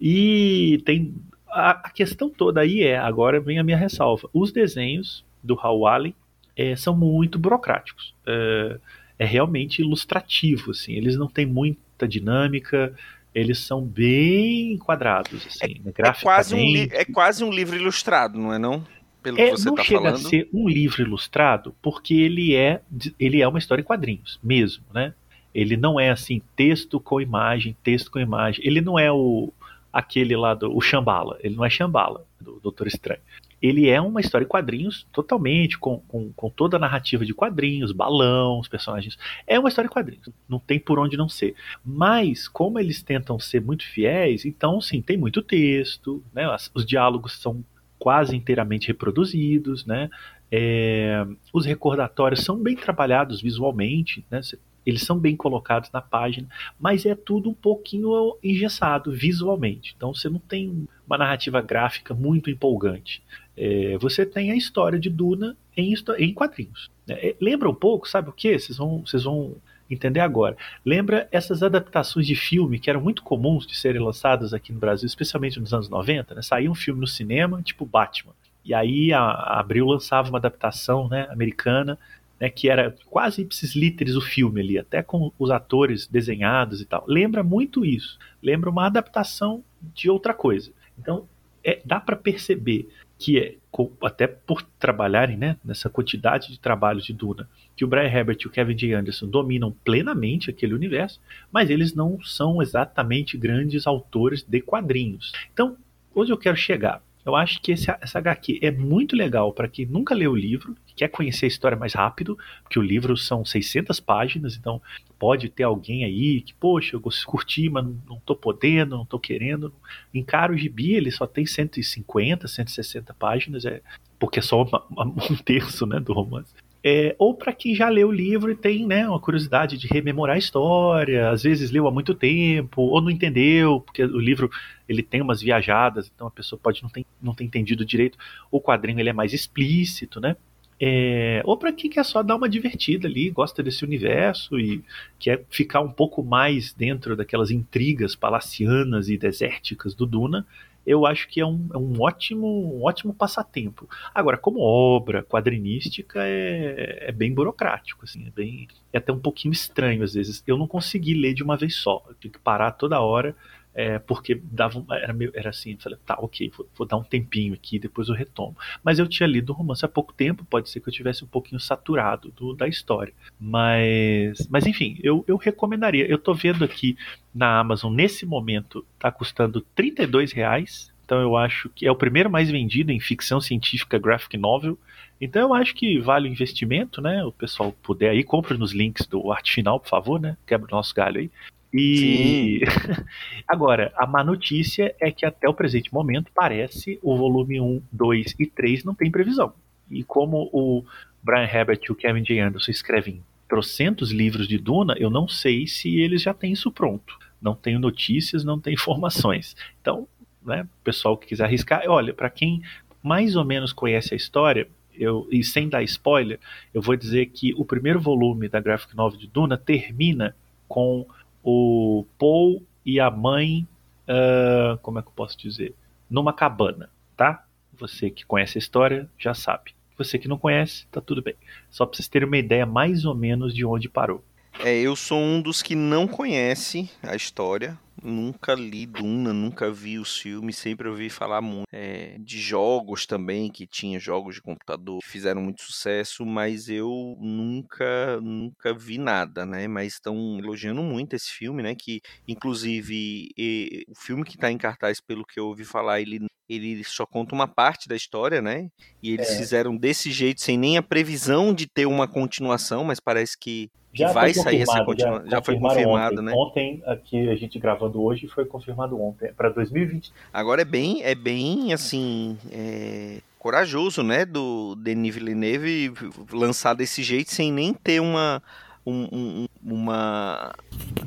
e 0.00 0.82
tem 0.86 1.14
a, 1.46 1.72
a, 1.72 1.90
questão 1.90 2.30
toda 2.30 2.62
aí 2.62 2.82
é, 2.82 2.96
agora 2.96 3.38
vem 3.38 3.58
a 3.58 3.62
minha 3.62 3.76
ressalva. 3.76 4.30
Os 4.32 4.50
desenhos 4.50 5.26
do 5.42 5.60
Allen 5.60 6.14
é, 6.56 6.74
são 6.74 6.96
muito 6.96 7.38
burocráticos. 7.38 8.14
É, 8.26 8.78
é, 9.18 9.26
realmente 9.26 9.82
ilustrativo, 9.82 10.70
assim. 10.70 10.94
Eles 10.94 11.16
não 11.16 11.26
têm 11.26 11.44
muita 11.44 12.08
dinâmica, 12.08 12.94
eles 13.34 13.58
são 13.58 13.82
bem 13.82 14.78
quadrados, 14.78 15.46
assim, 15.46 15.82
é, 15.84 15.84
né, 15.84 15.92
é 15.98 16.12
quase, 16.22 16.54
um 16.54 16.76
é 16.90 17.04
quase 17.04 17.44
um 17.44 17.50
livro 17.50 17.76
ilustrado, 17.76 18.38
não 18.38 18.54
é 18.54 18.58
não? 18.58 18.82
Pelo 19.22 19.38
é, 19.38 19.46
que 19.46 19.50
você 19.52 19.68
não 19.68 19.74
tá 19.74 19.84
chega 19.84 20.10
a 20.10 20.16
ser 20.16 20.48
um 20.52 20.68
livro 20.68 21.02
ilustrado, 21.02 21.74
porque 21.82 22.14
ele 22.14 22.54
é, 22.54 22.80
ele 23.18 23.42
é 23.42 23.48
uma 23.48 23.58
história 23.58 23.82
em 23.82 23.84
quadrinhos, 23.84 24.38
mesmo, 24.42 24.84
né? 24.92 25.14
Ele 25.54 25.76
não 25.76 25.98
é 25.98 26.10
assim, 26.10 26.40
texto 26.54 27.00
com 27.00 27.20
imagem, 27.20 27.76
texto 27.82 28.10
com 28.10 28.18
imagem. 28.18 28.64
Ele 28.64 28.80
não 28.80 28.98
é 28.98 29.10
o 29.10 29.52
aquele 29.92 30.36
lá 30.36 30.54
do 30.54 30.74
o 30.74 30.80
Shambhala, 30.80 31.36
ele 31.40 31.56
não 31.56 31.64
é 31.64 31.70
Shambhala, 31.70 32.24
do 32.40 32.60
Doutor 32.60 32.86
Estranho 32.86 33.20
ele 33.60 33.88
é 33.88 34.00
uma 34.00 34.20
história 34.20 34.44
em 34.44 34.48
quadrinhos 34.48 35.06
totalmente, 35.12 35.78
com, 35.78 35.98
com, 36.00 36.32
com, 36.32 36.48
toda 36.48 36.76
a 36.76 36.80
narrativa 36.80 37.24
de 37.24 37.34
quadrinhos, 37.34 37.92
balão, 37.92 38.58
os 38.58 38.68
personagens. 38.68 39.18
É 39.46 39.58
uma 39.58 39.68
história 39.68 39.86
em 39.86 39.92
quadrinhos, 39.92 40.28
não 40.48 40.58
tem 40.58 40.78
por 40.78 40.98
onde 40.98 41.16
não 41.16 41.28
ser. 41.28 41.54
Mas, 41.84 42.48
como 42.48 42.78
eles 42.78 43.02
tentam 43.02 43.38
ser 43.38 43.60
muito 43.60 43.86
fiéis, 43.86 44.44
então, 44.46 44.80
sim, 44.80 45.02
tem 45.02 45.16
muito 45.16 45.42
texto, 45.42 46.22
né? 46.32 46.46
os 46.74 46.86
diálogos 46.86 47.38
são 47.38 47.62
quase 48.00 48.34
inteiramente 48.34 48.88
reproduzidos, 48.88 49.86
né? 49.86 50.10
É, 50.50 51.24
os 51.52 51.64
recordatórios 51.64 52.40
são 52.40 52.56
bem 52.56 52.74
trabalhados 52.74 53.40
visualmente, 53.40 54.24
né? 54.28 54.40
eles 54.84 55.02
são 55.02 55.18
bem 55.18 55.36
colocados 55.36 55.90
na 55.92 56.00
página, 56.00 56.48
mas 56.78 57.06
é 57.06 57.14
tudo 57.14 57.50
um 57.50 57.54
pouquinho 57.54 58.36
engessado 58.42 59.12
visualmente. 59.12 59.94
Então 59.96 60.12
você 60.12 60.28
não 60.28 60.40
tem 60.40 60.88
uma 61.06 61.18
narrativa 61.18 61.60
gráfica 61.60 62.14
muito 62.14 62.50
empolgante. 62.50 63.22
É, 63.56 63.96
você 63.98 64.24
tem 64.24 64.50
a 64.50 64.56
história 64.56 64.98
de 64.98 65.10
Duna 65.10 65.56
em, 65.76 65.94
em 66.18 66.34
quadrinhos. 66.34 66.90
É, 67.08 67.36
lembra 67.40 67.68
um 67.68 67.74
pouco, 67.74 68.08
sabe 68.08 68.30
o 68.30 68.32
que? 68.32 68.58
Vocês 68.58 68.78
vão, 68.78 69.04
vocês 69.06 69.24
vão 69.24 69.56
entender 69.90 70.20
agora. 70.20 70.56
Lembra 70.84 71.28
essas 71.32 71.62
adaptações 71.62 72.26
de 72.26 72.34
filme 72.34 72.78
que 72.78 72.88
eram 72.88 73.00
muito 73.00 73.22
comuns 73.22 73.66
de 73.66 73.76
serem 73.76 74.00
lançadas 74.00 74.54
aqui 74.54 74.72
no 74.72 74.78
Brasil, 74.78 75.06
especialmente 75.06 75.58
nos 75.58 75.74
anos 75.74 75.88
90, 75.88 76.34
né? 76.34 76.42
Saía 76.42 76.70
um 76.70 76.74
filme 76.74 77.00
no 77.00 77.06
cinema, 77.06 77.62
tipo 77.62 77.84
Batman. 77.84 78.32
E 78.64 78.74
aí 78.74 79.12
a, 79.12 79.22
Abril 79.58 79.86
lançava 79.86 80.28
uma 80.28 80.38
adaptação 80.38 81.08
né, 81.08 81.26
americana, 81.30 81.98
né, 82.38 82.48
que 82.48 82.68
era 82.68 82.94
quase 83.06 83.42
ipsis 83.42 83.74
literis 83.74 84.16
o 84.16 84.20
filme 84.20 84.60
ali, 84.60 84.78
até 84.78 85.02
com 85.02 85.32
os 85.38 85.50
atores 85.50 86.06
desenhados 86.06 86.80
e 86.80 86.86
tal. 86.86 87.04
Lembra 87.06 87.42
muito 87.42 87.84
isso. 87.84 88.18
Lembra 88.42 88.70
uma 88.70 88.86
adaptação 88.86 89.62
de 89.94 90.08
outra 90.08 90.32
coisa. 90.32 90.72
Então, 90.98 91.26
é, 91.64 91.80
dá 91.84 92.00
para 92.00 92.16
perceber 92.16 92.88
que 93.18 93.38
é, 93.38 93.56
até 94.02 94.26
por 94.26 94.62
trabalharem 94.78 95.36
né, 95.36 95.56
nessa 95.62 95.90
quantidade 95.90 96.48
de 96.48 96.58
trabalhos 96.58 97.04
de 97.04 97.12
Duna, 97.12 97.48
que 97.76 97.84
o 97.84 97.88
Brian 97.88 98.08
Herbert 98.08 98.38
e 98.40 98.46
o 98.46 98.50
Kevin 98.50 98.74
J. 98.74 98.94
Anderson 98.94 99.26
dominam 99.26 99.70
plenamente 99.84 100.48
aquele 100.48 100.72
universo, 100.72 101.20
mas 101.52 101.68
eles 101.68 101.94
não 101.94 102.20
são 102.22 102.62
exatamente 102.62 103.36
grandes 103.36 103.86
autores 103.86 104.42
de 104.42 104.60
quadrinhos. 104.62 105.32
Então, 105.52 105.76
onde 106.14 106.32
eu 106.32 106.38
quero 106.38 106.56
chegar? 106.56 107.02
Eu 107.24 107.36
acho 107.36 107.60
que 107.60 107.72
esse, 107.72 107.90
essa 108.00 108.18
HQ 108.18 108.58
é 108.62 108.70
muito 108.70 109.14
legal 109.14 109.52
para 109.52 109.68
quem 109.68 109.84
nunca 109.84 110.14
leu 110.14 110.32
o 110.32 110.36
livro, 110.36 110.74
quer 111.00 111.08
conhecer 111.08 111.46
a 111.46 111.48
história 111.48 111.78
mais 111.78 111.94
rápido, 111.94 112.38
porque 112.62 112.78
o 112.78 112.82
livro 112.82 113.16
são 113.16 113.42
600 113.42 113.98
páginas, 114.00 114.54
então 114.54 114.82
pode 115.18 115.48
ter 115.48 115.62
alguém 115.62 116.04
aí 116.04 116.42
que, 116.42 116.52
poxa, 116.52 116.94
eu 116.94 117.00
curti, 117.24 117.70
mas 117.70 117.86
não 118.06 118.18
estou 118.18 118.36
podendo, 118.36 118.96
não 118.96 119.04
estou 119.04 119.18
querendo. 119.18 119.72
Encara 120.12 120.52
o 120.52 120.56
gibi, 120.58 120.92
ele 120.92 121.10
só 121.10 121.26
tem 121.26 121.46
150, 121.46 122.46
160 122.46 123.14
páginas, 123.14 123.64
é, 123.64 123.80
porque 124.18 124.40
é 124.40 124.42
só 124.42 124.62
uma, 124.62 124.84
uma, 124.90 125.04
um 125.06 125.36
terço 125.42 125.86
né, 125.86 125.98
do 125.98 126.12
romance. 126.12 126.52
É, 126.84 127.16
ou 127.18 127.32
para 127.34 127.54
quem 127.54 127.74
já 127.74 127.88
leu 127.88 128.08
o 128.08 128.12
livro 128.12 128.50
e 128.50 128.56
tem 128.56 128.86
né, 128.86 129.08
uma 129.08 129.20
curiosidade 129.20 129.78
de 129.78 129.86
rememorar 129.86 130.36
a 130.36 130.38
história, 130.38 131.30
às 131.30 131.42
vezes 131.42 131.70
leu 131.70 131.86
há 131.86 131.90
muito 131.90 132.14
tempo, 132.14 132.82
ou 132.82 133.00
não 133.00 133.10
entendeu, 133.10 133.80
porque 133.80 134.04
o 134.04 134.18
livro 134.18 134.50
ele 134.86 135.02
tem 135.02 135.22
umas 135.22 135.40
viajadas, 135.40 136.12
então 136.14 136.26
a 136.26 136.30
pessoa 136.30 136.60
pode 136.62 136.82
não 136.82 136.90
ter, 136.90 137.06
não 137.22 137.34
ter 137.34 137.44
entendido 137.44 137.86
direito. 137.86 138.18
O 138.50 138.60
quadrinho 138.60 139.00
ele 139.00 139.08
é 139.08 139.14
mais 139.14 139.32
explícito, 139.32 140.20
né? 140.20 140.36
É, 140.82 141.42
ou 141.44 141.58
para 141.58 141.72
quem 141.74 141.90
quer 141.90 142.04
só 142.04 142.22
dar 142.22 142.36
uma 142.36 142.48
divertida 142.48 143.06
ali, 143.06 143.28
gosta 143.28 143.62
desse 143.62 143.84
universo 143.84 144.58
e 144.58 144.82
quer 145.18 145.44
ficar 145.50 145.80
um 145.82 145.92
pouco 145.92 146.22
mais 146.22 146.72
dentro 146.72 147.14
daquelas 147.14 147.50
intrigas 147.50 148.16
palacianas 148.16 149.10
e 149.10 149.18
desérticas 149.18 149.94
do 149.94 150.06
Duna, 150.06 150.46
eu 150.86 151.04
acho 151.04 151.28
que 151.28 151.40
é 151.40 151.46
um, 151.46 151.68
é 151.74 151.76
um, 151.76 152.00
ótimo, 152.00 152.46
um 152.46 152.82
ótimo 152.84 153.12
passatempo. 153.12 153.86
Agora, 154.14 154.38
como 154.38 154.60
obra 154.60 155.22
quadrinística, 155.22 156.20
é, 156.24 157.08
é 157.08 157.12
bem 157.12 157.32
burocrático, 157.32 158.04
assim, 158.04 158.26
é, 158.26 158.30
bem, 158.30 158.66
é 158.90 158.96
até 158.96 159.12
um 159.12 159.18
pouquinho 159.18 159.52
estranho 159.52 160.02
às 160.02 160.14
vezes. 160.14 160.42
Eu 160.46 160.56
não 160.56 160.66
consegui 160.66 161.12
ler 161.12 161.34
de 161.34 161.42
uma 161.42 161.58
vez 161.58 161.76
só, 161.76 162.02
eu 162.08 162.14
tenho 162.14 162.32
que 162.32 162.40
parar 162.40 162.72
toda 162.72 163.00
hora, 163.00 163.36
é, 163.74 163.98
porque 163.98 164.40
dava, 164.42 164.84
era, 164.90 165.12
meio, 165.12 165.30
era 165.34 165.50
assim, 165.50 165.76
falei, 165.78 165.98
tá, 166.04 166.16
ok, 166.18 166.50
vou, 166.56 166.68
vou, 166.76 166.86
dar 166.86 166.96
um 166.96 167.04
tempinho 167.04 167.54
aqui, 167.54 167.78
depois 167.78 168.08
eu 168.08 168.14
retomo. 168.14 168.56
Mas 168.82 168.98
eu 168.98 169.06
tinha 169.06 169.26
lido 169.26 169.50
o 169.50 169.52
romance 169.54 169.84
há 169.84 169.88
pouco 169.88 170.12
tempo, 170.12 170.44
pode 170.44 170.68
ser 170.68 170.80
que 170.80 170.88
eu 170.88 170.92
tivesse 170.92 171.24
um 171.24 171.28
pouquinho 171.28 171.60
saturado 171.60 172.32
do, 172.32 172.54
da 172.54 172.66
história. 172.66 173.12
Mas, 173.38 174.46
mas 174.48 174.66
enfim, 174.66 174.98
eu, 175.02 175.24
eu 175.26 175.36
recomendaria. 175.36 176.06
Eu 176.06 176.18
tô 176.18 176.34
vendo 176.34 176.64
aqui 176.64 176.96
na 177.34 177.60
Amazon, 177.60 177.94
nesse 177.94 178.26
momento, 178.26 178.84
tá 178.98 179.10
custando 179.10 179.60
32 179.74 180.32
reais. 180.32 180.92
Então 181.04 181.20
eu 181.20 181.36
acho 181.36 181.68
que 181.70 181.86
é 181.86 181.90
o 181.90 181.96
primeiro 181.96 182.30
mais 182.30 182.50
vendido 182.50 182.92
em 182.92 183.00
ficção 183.00 183.40
científica 183.40 183.98
graphic 183.98 184.36
novel. 184.36 184.78
Então 185.20 185.42
eu 185.42 185.54
acho 185.54 185.74
que 185.74 185.98
vale 185.98 186.28
o 186.28 186.32
investimento, 186.32 187.02
né? 187.02 187.24
O 187.24 187.32
pessoal 187.32 187.72
puder 187.82 188.10
aí, 188.10 188.24
compre 188.24 188.56
nos 188.56 188.72
links 188.72 189.06
do 189.06 189.30
arte 189.30 189.52
final, 189.52 189.78
por 189.78 189.88
favor, 189.88 190.20
né? 190.20 190.36
Quebra 190.46 190.68
o 190.72 190.76
nosso 190.76 190.94
galho 190.94 191.20
aí. 191.20 191.30
E 191.72 192.60
agora, 193.46 193.92
a 193.96 194.06
má 194.06 194.24
notícia 194.24 194.94
é 195.00 195.10
que 195.10 195.24
até 195.24 195.48
o 195.48 195.54
presente 195.54 195.92
momento 195.92 196.30
parece 196.34 196.98
o 197.02 197.16
volume 197.16 197.60
1, 197.60 197.82
2 197.92 198.34
e 198.38 198.46
3 198.46 198.84
não 198.84 198.94
tem 198.94 199.10
previsão. 199.10 199.52
E 199.90 200.02
como 200.02 200.48
o 200.52 200.84
Brian 201.22 201.44
Herbert 201.44 201.80
e 201.88 201.92
o 201.92 201.94
Kevin 201.94 202.22
J. 202.22 202.40
Anderson 202.40 202.70
escrevem 202.70 203.22
trocentos 203.48 204.10
livros 204.10 204.46
de 204.46 204.58
Duna, 204.58 204.94
eu 204.96 205.10
não 205.10 205.26
sei 205.26 205.66
se 205.66 206.00
eles 206.00 206.22
já 206.22 206.32
têm 206.32 206.52
isso 206.52 206.70
pronto. 206.70 207.18
Não 207.40 207.54
tenho 207.54 207.80
notícias, 207.80 208.44
não 208.44 208.60
tenho 208.60 208.74
informações. 208.80 209.56
Então, 209.80 210.06
né, 210.44 210.66
pessoal 210.82 211.16
que 211.16 211.26
quiser 211.26 211.44
arriscar, 211.44 211.82
olha, 211.86 212.14
para 212.14 212.30
quem 212.30 212.62
mais 213.02 213.36
ou 213.36 213.44
menos 213.44 213.72
conhece 213.72 214.14
a 214.14 214.16
história, 214.16 214.68
eu, 214.94 215.26
e 215.30 215.42
sem 215.42 215.68
dar 215.68 215.82
spoiler, 215.82 216.38
eu 216.74 216.82
vou 216.82 216.94
dizer 216.94 217.26
que 217.26 217.54
o 217.54 217.64
primeiro 217.64 218.00
volume 218.00 218.48
da 218.48 218.60
graphic 218.60 218.94
novel 218.94 219.18
de 219.18 219.26
Duna 219.26 219.56
termina 219.56 220.34
com 220.68 221.06
o 221.42 222.04
Paul 222.18 222.62
e 222.84 222.98
a 223.00 223.10
mãe, 223.10 223.66
uh, 224.08 224.78
como 224.78 224.98
é 224.98 225.02
que 225.02 225.08
eu 225.08 225.12
posso 225.12 225.38
dizer? 225.38 225.74
Numa 226.08 226.32
cabana, 226.32 226.90
tá? 227.16 227.44
Você 227.78 228.10
que 228.10 228.26
conhece 228.26 228.58
a 228.58 228.60
história 228.60 229.08
já 229.18 229.34
sabe. 229.34 229.74
Você 229.96 230.18
que 230.18 230.28
não 230.28 230.38
conhece, 230.38 230.86
tá 230.90 231.00
tudo 231.00 231.22
bem. 231.22 231.34
Só 231.68 231.84
para 231.84 231.96
vocês 231.96 232.08
terem 232.08 232.26
uma 232.26 232.38
ideia 232.38 232.64
mais 232.64 233.04
ou 233.04 233.14
menos 233.14 233.54
de 233.54 233.64
onde 233.64 233.88
parou. 233.88 234.24
É, 234.58 234.74
eu 234.78 234.96
sou 234.96 235.18
um 235.18 235.40
dos 235.40 235.62
que 235.62 235.74
não 235.74 236.06
conhece 236.08 236.90
a 237.02 237.14
história. 237.14 237.78
Nunca 238.02 238.54
li 238.54 238.86
Duna, 238.86 239.32
nunca 239.32 239.70
vi 239.70 239.98
os 239.98 240.16
filmes, 240.16 240.56
sempre 240.56 240.88
ouvi 240.88 241.10
falar 241.10 241.40
muito 241.40 241.66
é, 241.72 242.16
de 242.18 242.40
jogos 242.40 243.06
também, 243.06 243.50
que 243.50 243.66
tinha 243.66 243.98
jogos 243.98 244.36
de 244.36 244.42
computador 244.42 245.00
que 245.00 245.08
fizeram 245.08 245.42
muito 245.42 245.62
sucesso, 245.62 246.24
mas 246.24 246.68
eu 246.68 247.16
nunca, 247.20 248.20
nunca 248.20 248.72
vi 248.72 248.98
nada, 248.98 249.44
né? 249.44 249.68
Mas 249.68 249.94
estão 249.94 250.38
elogiando 250.38 250.82
muito 250.82 251.14
esse 251.14 251.30
filme, 251.30 251.62
né? 251.62 251.74
Que, 251.74 252.00
inclusive, 252.26 253.28
e, 253.36 253.84
o 253.88 253.94
filme 253.94 254.24
que 254.24 254.36
está 254.36 254.50
em 254.50 254.58
cartaz, 254.58 255.00
pelo 255.00 255.24
que 255.24 255.38
eu 255.38 255.46
ouvi 255.46 255.64
falar, 255.64 256.00
ele 256.00 256.26
ele 256.50 256.82
só 256.82 257.06
conta 257.06 257.34
uma 257.34 257.46
parte 257.46 257.88
da 257.88 257.94
história, 257.94 258.42
né? 258.42 258.68
E 259.02 259.12
eles 259.12 259.30
é. 259.30 259.38
fizeram 259.38 259.76
desse 259.76 260.10
jeito, 260.10 260.40
sem 260.40 260.58
nem 260.58 260.76
a 260.76 260.82
previsão 260.82 261.54
de 261.54 261.68
ter 261.68 261.86
uma 261.86 262.08
continuação, 262.08 262.82
mas 262.82 262.98
parece 262.98 263.38
que, 263.38 263.70
que 263.94 264.04
vai 264.08 264.34
sair 264.34 264.62
essa 264.62 264.84
continuação. 264.84 265.24
Já, 265.26 265.36
já 265.36 265.42
foi 265.42 265.58
confirmado, 265.58 266.14
ontem. 266.14 266.24
né? 266.24 266.32
Ontem, 266.34 266.82
aqui 266.86 267.28
a 267.28 267.36
gente 267.36 267.58
gravando 267.80 268.02
hoje, 268.02 268.28
foi 268.28 268.44
confirmado 268.44 269.00
ontem, 269.00 269.28
é 269.28 269.32
para 269.32 269.48
2020. 269.48 270.12
Agora 270.32 270.60
é 270.60 270.64
bem, 270.64 271.02
é 271.02 271.14
bem 271.14 271.72
assim. 271.72 272.36
É 272.52 273.18
corajoso, 273.38 274.02
né, 274.02 274.26
do 274.26 274.74
Denis 274.74 275.14
Villeneuve 275.14 275.94
lançar 276.30 276.74
desse 276.74 277.02
jeito 277.02 277.30
sem 277.30 277.50
nem 277.50 277.72
ter 277.72 277.98
uma 277.98 278.42
um, 278.84 279.08
um, 279.12 279.48
uma 279.62 280.52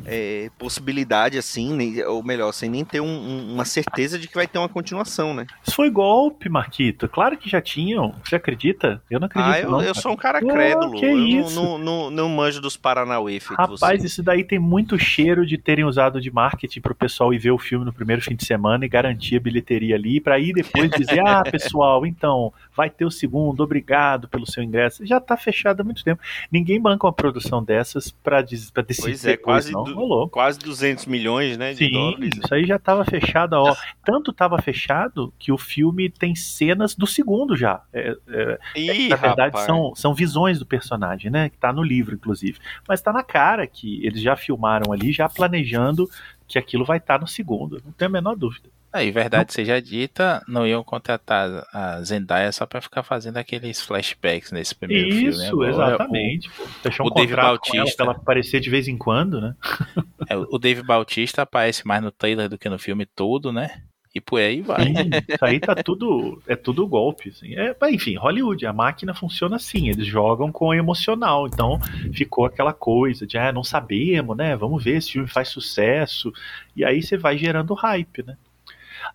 é, 0.05 0.49
possibilidade 0.57 1.37
assim, 1.37 2.01
ou 2.03 2.23
melhor, 2.23 2.51
sem 2.51 2.69
nem 2.69 2.85
ter 2.85 3.01
um, 3.01 3.53
uma 3.53 3.65
certeza 3.65 4.19
de 4.19 4.27
que 4.27 4.35
vai 4.35 4.47
ter 4.47 4.59
uma 4.59 4.69
continuação, 4.69 5.33
né? 5.33 5.45
Isso 5.65 5.75
foi 5.75 5.89
golpe, 5.89 6.49
Marquito. 6.49 7.07
Claro 7.07 7.37
que 7.37 7.49
já 7.49 7.61
tinham. 7.61 8.13
Você 8.23 8.35
acredita? 8.35 9.01
Eu 9.09 9.19
não 9.19 9.25
acredito. 9.25 9.53
Ah, 9.53 9.59
eu, 9.59 9.71
não, 9.71 9.81
eu 9.81 9.95
sou 9.95 10.11
um 10.11 10.15
cara 10.15 10.39
crédulo. 10.39 10.95
Oh, 10.95 10.99
que 10.99 11.05
eu 11.05 11.17
isso? 11.19 11.55
Não, 11.55 11.77
não, 11.77 12.09
não, 12.09 12.29
manjo 12.29 12.61
dos 12.61 12.77
Paranauê. 12.77 13.39
Rapaz, 13.57 14.01
você. 14.01 14.07
isso 14.07 14.21
daí 14.23 14.43
tem 14.43 14.59
muito 14.59 14.97
cheiro 14.99 15.45
de 15.45 15.57
terem 15.57 15.85
usado 15.85 16.21
de 16.21 16.31
marketing 16.31 16.81
pro 16.81 16.93
pessoal 16.93 17.33
ir 17.33 17.39
ver 17.39 17.51
o 17.51 17.57
filme 17.57 17.85
no 17.85 17.93
primeiro 17.93 18.21
fim 18.21 18.35
de 18.35 18.45
semana 18.45 18.85
e 18.85 18.89
garantir 18.89 19.37
a 19.37 19.39
bilheteria 19.39 19.95
ali, 19.95 20.19
para 20.19 20.39
ir 20.39 20.53
depois 20.53 20.91
dizer: 20.91 21.21
ah, 21.25 21.43
pessoal, 21.49 22.05
então, 22.05 22.53
vai 22.75 22.89
ter 22.89 23.05
o 23.05 23.11
segundo, 23.11 23.61
obrigado 23.61 24.27
pelo 24.27 24.45
seu 24.45 24.63
ingresso. 24.63 25.05
Já 25.05 25.19
tá 25.19 25.35
fechado 25.37 25.81
há 25.81 25.83
muito 25.83 26.03
tempo. 26.03 26.21
Ninguém 26.51 26.79
banca 26.79 27.07
uma 27.07 27.13
produção 27.13 27.62
dessas 27.63 28.11
para 28.11 28.41
decidir. 28.41 29.01
Pois 29.01 29.25
é, 29.25 29.37
quase, 29.37 29.71
não, 29.71 29.83
du 29.83 30.29
quase 30.29 30.59
200 30.59 31.05
milhões, 31.05 31.57
né? 31.57 31.73
Sim, 31.73 31.91
dólares. 31.91 32.31
isso 32.43 32.53
aí 32.53 32.65
já 32.65 32.75
estava 32.75 33.05
fechado. 33.05 33.53
Ó. 33.53 33.75
Tanto 34.03 34.31
estava 34.31 34.61
fechado 34.61 35.33
que 35.39 35.51
o 35.51 35.57
filme 35.57 36.09
tem 36.09 36.35
cenas 36.35 36.95
do 36.95 37.07
segundo 37.07 37.55
já. 37.55 37.81
É, 37.93 38.15
é, 38.27 38.59
Ih, 38.75 39.09
na 39.09 39.15
verdade, 39.15 39.51
rapaz. 39.51 39.65
são, 39.65 39.93
são 39.95 40.13
visões 40.13 40.59
do 40.59 40.65
personagem, 40.65 41.31
né? 41.31 41.49
Que 41.49 41.57
tá 41.57 41.71
no 41.71 41.83
livro, 41.83 42.15
inclusive. 42.15 42.59
Mas 42.87 43.01
tá 43.01 43.13
na 43.13 43.23
cara 43.23 43.65
que 43.65 44.05
eles 44.05 44.21
já 44.21 44.35
filmaram 44.35 44.91
ali, 44.91 45.11
já 45.11 45.29
planejando 45.29 46.09
que 46.47 46.57
aquilo 46.57 46.85
vai 46.85 46.97
estar 46.97 47.15
tá 47.15 47.21
no 47.21 47.27
segundo. 47.27 47.81
Não 47.85 47.91
tenho 47.91 48.09
a 48.09 48.11
menor 48.11 48.35
dúvida. 48.35 48.69
Aí, 48.93 49.09
verdade 49.09 49.51
seja 49.51 49.81
dita, 49.81 50.43
não 50.47 50.67
iam 50.67 50.83
contratar 50.83 51.65
a 51.73 51.99
Zendaya 52.03 52.51
só 52.51 52.63
pra 52.63 52.79
ficar 52.79 53.01
fazendo 53.01 53.37
aqueles 53.37 53.81
flashbacks 53.81 54.51
nesse 54.51 54.75
primeiro 54.75 55.07
Isso, 55.07 55.39
filme. 55.39 55.45
Isso, 55.45 55.63
exatamente. 55.63 56.49
Pô. 56.51 56.63
Fechar 56.83 57.03
um 57.03 57.07
o 57.07 57.09
Dave 57.09 57.35
Bautista. 57.35 57.95
pra 57.95 58.05
ela 58.05 58.15
aparecer 58.15 58.59
de 58.59 58.69
vez 58.69 58.87
em 58.87 58.97
quando, 58.97 59.41
né? 59.41 59.55
É, 60.29 60.37
o 60.37 60.57
Dave 60.57 60.81
Bautista 60.83 61.41
aparece 61.41 61.85
mais 61.85 62.01
no 62.01 62.09
trailer 62.09 62.47
do 62.47 62.57
que 62.57 62.69
no 62.69 62.79
filme 62.79 63.05
todo, 63.05 63.51
né? 63.51 63.81
E 64.15 64.21
por 64.21 64.39
aí 64.39 64.61
vai. 64.61 64.85
Sim, 64.85 65.09
isso 65.27 65.43
aí 65.43 65.59
tá 65.59 65.75
tudo. 65.75 66.41
É 66.47 66.55
tudo 66.55 66.87
golpe. 66.87 67.29
Assim. 67.29 67.55
É, 67.55 67.75
enfim, 67.89 68.15
Hollywood, 68.15 68.65
a 68.65 68.71
máquina 68.71 69.13
funciona 69.13 69.57
assim, 69.57 69.89
eles 69.89 70.05
jogam 70.05 70.49
com 70.49 70.67
o 70.67 70.73
emocional. 70.73 71.47
Então 71.47 71.79
ficou 72.13 72.45
aquela 72.45 72.73
coisa 72.73 73.27
de 73.27 73.37
ah, 73.37 73.51
não 73.51 73.63
sabemos, 73.63 74.37
né? 74.37 74.55
Vamos 74.55 74.83
ver 74.83 75.01
se 75.01 75.09
o 75.09 75.11
filme 75.13 75.27
faz 75.27 75.49
sucesso. 75.49 76.31
E 76.75 76.85
aí 76.85 77.01
você 77.01 77.17
vai 77.17 77.37
gerando 77.37 77.73
hype, 77.73 78.23
né? 78.23 78.37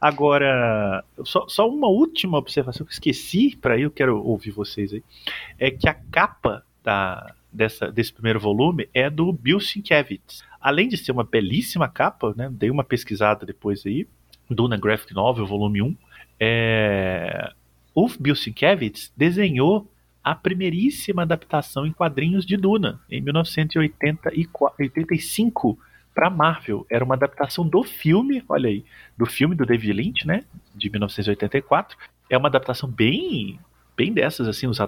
Agora, 0.00 1.04
só, 1.24 1.46
só 1.48 1.68
uma 1.68 1.88
última 1.88 2.38
observação 2.38 2.86
que 2.86 2.92
esqueci, 2.92 3.56
para 3.60 3.74
aí 3.74 3.82
eu 3.82 3.90
quero 3.90 4.22
ouvir 4.22 4.50
vocês 4.50 4.92
aí, 4.92 5.02
é 5.58 5.70
que 5.70 5.88
a 5.88 5.94
capa 5.94 6.62
da, 6.82 7.34
dessa, 7.52 7.90
desse 7.90 8.12
primeiro 8.12 8.40
volume 8.40 8.88
é 8.92 9.10
do 9.10 9.32
Bill 9.32 9.60
Sienkiewicz. 9.60 10.42
Além 10.60 10.88
de 10.88 10.96
ser 10.96 11.12
uma 11.12 11.24
belíssima 11.24 11.88
capa, 11.88 12.34
né, 12.36 12.48
dei 12.50 12.70
uma 12.70 12.84
pesquisada 12.84 13.46
depois 13.46 13.86
aí, 13.86 14.06
Duna 14.50 14.76
Graphic 14.76 15.14
Novel, 15.14 15.46
volume 15.46 15.82
1, 15.82 15.96
é, 16.40 17.52
o 17.94 18.08
Bill 18.18 18.36
Sienkiewicz 18.36 19.12
desenhou 19.16 19.90
a 20.22 20.34
primeiríssima 20.34 21.22
adaptação 21.22 21.86
em 21.86 21.92
quadrinhos 21.92 22.44
de 22.44 22.56
Duna, 22.56 23.00
em 23.10 23.20
1985, 23.20 25.78
para 26.18 26.28
Marvel. 26.28 26.84
Era 26.90 27.04
uma 27.04 27.14
adaptação 27.14 27.64
do 27.64 27.84
filme, 27.84 28.42
olha 28.48 28.68
aí, 28.68 28.84
do 29.16 29.24
filme 29.24 29.54
do 29.54 29.64
David 29.64 29.92
Lynch, 29.92 30.26
né, 30.26 30.42
de 30.74 30.90
1984. 30.90 31.96
É 32.28 32.36
uma 32.36 32.48
adaptação 32.48 32.90
bem 32.90 33.60
bem 33.96 34.12
dessas 34.12 34.46
assim, 34.46 34.68
os, 34.68 34.78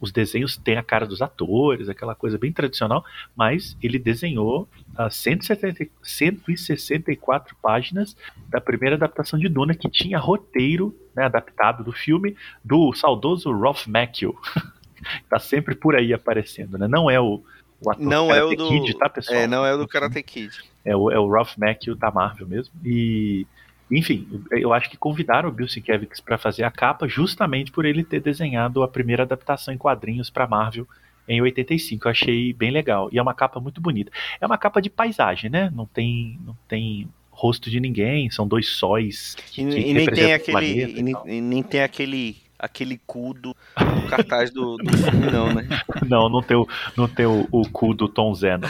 os 0.00 0.10
desenhos 0.10 0.56
têm 0.56 0.76
a 0.76 0.82
cara 0.82 1.06
dos 1.06 1.22
atores, 1.22 1.88
aquela 1.88 2.12
coisa 2.12 2.36
bem 2.36 2.52
tradicional, 2.52 3.04
mas 3.36 3.76
ele 3.80 4.00
desenhou 4.00 4.68
uh, 4.98 5.08
170, 5.08 5.88
164 6.02 7.56
páginas 7.62 8.16
da 8.48 8.60
primeira 8.60 8.96
adaptação 8.96 9.38
de 9.38 9.48
Duna 9.48 9.74
que 9.74 9.88
tinha 9.88 10.18
roteiro, 10.18 10.92
né, 11.14 11.24
adaptado 11.24 11.84
do 11.84 11.92
filme 11.92 12.36
do 12.64 12.92
saudoso 12.94 13.52
Ralph 13.52 13.86
Macchio. 13.86 14.36
tá 15.28 15.38
sempre 15.38 15.74
por 15.74 15.94
aí 15.94 16.12
aparecendo, 16.12 16.76
né? 16.78 16.88
Não 16.88 17.08
é 17.08 17.20
o 17.20 17.42
o 17.80 17.90
ator 17.90 18.04
não 18.04 18.28
Karate 18.28 18.40
é 18.40 18.44
o 18.44 18.56
do 18.56 18.68
Kid, 18.68 18.98
tá, 18.98 19.08
pessoal? 19.08 19.38
É, 19.38 19.46
não 19.46 19.64
é 19.64 19.74
o 19.74 19.78
do 19.78 19.88
Karate 19.88 20.22
Kid. 20.22 20.52
É 20.84 20.96
o, 20.96 21.10
é 21.10 21.18
o 21.18 21.28
Ralph 21.28 21.56
Macchio 21.56 21.94
da 21.94 22.10
Marvel 22.10 22.46
mesmo. 22.46 22.74
E, 22.84 23.46
enfim, 23.90 24.44
eu 24.50 24.72
acho 24.72 24.90
que 24.90 24.96
convidaram 24.96 25.48
o 25.48 25.52
Bill 25.52 25.68
Sienkiewicz 25.68 26.20
para 26.20 26.38
fazer 26.38 26.64
a 26.64 26.70
capa 26.70 27.06
justamente 27.06 27.70
por 27.70 27.84
ele 27.84 28.02
ter 28.02 28.20
desenhado 28.20 28.82
a 28.82 28.88
primeira 28.88 29.22
adaptação 29.22 29.72
em 29.72 29.78
quadrinhos 29.78 30.30
para 30.30 30.46
Marvel 30.46 30.86
em 31.28 31.40
85. 31.40 32.06
Eu 32.06 32.10
achei 32.10 32.52
bem 32.52 32.70
legal. 32.70 33.08
E 33.12 33.18
é 33.18 33.22
uma 33.22 33.34
capa 33.34 33.60
muito 33.60 33.80
bonita. 33.80 34.10
É 34.40 34.46
uma 34.46 34.58
capa 34.58 34.80
de 34.80 34.90
paisagem, 34.90 35.50
né? 35.50 35.70
Não 35.74 35.86
tem, 35.86 36.38
não 36.44 36.56
tem 36.66 37.08
rosto 37.30 37.70
de 37.70 37.78
ninguém, 37.78 38.28
são 38.30 38.48
dois 38.48 38.68
sóis. 38.68 39.36
Que, 39.52 39.62
e, 39.62 39.94
nem 39.94 40.06
tem 40.06 40.32
aquele, 40.32 40.66
e, 40.66 41.36
e 41.36 41.40
nem 41.40 41.62
tem 41.62 41.82
aquele 41.82 42.47
aquele 42.58 43.00
cu 43.06 43.32
do, 43.32 43.54
do 43.54 44.08
cartaz 44.08 44.50
do, 44.50 44.76
do, 44.76 44.96
filme, 44.96 45.30
não, 45.30 45.54
né? 45.54 45.66
Não, 46.08 46.28
não 46.28 46.42
tem 46.42 46.56
o, 46.56 46.66
não 46.96 47.06
tem 47.06 47.26
o, 47.26 47.46
o 47.50 47.68
cu 47.68 47.92
do 47.92 48.08
Tom 48.08 48.34
Zé, 48.34 48.56
não. 48.56 48.68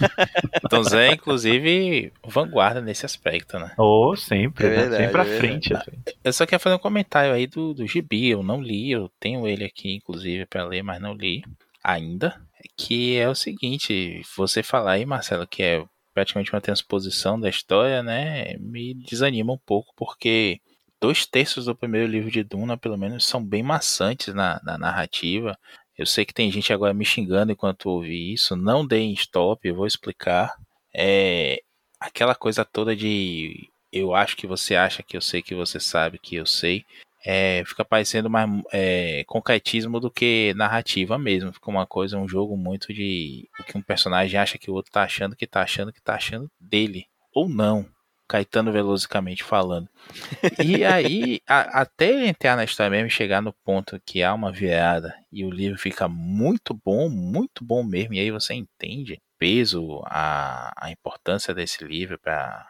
Tom 0.70 0.82
Zé, 0.82 1.12
inclusive, 1.12 2.12
vanguarda 2.26 2.80
nesse 2.80 3.04
aspecto, 3.04 3.58
né? 3.58 3.72
Oh, 3.76 4.16
sempre, 4.16 4.66
é 4.66 4.70
verdade, 4.70 4.90
né? 4.90 5.06
Sempre 5.06 5.20
à 5.20 5.24
é 5.24 5.38
frente, 5.38 5.68
frente. 5.68 6.18
Eu 6.24 6.32
só 6.32 6.46
quero 6.46 6.62
fazer 6.62 6.76
um 6.76 6.78
comentário 6.78 7.32
aí 7.32 7.46
do, 7.46 7.74
do 7.74 7.86
Gibi, 7.86 8.30
eu 8.30 8.42
não 8.42 8.62
li, 8.62 8.90
eu 8.90 9.10
tenho 9.20 9.46
ele 9.46 9.64
aqui, 9.64 9.94
inclusive, 9.94 10.46
para 10.46 10.64
ler, 10.64 10.82
mas 10.82 11.00
não 11.00 11.14
li 11.14 11.42
ainda. 11.82 12.40
Que 12.76 13.16
é 13.16 13.28
o 13.28 13.34
seguinte, 13.34 14.22
você 14.36 14.62
falar 14.62 14.92
aí, 14.92 15.04
Marcelo, 15.04 15.46
que 15.46 15.62
é 15.62 15.84
praticamente 16.14 16.52
uma 16.52 16.60
transposição 16.60 17.38
da 17.38 17.48
história, 17.48 18.02
né? 18.02 18.54
Me 18.58 18.94
desanima 18.94 19.52
um 19.52 19.58
pouco, 19.58 19.92
porque 19.96 20.60
dois 21.02 21.26
terços 21.26 21.64
do 21.64 21.74
primeiro 21.74 22.06
livro 22.06 22.30
de 22.30 22.44
Duna, 22.44 22.78
pelo 22.78 22.96
menos, 22.96 23.26
são 23.26 23.44
bem 23.44 23.60
maçantes 23.60 24.32
na, 24.32 24.60
na 24.62 24.78
narrativa. 24.78 25.58
Eu 25.98 26.06
sei 26.06 26.24
que 26.24 26.32
tem 26.32 26.50
gente 26.50 26.72
agora 26.72 26.94
me 26.94 27.04
xingando 27.04 27.50
enquanto 27.50 27.90
ouvi 27.90 28.32
isso. 28.32 28.54
Não 28.54 28.86
deem 28.86 29.12
stop, 29.14 29.66
eu 29.66 29.74
vou 29.74 29.86
explicar. 29.86 30.54
É 30.94 31.60
aquela 31.98 32.34
coisa 32.36 32.64
toda 32.64 32.94
de 32.94 33.68
eu 33.92 34.14
acho 34.14 34.36
que 34.36 34.46
você 34.46 34.76
acha 34.76 35.02
que 35.02 35.16
eu 35.16 35.20
sei 35.20 35.42
que 35.42 35.54
você 35.56 35.80
sabe 35.80 36.20
que 36.20 36.36
eu 36.36 36.46
sei. 36.46 36.84
É, 37.24 37.64
fica 37.66 37.84
parecendo 37.84 38.30
mais 38.30 38.48
é, 38.72 39.24
concretismo 39.26 39.98
do 39.98 40.10
que 40.10 40.54
narrativa 40.56 41.18
mesmo. 41.18 41.52
Fica 41.52 41.70
uma 41.70 41.86
coisa, 41.86 42.16
um 42.16 42.28
jogo 42.28 42.56
muito 42.56 42.94
de 42.94 43.48
o 43.58 43.64
que 43.64 43.76
um 43.76 43.82
personagem 43.82 44.38
acha 44.38 44.56
que 44.56 44.70
o 44.70 44.74
outro 44.74 44.92
tá 44.92 45.02
achando 45.02 45.34
que 45.34 45.46
tá 45.48 45.62
achando 45.62 45.92
que 45.92 46.00
tá 46.00 46.14
achando 46.14 46.48
dele. 46.60 47.06
Ou 47.34 47.48
não. 47.48 47.86
Caetano 48.32 48.72
Velozicamente 48.72 49.44
falando. 49.44 49.86
E 50.64 50.82
aí, 50.86 51.42
a, 51.46 51.82
até 51.82 52.08
ele 52.08 52.28
entrar 52.28 52.56
na 52.56 52.64
história 52.64 52.90
mesmo, 52.90 53.10
chegar 53.10 53.42
no 53.42 53.52
ponto 53.52 54.00
que 54.06 54.22
há 54.22 54.32
uma 54.32 54.50
virada 54.50 55.14
e 55.30 55.44
o 55.44 55.50
livro 55.50 55.78
fica 55.78 56.08
muito 56.08 56.72
bom, 56.72 57.10
muito 57.10 57.62
bom 57.62 57.84
mesmo, 57.84 58.14
e 58.14 58.20
aí 58.20 58.30
você 58.30 58.54
entende 58.54 59.14
o 59.14 59.18
peso, 59.38 60.00
a, 60.06 60.72
a 60.78 60.90
importância 60.90 61.52
desse 61.52 61.84
livro 61.84 62.18
para 62.18 62.66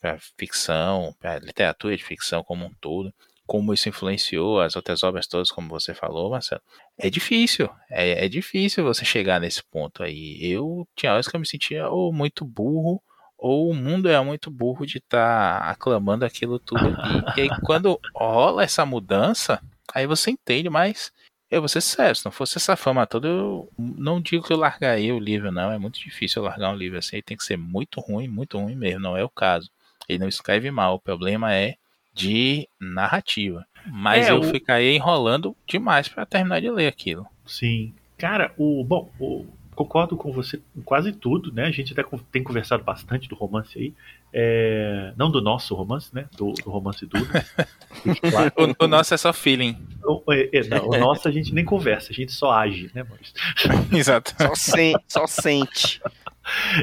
para 0.00 0.16
ficção, 0.38 1.12
para 1.18 1.40
literatura 1.40 1.96
de 1.96 2.04
ficção 2.04 2.44
como 2.44 2.64
um 2.64 2.72
todo, 2.80 3.12
como 3.44 3.74
isso 3.74 3.88
influenciou 3.88 4.60
as 4.60 4.76
outras 4.76 5.02
obras 5.02 5.26
todas, 5.26 5.50
como 5.50 5.68
você 5.68 5.92
falou, 5.92 6.30
Marcelo. 6.30 6.62
É 6.96 7.10
difícil, 7.10 7.68
é, 7.90 8.24
é 8.24 8.28
difícil 8.28 8.84
você 8.84 9.04
chegar 9.04 9.40
nesse 9.40 9.64
ponto 9.64 10.04
aí. 10.04 10.38
Eu 10.40 10.86
tinha 10.94 11.12
horas 11.12 11.26
que 11.26 11.34
eu 11.34 11.40
me 11.40 11.46
sentia 11.46 11.90
muito 12.12 12.44
burro, 12.44 13.02
ou 13.46 13.70
o 13.70 13.74
mundo 13.74 14.08
é 14.08 14.20
muito 14.22 14.50
burro 14.50 14.86
de 14.86 14.98
estar 14.98 15.60
tá 15.60 15.70
aclamando 15.70 16.24
aquilo 16.24 16.58
tudo. 16.58 16.88
E, 17.36 17.40
e 17.40 17.42
aí, 17.42 17.60
quando 17.62 18.00
rola 18.14 18.62
essa 18.62 18.84
mudança, 18.84 19.62
aí 19.94 20.06
você 20.06 20.30
entende, 20.30 20.68
mas 20.68 21.12
eu 21.50 21.60
vou 21.60 21.68
ser 21.68 21.80
sério, 21.80 22.16
se 22.16 22.24
não 22.24 22.32
fosse 22.32 22.58
essa 22.58 22.76
fama 22.76 23.06
toda, 23.06 23.28
eu 23.28 23.68
não 23.78 24.20
digo 24.20 24.44
que 24.44 24.52
eu 24.52 24.56
largaria 24.56 25.14
o 25.14 25.18
livro, 25.18 25.52
não. 25.52 25.70
É 25.70 25.78
muito 25.78 26.00
difícil 26.00 26.42
eu 26.42 26.48
largar 26.48 26.72
um 26.72 26.76
livro 26.76 26.98
assim. 26.98 27.16
Ele 27.16 27.22
tem 27.22 27.36
que 27.36 27.44
ser 27.44 27.56
muito 27.56 28.00
ruim, 28.00 28.26
muito 28.26 28.58
ruim 28.58 28.74
mesmo. 28.74 29.00
Não 29.00 29.16
é 29.16 29.22
o 29.22 29.28
caso. 29.28 29.70
Ele 30.08 30.18
não 30.18 30.28
escreve 30.28 30.70
mal. 30.70 30.96
O 30.96 31.00
problema 31.00 31.54
é 31.54 31.76
de 32.12 32.68
narrativa. 32.80 33.64
Mas 33.86 34.26
é, 34.26 34.32
eu 34.32 34.40
o... 34.40 34.42
ficaria 34.42 34.92
enrolando 34.92 35.56
demais 35.66 36.08
para 36.08 36.26
terminar 36.26 36.60
de 36.60 36.70
ler 36.70 36.88
aquilo. 36.88 37.26
Sim. 37.44 37.94
Cara, 38.18 38.52
o. 38.56 38.82
Bom, 38.82 39.12
o, 39.20 39.46
concordo 39.76 40.16
com 40.16 40.32
você 40.32 40.58
em 40.74 40.80
quase 40.80 41.12
tudo, 41.12 41.52
né? 41.52 41.66
A 41.66 41.70
gente 41.70 41.92
até 41.92 42.02
tem 42.32 42.42
conversado 42.42 42.82
bastante 42.82 43.28
do 43.28 43.34
romance 43.34 43.78
aí. 43.78 43.94
É, 44.32 45.12
não 45.16 45.30
do 45.30 45.40
nosso 45.40 45.74
romance, 45.74 46.08
né? 46.12 46.26
Do, 46.36 46.52
do 46.52 46.70
romance 46.70 47.04
duro. 47.06 47.26
claro, 48.30 48.52
o, 48.56 48.84
o, 48.84 48.88
nosso 48.88 49.12
é 49.12 49.16
só 49.18 49.32
feeling. 49.32 49.76
O, 50.02 50.22
é, 50.32 50.48
é, 50.52 50.68
não, 50.68 50.88
o 50.88 50.98
nosso 50.98 51.28
a 51.28 51.30
gente 51.30 51.54
nem 51.54 51.64
conversa, 51.64 52.10
a 52.10 52.14
gente 52.14 52.32
só 52.32 52.50
age, 52.52 52.90
né, 52.94 53.04
Maurício? 53.04 53.34
Exato. 53.92 54.34
Só, 54.38 54.54
sen 54.54 54.94
só 55.06 55.26
sente. 55.26 56.00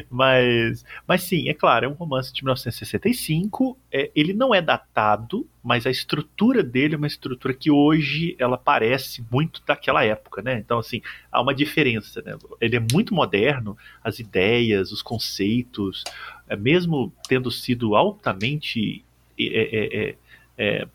Mas, 0.09 0.83
mas 1.07 1.23
sim, 1.23 1.47
é 1.49 1.53
claro, 1.53 1.85
é 1.85 1.89
um 1.89 1.93
romance 1.93 2.33
de 2.33 2.43
1965. 2.43 3.77
É, 3.91 4.11
ele 4.15 4.33
não 4.33 4.53
é 4.53 4.61
datado, 4.61 5.47
mas 5.63 5.85
a 5.85 5.91
estrutura 5.91 6.63
dele 6.63 6.95
é 6.95 6.97
uma 6.97 7.07
estrutura 7.07 7.53
que 7.53 7.71
hoje 7.71 8.35
ela 8.37 8.57
parece 8.57 9.23
muito 9.31 9.61
daquela 9.65 10.03
época, 10.03 10.41
né? 10.41 10.57
Então, 10.57 10.79
assim, 10.79 11.01
há 11.31 11.41
uma 11.41 11.53
diferença, 11.53 12.21
né? 12.21 12.37
Ele 12.59 12.75
é 12.75 12.83
muito 12.91 13.13
moderno, 13.13 13.77
as 14.03 14.19
ideias, 14.19 14.91
os 14.91 15.01
conceitos, 15.01 16.03
é, 16.47 16.55
mesmo 16.55 17.13
tendo 17.27 17.49
sido 17.49 17.95
altamente 17.95 19.03
é, 19.39 19.45
é, 19.45 20.15
é, 20.57 20.87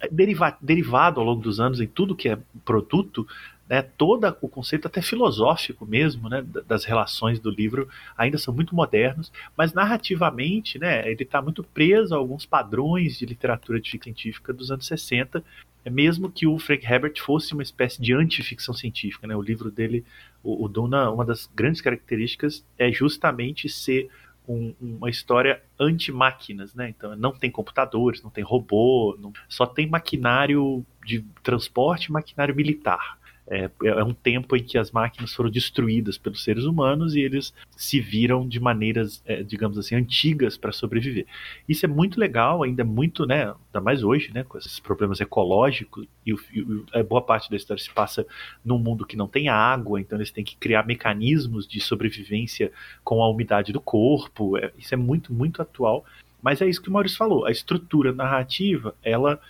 é 0.00 0.08
deriva, 0.10 0.56
derivado 0.60 1.20
ao 1.20 1.26
longo 1.26 1.42
dos 1.42 1.60
anos 1.60 1.80
em 1.80 1.86
tudo 1.86 2.14
que 2.14 2.28
é 2.28 2.38
produto, 2.64 3.26
né, 3.68 3.82
todo 3.82 4.36
o 4.40 4.48
conceito 4.48 4.86
até 4.86 5.02
filosófico 5.02 5.84
mesmo, 5.84 6.28
né, 6.28 6.44
das 6.66 6.84
relações 6.84 7.40
do 7.40 7.50
livro 7.50 7.88
ainda 8.16 8.38
são 8.38 8.54
muito 8.54 8.74
modernos, 8.74 9.32
mas 9.56 9.72
narrativamente, 9.72 10.78
né, 10.78 11.10
ele 11.10 11.22
está 11.22 11.42
muito 11.42 11.62
preso 11.62 12.14
a 12.14 12.18
alguns 12.18 12.46
padrões 12.46 13.18
de 13.18 13.26
literatura 13.26 13.80
de 13.80 13.90
ficção 13.90 14.06
científica 14.06 14.52
dos 14.52 14.70
anos 14.70 14.86
60, 14.86 15.42
é 15.84 15.90
mesmo 15.90 16.30
que 16.30 16.46
o 16.46 16.58
Frank 16.58 16.84
Herbert 16.84 17.20
fosse 17.20 17.52
uma 17.52 17.62
espécie 17.62 18.00
de 18.00 18.12
antificção 18.12 18.74
científica, 18.74 19.26
né, 19.26 19.34
o 19.34 19.42
livro 19.42 19.70
dele, 19.70 20.04
o, 20.42 20.64
o 20.64 20.68
Duna, 20.68 21.10
uma 21.10 21.24
das 21.24 21.50
grandes 21.54 21.80
características 21.80 22.64
é 22.78 22.90
justamente 22.92 23.68
ser 23.68 24.08
um, 24.48 24.74
uma 24.80 25.10
história 25.10 25.60
anti-máquinas, 25.78 26.72
né? 26.72 26.88
Então 26.88 27.16
não 27.16 27.32
tem 27.32 27.50
computadores, 27.50 28.22
não 28.22 28.30
tem 28.30 28.44
robô, 28.44 29.16
não, 29.20 29.32
só 29.48 29.66
tem 29.66 29.88
maquinário 29.88 30.86
de 31.04 31.24
transporte, 31.42 32.12
maquinário 32.12 32.54
militar. 32.54 33.18
É, 33.48 33.70
é, 33.84 34.02
um 34.02 34.12
tempo 34.12 34.56
em 34.56 34.62
que 34.62 34.76
as 34.76 34.90
máquinas 34.90 35.32
foram 35.32 35.48
destruídas 35.48 36.18
pelos 36.18 36.42
seres 36.42 36.64
humanos 36.64 37.14
e 37.14 37.20
eles 37.20 37.54
se 37.76 38.00
viram 38.00 38.46
de 38.46 38.58
maneiras, 38.58 39.22
é, 39.24 39.40
digamos 39.40 39.78
assim, 39.78 39.94
antigas 39.94 40.56
para 40.56 40.72
sobreviver. 40.72 41.26
Isso 41.68 41.86
é 41.86 41.88
muito 41.88 42.18
legal, 42.18 42.64
ainda 42.64 42.82
é 42.82 42.84
muito, 42.84 43.24
né, 43.24 43.44
ainda 43.44 43.80
mais 43.80 44.02
hoje, 44.02 44.32
né, 44.34 44.42
com 44.42 44.58
esses 44.58 44.80
problemas 44.80 45.20
ecológicos 45.20 46.08
e, 46.24 46.32
o, 46.32 46.38
e 46.52 46.84
a 46.92 47.04
boa 47.04 47.22
parte 47.22 47.48
da 47.48 47.56
história 47.56 47.80
se 47.80 47.90
passa 47.90 48.26
num 48.64 48.78
mundo 48.78 49.06
que 49.06 49.16
não 49.16 49.28
tem 49.28 49.48
água, 49.48 50.00
então 50.00 50.18
eles 50.18 50.32
têm 50.32 50.42
que 50.42 50.56
criar 50.56 50.84
mecanismos 50.84 51.68
de 51.68 51.80
sobrevivência 51.80 52.72
com 53.04 53.22
a 53.22 53.28
umidade 53.28 53.72
do 53.72 53.80
corpo. 53.80 54.58
É, 54.58 54.72
isso 54.76 54.92
é 54.92 54.96
muito, 54.96 55.32
muito 55.32 55.62
atual. 55.62 56.04
Mas 56.42 56.60
é 56.60 56.66
isso 56.68 56.82
que 56.82 56.88
o 56.88 56.92
Maurício 56.92 57.18
falou. 57.18 57.46
A 57.46 57.50
estrutura 57.50 58.12
narrativa, 58.12 58.94
ela 59.02 59.40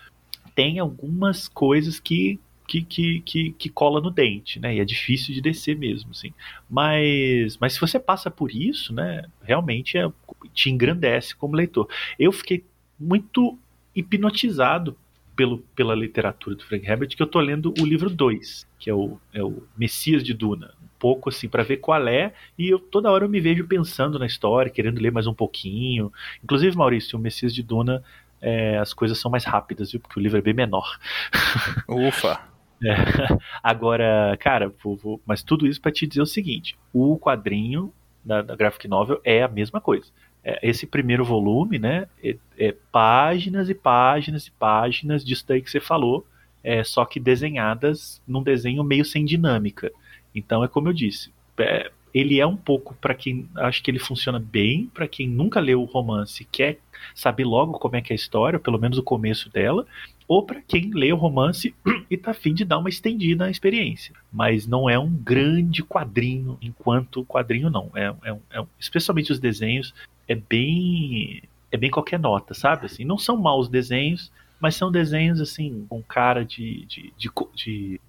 tem 0.55 0.79
algumas 0.79 1.49
coisas 1.49 2.01
que 2.01 2.41
que, 2.67 2.83
que, 2.83 3.21
que, 3.21 3.51
que, 3.53 3.69
cola 3.69 4.01
no 4.01 4.11
dente, 4.11 4.59
né? 4.59 4.75
E 4.75 4.81
é 4.81 4.85
difícil 4.85 5.35
de 5.35 5.41
descer 5.41 5.77
mesmo, 5.77 6.11
assim. 6.11 6.33
Mas, 6.69 7.57
mas 7.59 7.75
se 7.75 7.81
você 7.81 7.99
passa 7.99 8.31
por 8.31 8.51
isso, 8.51 8.93
né? 8.93 9.25
Realmente 9.43 9.97
é, 9.97 10.11
te 10.53 10.71
engrandece 10.71 11.35
como 11.35 11.55
leitor. 11.55 11.89
Eu 12.19 12.33
fiquei 12.33 12.65
muito 12.99 13.59
hipnotizado 13.95 14.97
pelo, 15.35 15.59
pela 15.75 15.95
literatura 15.95 16.57
do 16.57 16.65
Frank 16.65 16.87
Herbert, 16.87 17.09
que 17.09 17.23
eu 17.23 17.27
tô 17.27 17.39
lendo 17.41 17.73
o 17.79 17.85
livro 17.85 18.11
2, 18.11 18.67
que 18.79 18.91
é 18.91 18.95
o, 18.95 19.19
é 19.33 19.43
o 19.43 19.63
Messias 19.77 20.25
de 20.25 20.35
Duna. 20.35 20.73
Um 20.83 20.99
pouco 20.99 21.29
assim, 21.29 21.49
para 21.49 21.63
ver 21.63 21.77
qual 21.77 22.09
é, 22.09 22.33
e 22.59 22.69
eu 22.69 22.79
toda 22.79 23.11
hora 23.11 23.27
eu 23.27 23.29
me 23.29 23.41
vejo 23.41 23.67
pensando 23.67 24.19
na 24.19 24.27
história, 24.27 24.73
querendo 24.73 25.01
ler 25.01 25.13
mais 25.13 25.27
um 25.27 25.35
pouquinho. 25.35 26.13
Inclusive, 26.43 26.77
Maurício, 26.77 27.19
o 27.19 27.21
Messias 27.23 27.55
de 27.55 27.63
Duna 27.63 28.03
é, 28.41 28.79
as 28.79 28.93
coisas 28.93 29.19
são 29.19 29.31
mais 29.31 29.45
rápidas, 29.45 29.91
viu? 29.91 30.01
Porque 30.01 30.19
o 30.19 30.23
livro 30.23 30.39
é 30.39 30.43
bem 30.43 30.55
menor. 30.55 30.99
Ufa! 31.89 32.56
É. 32.83 32.95
Agora, 33.63 34.37
cara, 34.39 34.73
vou, 34.83 34.97
vou, 34.97 35.21
mas 35.27 35.43
tudo 35.43 35.67
isso 35.67 35.81
para 35.81 35.93
te 35.93 36.07
dizer 36.07 36.23
o 36.23 36.27
seguinte: 36.27 36.77
o 36.93 37.19
quadrinho 37.19 37.93
da, 38.25 38.43
da 38.43 38.57
graphic 38.57 38.89
novel 38.89 39.21
é 39.25 39.43
a 39.43 39.49
mesma 39.49 39.81
coisa. 39.81 40.11
É, 40.45 40.59
esse 40.63 40.87
primeiro 40.87 41.25
volume, 41.25 41.79
né, 41.79 42.07
é, 42.23 42.37
é, 42.59 42.75
páginas 42.93 43.69
e 43.69 43.75
páginas 43.75 44.47
e 44.47 44.51
páginas 44.53 45.25
disso 45.25 45.45
daí 45.47 45.61
que 45.61 45.71
você 45.71 45.81
falou, 45.81 46.27
é, 46.63 46.85
só 46.85 47.05
que 47.05 47.19
desenhadas 47.19 48.23
num 48.27 48.43
desenho 48.43 48.85
meio 48.85 49.05
sem 49.05 49.25
dinâmica. 49.25 49.91
Então 50.35 50.63
é 50.63 50.69
como 50.69 50.89
eu 50.89 50.93
disse, 50.93 51.33
é, 51.59 51.91
ele 52.13 52.41
é 52.41 52.47
um 52.47 52.57
pouco 52.57 52.95
para 52.95 53.15
quem 53.15 53.49
acho 53.57 53.83
que 53.83 53.91
ele 53.91 53.99
funciona 53.99 54.39
bem, 54.39 54.91
para 54.95 55.07
quem 55.07 55.29
nunca 55.29 55.61
leu 55.61 55.83
o 55.83 55.85
romance 55.85 56.45
quer 56.51 56.79
saber 57.15 57.45
logo 57.45 57.79
como 57.79 57.97
é 57.97 58.01
que 58.01 58.13
é 58.13 58.15
a 58.15 58.17
história, 58.17 58.59
pelo 58.59 58.79
menos 58.79 58.99
o 58.99 59.03
começo 59.03 59.51
dela, 59.51 59.87
ou 60.29 60.45
para 60.45 60.61
quem 60.61 60.91
lê 60.93 61.13
o 61.13 61.17
romance 61.17 61.75
e 62.11 62.17
tá 62.17 62.33
afim 62.33 62.53
de 62.53 62.65
dar 62.65 62.79
uma 62.79 62.89
estendida 62.89 63.45
na 63.45 63.51
experiência. 63.51 64.15
Mas 64.33 64.67
não 64.67 64.91
é 64.91 64.99
um 64.99 65.11
grande 65.11 65.83
quadrinho, 65.83 66.59
enquanto 66.61 67.25
quadrinho 67.25 67.71
não. 67.71 67.91
É, 67.95 68.15
é, 68.25 68.39
é 68.51 68.67
especialmente 68.79 69.33
os 69.33 69.39
desenhos, 69.39 69.95
é 70.29 70.35
bem 70.35 71.43
é 71.71 71.77
bem 71.77 71.91
qualquer 71.91 72.19
nota, 72.19 72.55
sabe? 72.55 72.87
Assim, 72.87 73.05
não 73.05 73.19
são 73.19 73.37
maus 73.37 73.69
desenhos, 73.69 74.33
mas 74.61 74.77
são 74.77 74.91
desenhos 74.91 75.41
assim 75.41 75.85
com 75.89 76.03
cara 76.03 76.45
de, 76.45 76.85
de, 76.87 77.13
de, 77.17 77.31
de 77.55 78.01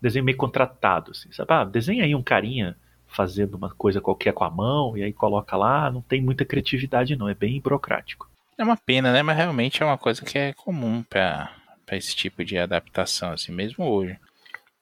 desenho 0.00 0.24
meio 0.24 0.36
contratado, 0.36 1.12
assim, 1.12 1.30
sabe? 1.32 1.52
Ah, 1.52 1.64
desenha 1.64 2.04
aí 2.04 2.14
um 2.14 2.22
carinha 2.22 2.76
fazendo 3.06 3.54
uma 3.54 3.70
coisa 3.70 4.00
qualquer 4.00 4.32
com 4.32 4.44
a 4.44 4.50
mão 4.50 4.96
e 4.96 5.02
aí 5.02 5.12
coloca 5.12 5.56
lá, 5.56 5.90
não 5.90 6.02
tem 6.02 6.20
muita 6.20 6.44
criatividade 6.44 7.16
não, 7.16 7.28
é 7.28 7.34
bem 7.34 7.60
burocrático. 7.60 8.28
É 8.58 8.64
uma 8.64 8.76
pena, 8.76 9.12
né? 9.12 9.22
Mas 9.22 9.36
realmente 9.36 9.82
é 9.82 9.86
uma 9.86 9.98
coisa 9.98 10.24
que 10.24 10.38
é 10.38 10.52
comum 10.52 11.02
para 11.02 11.52
esse 11.92 12.14
tipo 12.16 12.44
de 12.44 12.58
adaptação, 12.58 13.32
assim, 13.32 13.52
mesmo 13.52 13.84
hoje. 13.84 14.18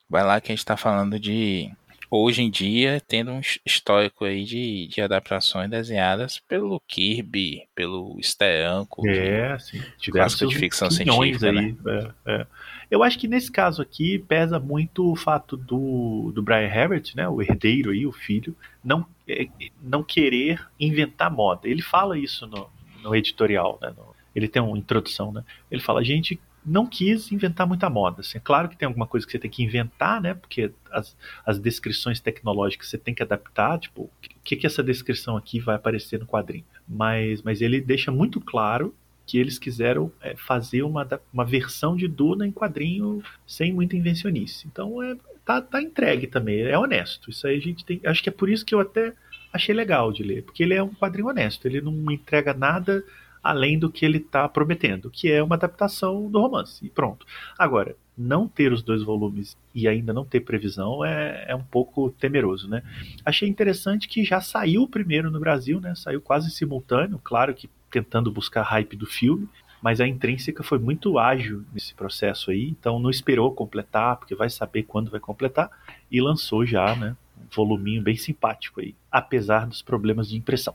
Vai 0.08 0.22
lá 0.22 0.40
que 0.40 0.52
a 0.52 0.54
gente 0.54 0.60
está 0.60 0.76
falando 0.76 1.18
de 1.18 1.70
hoje 2.10 2.42
em 2.42 2.50
dia 2.50 3.02
tendo 3.06 3.32
um 3.32 3.40
histórico 3.66 4.24
aí 4.24 4.44
de, 4.44 4.86
de 4.86 5.00
adaptações 5.00 5.68
desenhadas 5.68 6.38
pelo 6.38 6.80
Kirby, 6.86 7.66
pelo 7.74 8.16
Steranko, 8.22 9.06
é, 9.08 9.58
sim. 9.58 9.82
clássico 10.12 10.46
de 10.46 10.56
ficção 10.56 10.90
científica, 10.90 11.48
aí, 11.48 11.54
né? 11.54 11.76
É, 11.86 12.12
é. 12.26 12.46
Eu 12.90 13.02
acho 13.02 13.18
que 13.18 13.26
nesse 13.26 13.50
caso 13.50 13.82
aqui 13.82 14.18
pesa 14.20 14.60
muito 14.60 15.10
o 15.10 15.16
fato 15.16 15.56
do, 15.56 16.30
do 16.32 16.42
Brian 16.42 16.68
Herbert, 16.68 17.12
né, 17.16 17.28
o 17.28 17.42
herdeiro 17.42 17.90
aí, 17.90 18.06
o 18.06 18.12
filho, 18.12 18.54
não, 18.84 19.04
é, 19.26 19.48
não 19.82 20.04
querer 20.04 20.64
inventar 20.78 21.30
moda. 21.30 21.68
Ele 21.68 21.82
fala 21.82 22.16
isso 22.16 22.46
no, 22.46 22.68
no 23.04 23.14
editorial, 23.14 23.78
né, 23.80 23.92
no, 23.96 24.14
ele 24.34 24.48
tem 24.48 24.60
uma 24.60 24.76
introdução, 24.76 25.30
né? 25.30 25.44
Ele 25.70 25.80
fala, 25.80 26.00
a 26.00 26.04
gente 26.04 26.40
não 26.66 26.86
quis 26.86 27.30
inventar 27.30 27.66
muita 27.66 27.90
moda. 27.90 28.20
Assim, 28.20 28.38
é 28.38 28.40
claro 28.40 28.68
que 28.68 28.76
tem 28.76 28.86
alguma 28.86 29.06
coisa 29.06 29.24
que 29.26 29.32
você 29.32 29.38
tem 29.38 29.50
que 29.50 29.62
inventar, 29.62 30.20
né? 30.20 30.34
Porque 30.34 30.72
as, 30.90 31.16
as 31.44 31.58
descrições 31.58 32.20
tecnológicas 32.20 32.88
você 32.88 32.98
tem 32.98 33.14
que 33.14 33.22
adaptar, 33.22 33.78
tipo, 33.78 34.02
o 34.02 34.10
que, 34.42 34.56
que 34.56 34.66
essa 34.66 34.82
descrição 34.82 35.36
aqui 35.36 35.60
vai 35.60 35.76
aparecer 35.76 36.18
no 36.18 36.26
quadrinho. 36.26 36.64
Mas, 36.88 37.42
mas 37.42 37.60
ele 37.60 37.80
deixa 37.80 38.10
muito 38.10 38.40
claro 38.40 38.94
que 39.26 39.38
eles 39.38 39.58
quiseram 39.58 40.10
é, 40.20 40.34
fazer 40.36 40.82
uma, 40.82 41.06
uma 41.32 41.44
versão 41.44 41.96
de 41.96 42.08
Duna 42.08 42.46
em 42.46 42.52
quadrinho 42.52 43.22
sem 43.46 43.72
muita 43.72 43.96
invencionice. 43.96 44.66
Então 44.66 45.02
é, 45.02 45.16
tá, 45.44 45.60
tá 45.60 45.80
entregue 45.80 46.26
também, 46.26 46.62
é 46.62 46.78
honesto. 46.78 47.30
Isso 47.30 47.46
aí 47.46 47.56
a 47.56 47.60
gente 47.60 47.84
tem. 47.84 48.00
Acho 48.04 48.22
que 48.22 48.28
é 48.28 48.32
por 48.32 48.48
isso 48.48 48.64
que 48.64 48.74
eu 48.74 48.80
até 48.80 49.12
achei 49.54 49.74
legal 49.74 50.12
de 50.12 50.24
ler, 50.24 50.42
porque 50.42 50.64
ele 50.64 50.74
é 50.74 50.82
um 50.82 50.92
quadrinho 50.92 51.28
honesto, 51.28 51.66
ele 51.66 51.80
não 51.80 52.10
entrega 52.10 52.52
nada 52.52 53.04
além 53.42 53.78
do 53.78 53.90
que 53.90 54.04
ele 54.04 54.18
está 54.18 54.48
prometendo, 54.48 55.10
que 55.10 55.30
é 55.30 55.42
uma 55.42 55.54
adaptação 55.54 56.28
do 56.28 56.40
romance. 56.40 56.84
E 56.84 56.88
pronto. 56.88 57.24
Agora, 57.56 57.94
não 58.16 58.48
ter 58.48 58.72
os 58.72 58.82
dois 58.82 59.02
volumes 59.02 59.56
e 59.74 59.86
ainda 59.86 60.12
não 60.12 60.24
ter 60.24 60.40
previsão 60.40 61.04
é, 61.04 61.44
é 61.48 61.54
um 61.54 61.62
pouco 61.62 62.10
temeroso, 62.10 62.68
né? 62.68 62.82
Achei 63.24 63.48
interessante 63.48 64.08
que 64.08 64.24
já 64.24 64.40
saiu 64.40 64.82
o 64.82 64.88
primeiro 64.88 65.30
no 65.30 65.38
Brasil, 65.38 65.80
né? 65.80 65.94
Saiu 65.94 66.20
quase 66.20 66.50
simultâneo, 66.50 67.20
claro 67.22 67.54
que 67.54 67.68
tentando 67.90 68.32
buscar 68.32 68.62
hype 68.62 68.96
do 68.96 69.06
filme, 69.06 69.48
mas 69.82 70.00
a 70.00 70.08
intrínseca 70.08 70.62
foi 70.62 70.78
muito 70.78 71.18
ágil 71.18 71.62
nesse 71.72 71.94
processo 71.94 72.50
aí, 72.50 72.70
então 72.70 72.98
não 72.98 73.10
esperou 73.10 73.52
completar, 73.52 74.16
porque 74.16 74.34
vai 74.34 74.48
saber 74.48 74.84
quando 74.84 75.10
vai 75.10 75.20
completar, 75.20 75.70
e 76.10 76.20
lançou 76.20 76.64
já, 76.64 76.96
né? 76.96 77.14
Um 77.54 77.64
voluminho 77.64 78.02
bem 78.02 78.16
simpático 78.16 78.80
aí, 78.80 78.94
apesar 79.10 79.66
dos 79.66 79.82
problemas 79.82 80.28
de 80.28 80.36
impressão. 80.36 80.74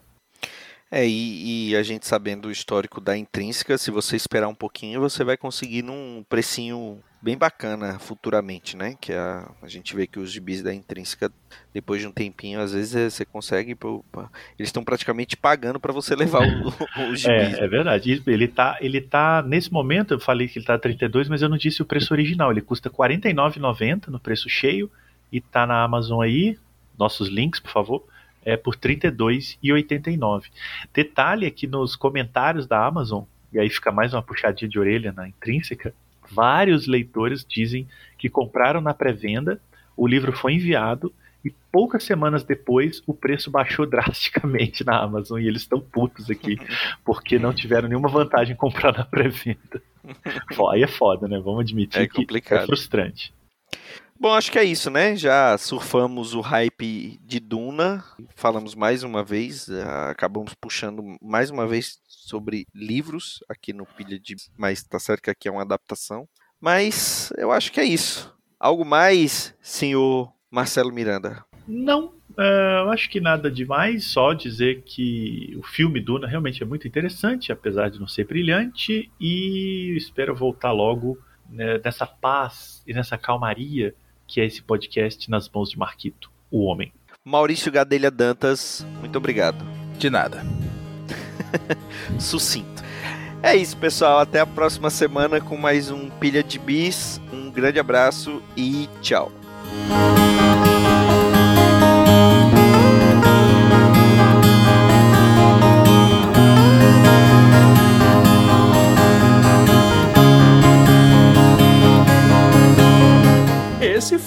É, 0.92 1.08
e, 1.08 1.70
e, 1.70 1.76
a 1.76 1.84
gente 1.84 2.08
sabendo 2.08 2.48
o 2.48 2.52
histórico 2.52 3.00
da 3.00 3.16
intrínseca, 3.16 3.78
se 3.78 3.92
você 3.92 4.16
esperar 4.16 4.48
um 4.48 4.56
pouquinho, 4.56 5.00
você 5.00 5.24
vai 5.24 5.38
conseguir 5.38 5.84
num 5.84 6.26
precinho 6.28 7.00
bem 7.22 7.38
bacana 7.38 8.00
futuramente, 8.00 8.76
né? 8.76 8.96
Que 9.00 9.14
a, 9.14 9.52
a 9.62 9.68
gente 9.68 9.96
vê 9.96 10.08
que 10.08 10.20
os 10.20 10.32
gibis 10.32 10.64
da 10.64 10.74
intrínseca, 10.74 11.32
depois 11.72 12.02
de 12.02 12.08
um 12.08 12.12
tempinho, 12.12 12.60
às 12.60 12.74
vezes 12.74 12.96
é, 12.96 13.08
você 13.08 13.24
consegue. 13.24 13.78
Eles 14.58 14.70
estão 14.70 14.84
praticamente 14.84 15.38
pagando 15.38 15.80
para 15.80 15.94
você 15.94 16.16
levar 16.16 16.42
o, 16.42 16.70
o, 16.70 17.12
o 17.12 17.16
gibis. 17.16 17.60
É, 17.60 17.66
é, 17.66 17.68
verdade. 17.68 18.24
Ele 18.26 18.48
tá, 18.48 18.78
ele 18.82 19.00
tá. 19.00 19.44
Nesse 19.44 19.72
momento, 19.72 20.16
eu 20.16 20.20
falei 20.20 20.48
que 20.48 20.58
ele 20.58 20.66
tá 20.66 20.80
32, 20.80 21.30
mas 21.30 21.44
eu 21.44 21.50
não 21.50 21.58
disse 21.58 21.84
o 21.84 21.86
preço 21.86 22.14
original. 22.16 22.52
Ele 22.52 22.62
custa 22.62 22.90
R$ 22.90 22.96
49,90 22.96 24.08
no 24.08 24.20
preço 24.20 24.50
cheio 24.50 24.90
e 25.32 25.40
tá 25.40 25.68
na 25.68 25.84
Amazon 25.84 26.22
aí. 26.22 26.58
Nossos 27.00 27.30
links, 27.30 27.60
por 27.60 27.72
favor 27.72 28.04
é, 28.44 28.58
por 28.58 28.76
R$ 28.76 28.96
32,89. 28.96 30.46
Detalhe 30.94 31.46
é 31.46 31.52
que 31.52 31.68
nos 31.68 31.96
comentários 31.96 32.68
da 32.68 32.86
Amazon, 32.86 33.24
e 33.52 33.60
aí 33.60 33.70
fica 33.70 33.92
mais 33.92 34.14
uma 34.14 34.22
puxadinha 34.22 34.70
de 34.70 34.80
orelha 34.80 35.12
na 35.12 35.28
intrínseca, 35.28 35.94
vários 36.32 36.88
leitores 36.88 37.46
dizem 37.48 37.88
que 38.18 38.30
compraram 38.30 38.82
na 38.82 38.94
pré-venda, 38.94 39.60
o 39.98 40.08
livro 40.08 40.32
foi 40.32 40.54
enviado 40.54 41.14
e 41.44 41.52
poucas 41.72 42.04
semanas 42.04 42.44
depois 42.44 43.02
o 43.08 43.14
preço 43.14 43.50
baixou 43.50 43.86
drasticamente 43.88 44.84
na 44.84 44.98
Amazon 44.98 45.40
e 45.40 45.48
eles 45.48 45.64
estão 45.64 45.80
putos 45.80 46.30
aqui 46.30 46.58
porque 47.04 47.40
não 47.40 47.54
tiveram 47.54 47.88
nenhuma 47.88 48.10
vantagem 48.10 48.54
em 48.54 48.58
comprar 48.58 48.96
na 48.96 49.06
pré-venda. 49.06 49.82
Aí 50.72 50.84
é 50.84 50.88
foda, 50.88 51.28
né? 51.28 51.40
Vamos 51.40 51.62
admitir 51.62 52.02
é 52.02 52.08
que 52.08 52.54
é 52.54 52.66
frustrante. 52.66 53.34
Bom, 54.22 54.34
acho 54.34 54.52
que 54.52 54.60
é 54.60 54.66
isso, 54.66 54.90
né? 54.90 55.16
Já 55.16 55.58
surfamos 55.58 56.34
o 56.34 56.42
hype 56.42 57.18
de 57.24 57.40
Duna, 57.40 58.04
falamos 58.36 58.76
mais 58.76 59.02
uma 59.02 59.24
vez, 59.24 59.70
eh, 59.70 59.82
acabamos 60.10 60.54
puxando 60.54 61.16
mais 61.22 61.50
uma 61.50 61.66
vez 61.66 62.00
sobre 62.06 62.68
livros 62.76 63.42
aqui 63.48 63.72
no 63.72 63.86
Pilha 63.86 64.20
de. 64.20 64.36
Mas 64.58 64.84
tá 64.84 65.00
certo 65.00 65.22
que 65.22 65.30
aqui 65.30 65.48
é 65.48 65.52
uma 65.52 65.62
adaptação. 65.62 66.28
Mas 66.60 67.32
eu 67.38 67.50
acho 67.50 67.72
que 67.72 67.80
é 67.80 67.86
isso. 67.86 68.36
Algo 68.60 68.84
mais, 68.84 69.56
senhor 69.62 70.34
Marcelo 70.52 70.92
Miranda? 70.92 71.46
Não, 71.66 72.08
uh, 72.38 72.82
eu 72.84 72.92
acho 72.92 73.10
que 73.10 73.22
nada 73.22 73.50
demais, 73.50 74.08
só 74.08 74.34
dizer 74.34 74.82
que 74.86 75.56
o 75.58 75.64
filme 75.64 76.02
Duna 76.02 76.28
realmente 76.28 76.62
é 76.62 76.66
muito 76.66 76.86
interessante, 76.86 77.54
apesar 77.54 77.90
de 77.90 77.98
não 77.98 78.08
ser 78.08 78.26
brilhante, 78.26 79.10
e 79.18 79.96
espero 79.96 80.36
voltar 80.36 80.74
logo 80.74 81.18
né, 81.50 81.80
nessa 81.82 82.06
paz 82.06 82.84
e 82.86 82.94
nessa 82.94 83.18
calmaria 83.18 83.96
que 84.30 84.40
é 84.40 84.46
esse 84.46 84.62
podcast 84.62 85.30
nas 85.30 85.50
mãos 85.50 85.72
de 85.72 85.78
Marquito, 85.78 86.32
o 86.52 86.66
homem. 86.66 86.94
Maurício 87.26 87.72
Gadelha 87.72 88.12
Dantas, 88.12 88.86
muito 89.00 89.18
obrigado. 89.18 89.66
De 89.98 90.10
nada. 90.10 90.46
Sucinto. 92.20 92.84
É 93.42 93.56
isso, 93.56 93.76
pessoal. 93.78 94.20
Até 94.20 94.40
a 94.40 94.46
próxima 94.46 94.90
semana 94.90 95.42
com 95.42 95.58
mais 95.58 95.90
um 95.90 96.10
Pilha 96.10 96.44
de 96.44 96.60
Bis. 96.60 97.20
Um 97.34 97.50
grande 97.50 97.80
abraço 97.80 98.42
e 98.56 98.88
tchau. 99.02 99.32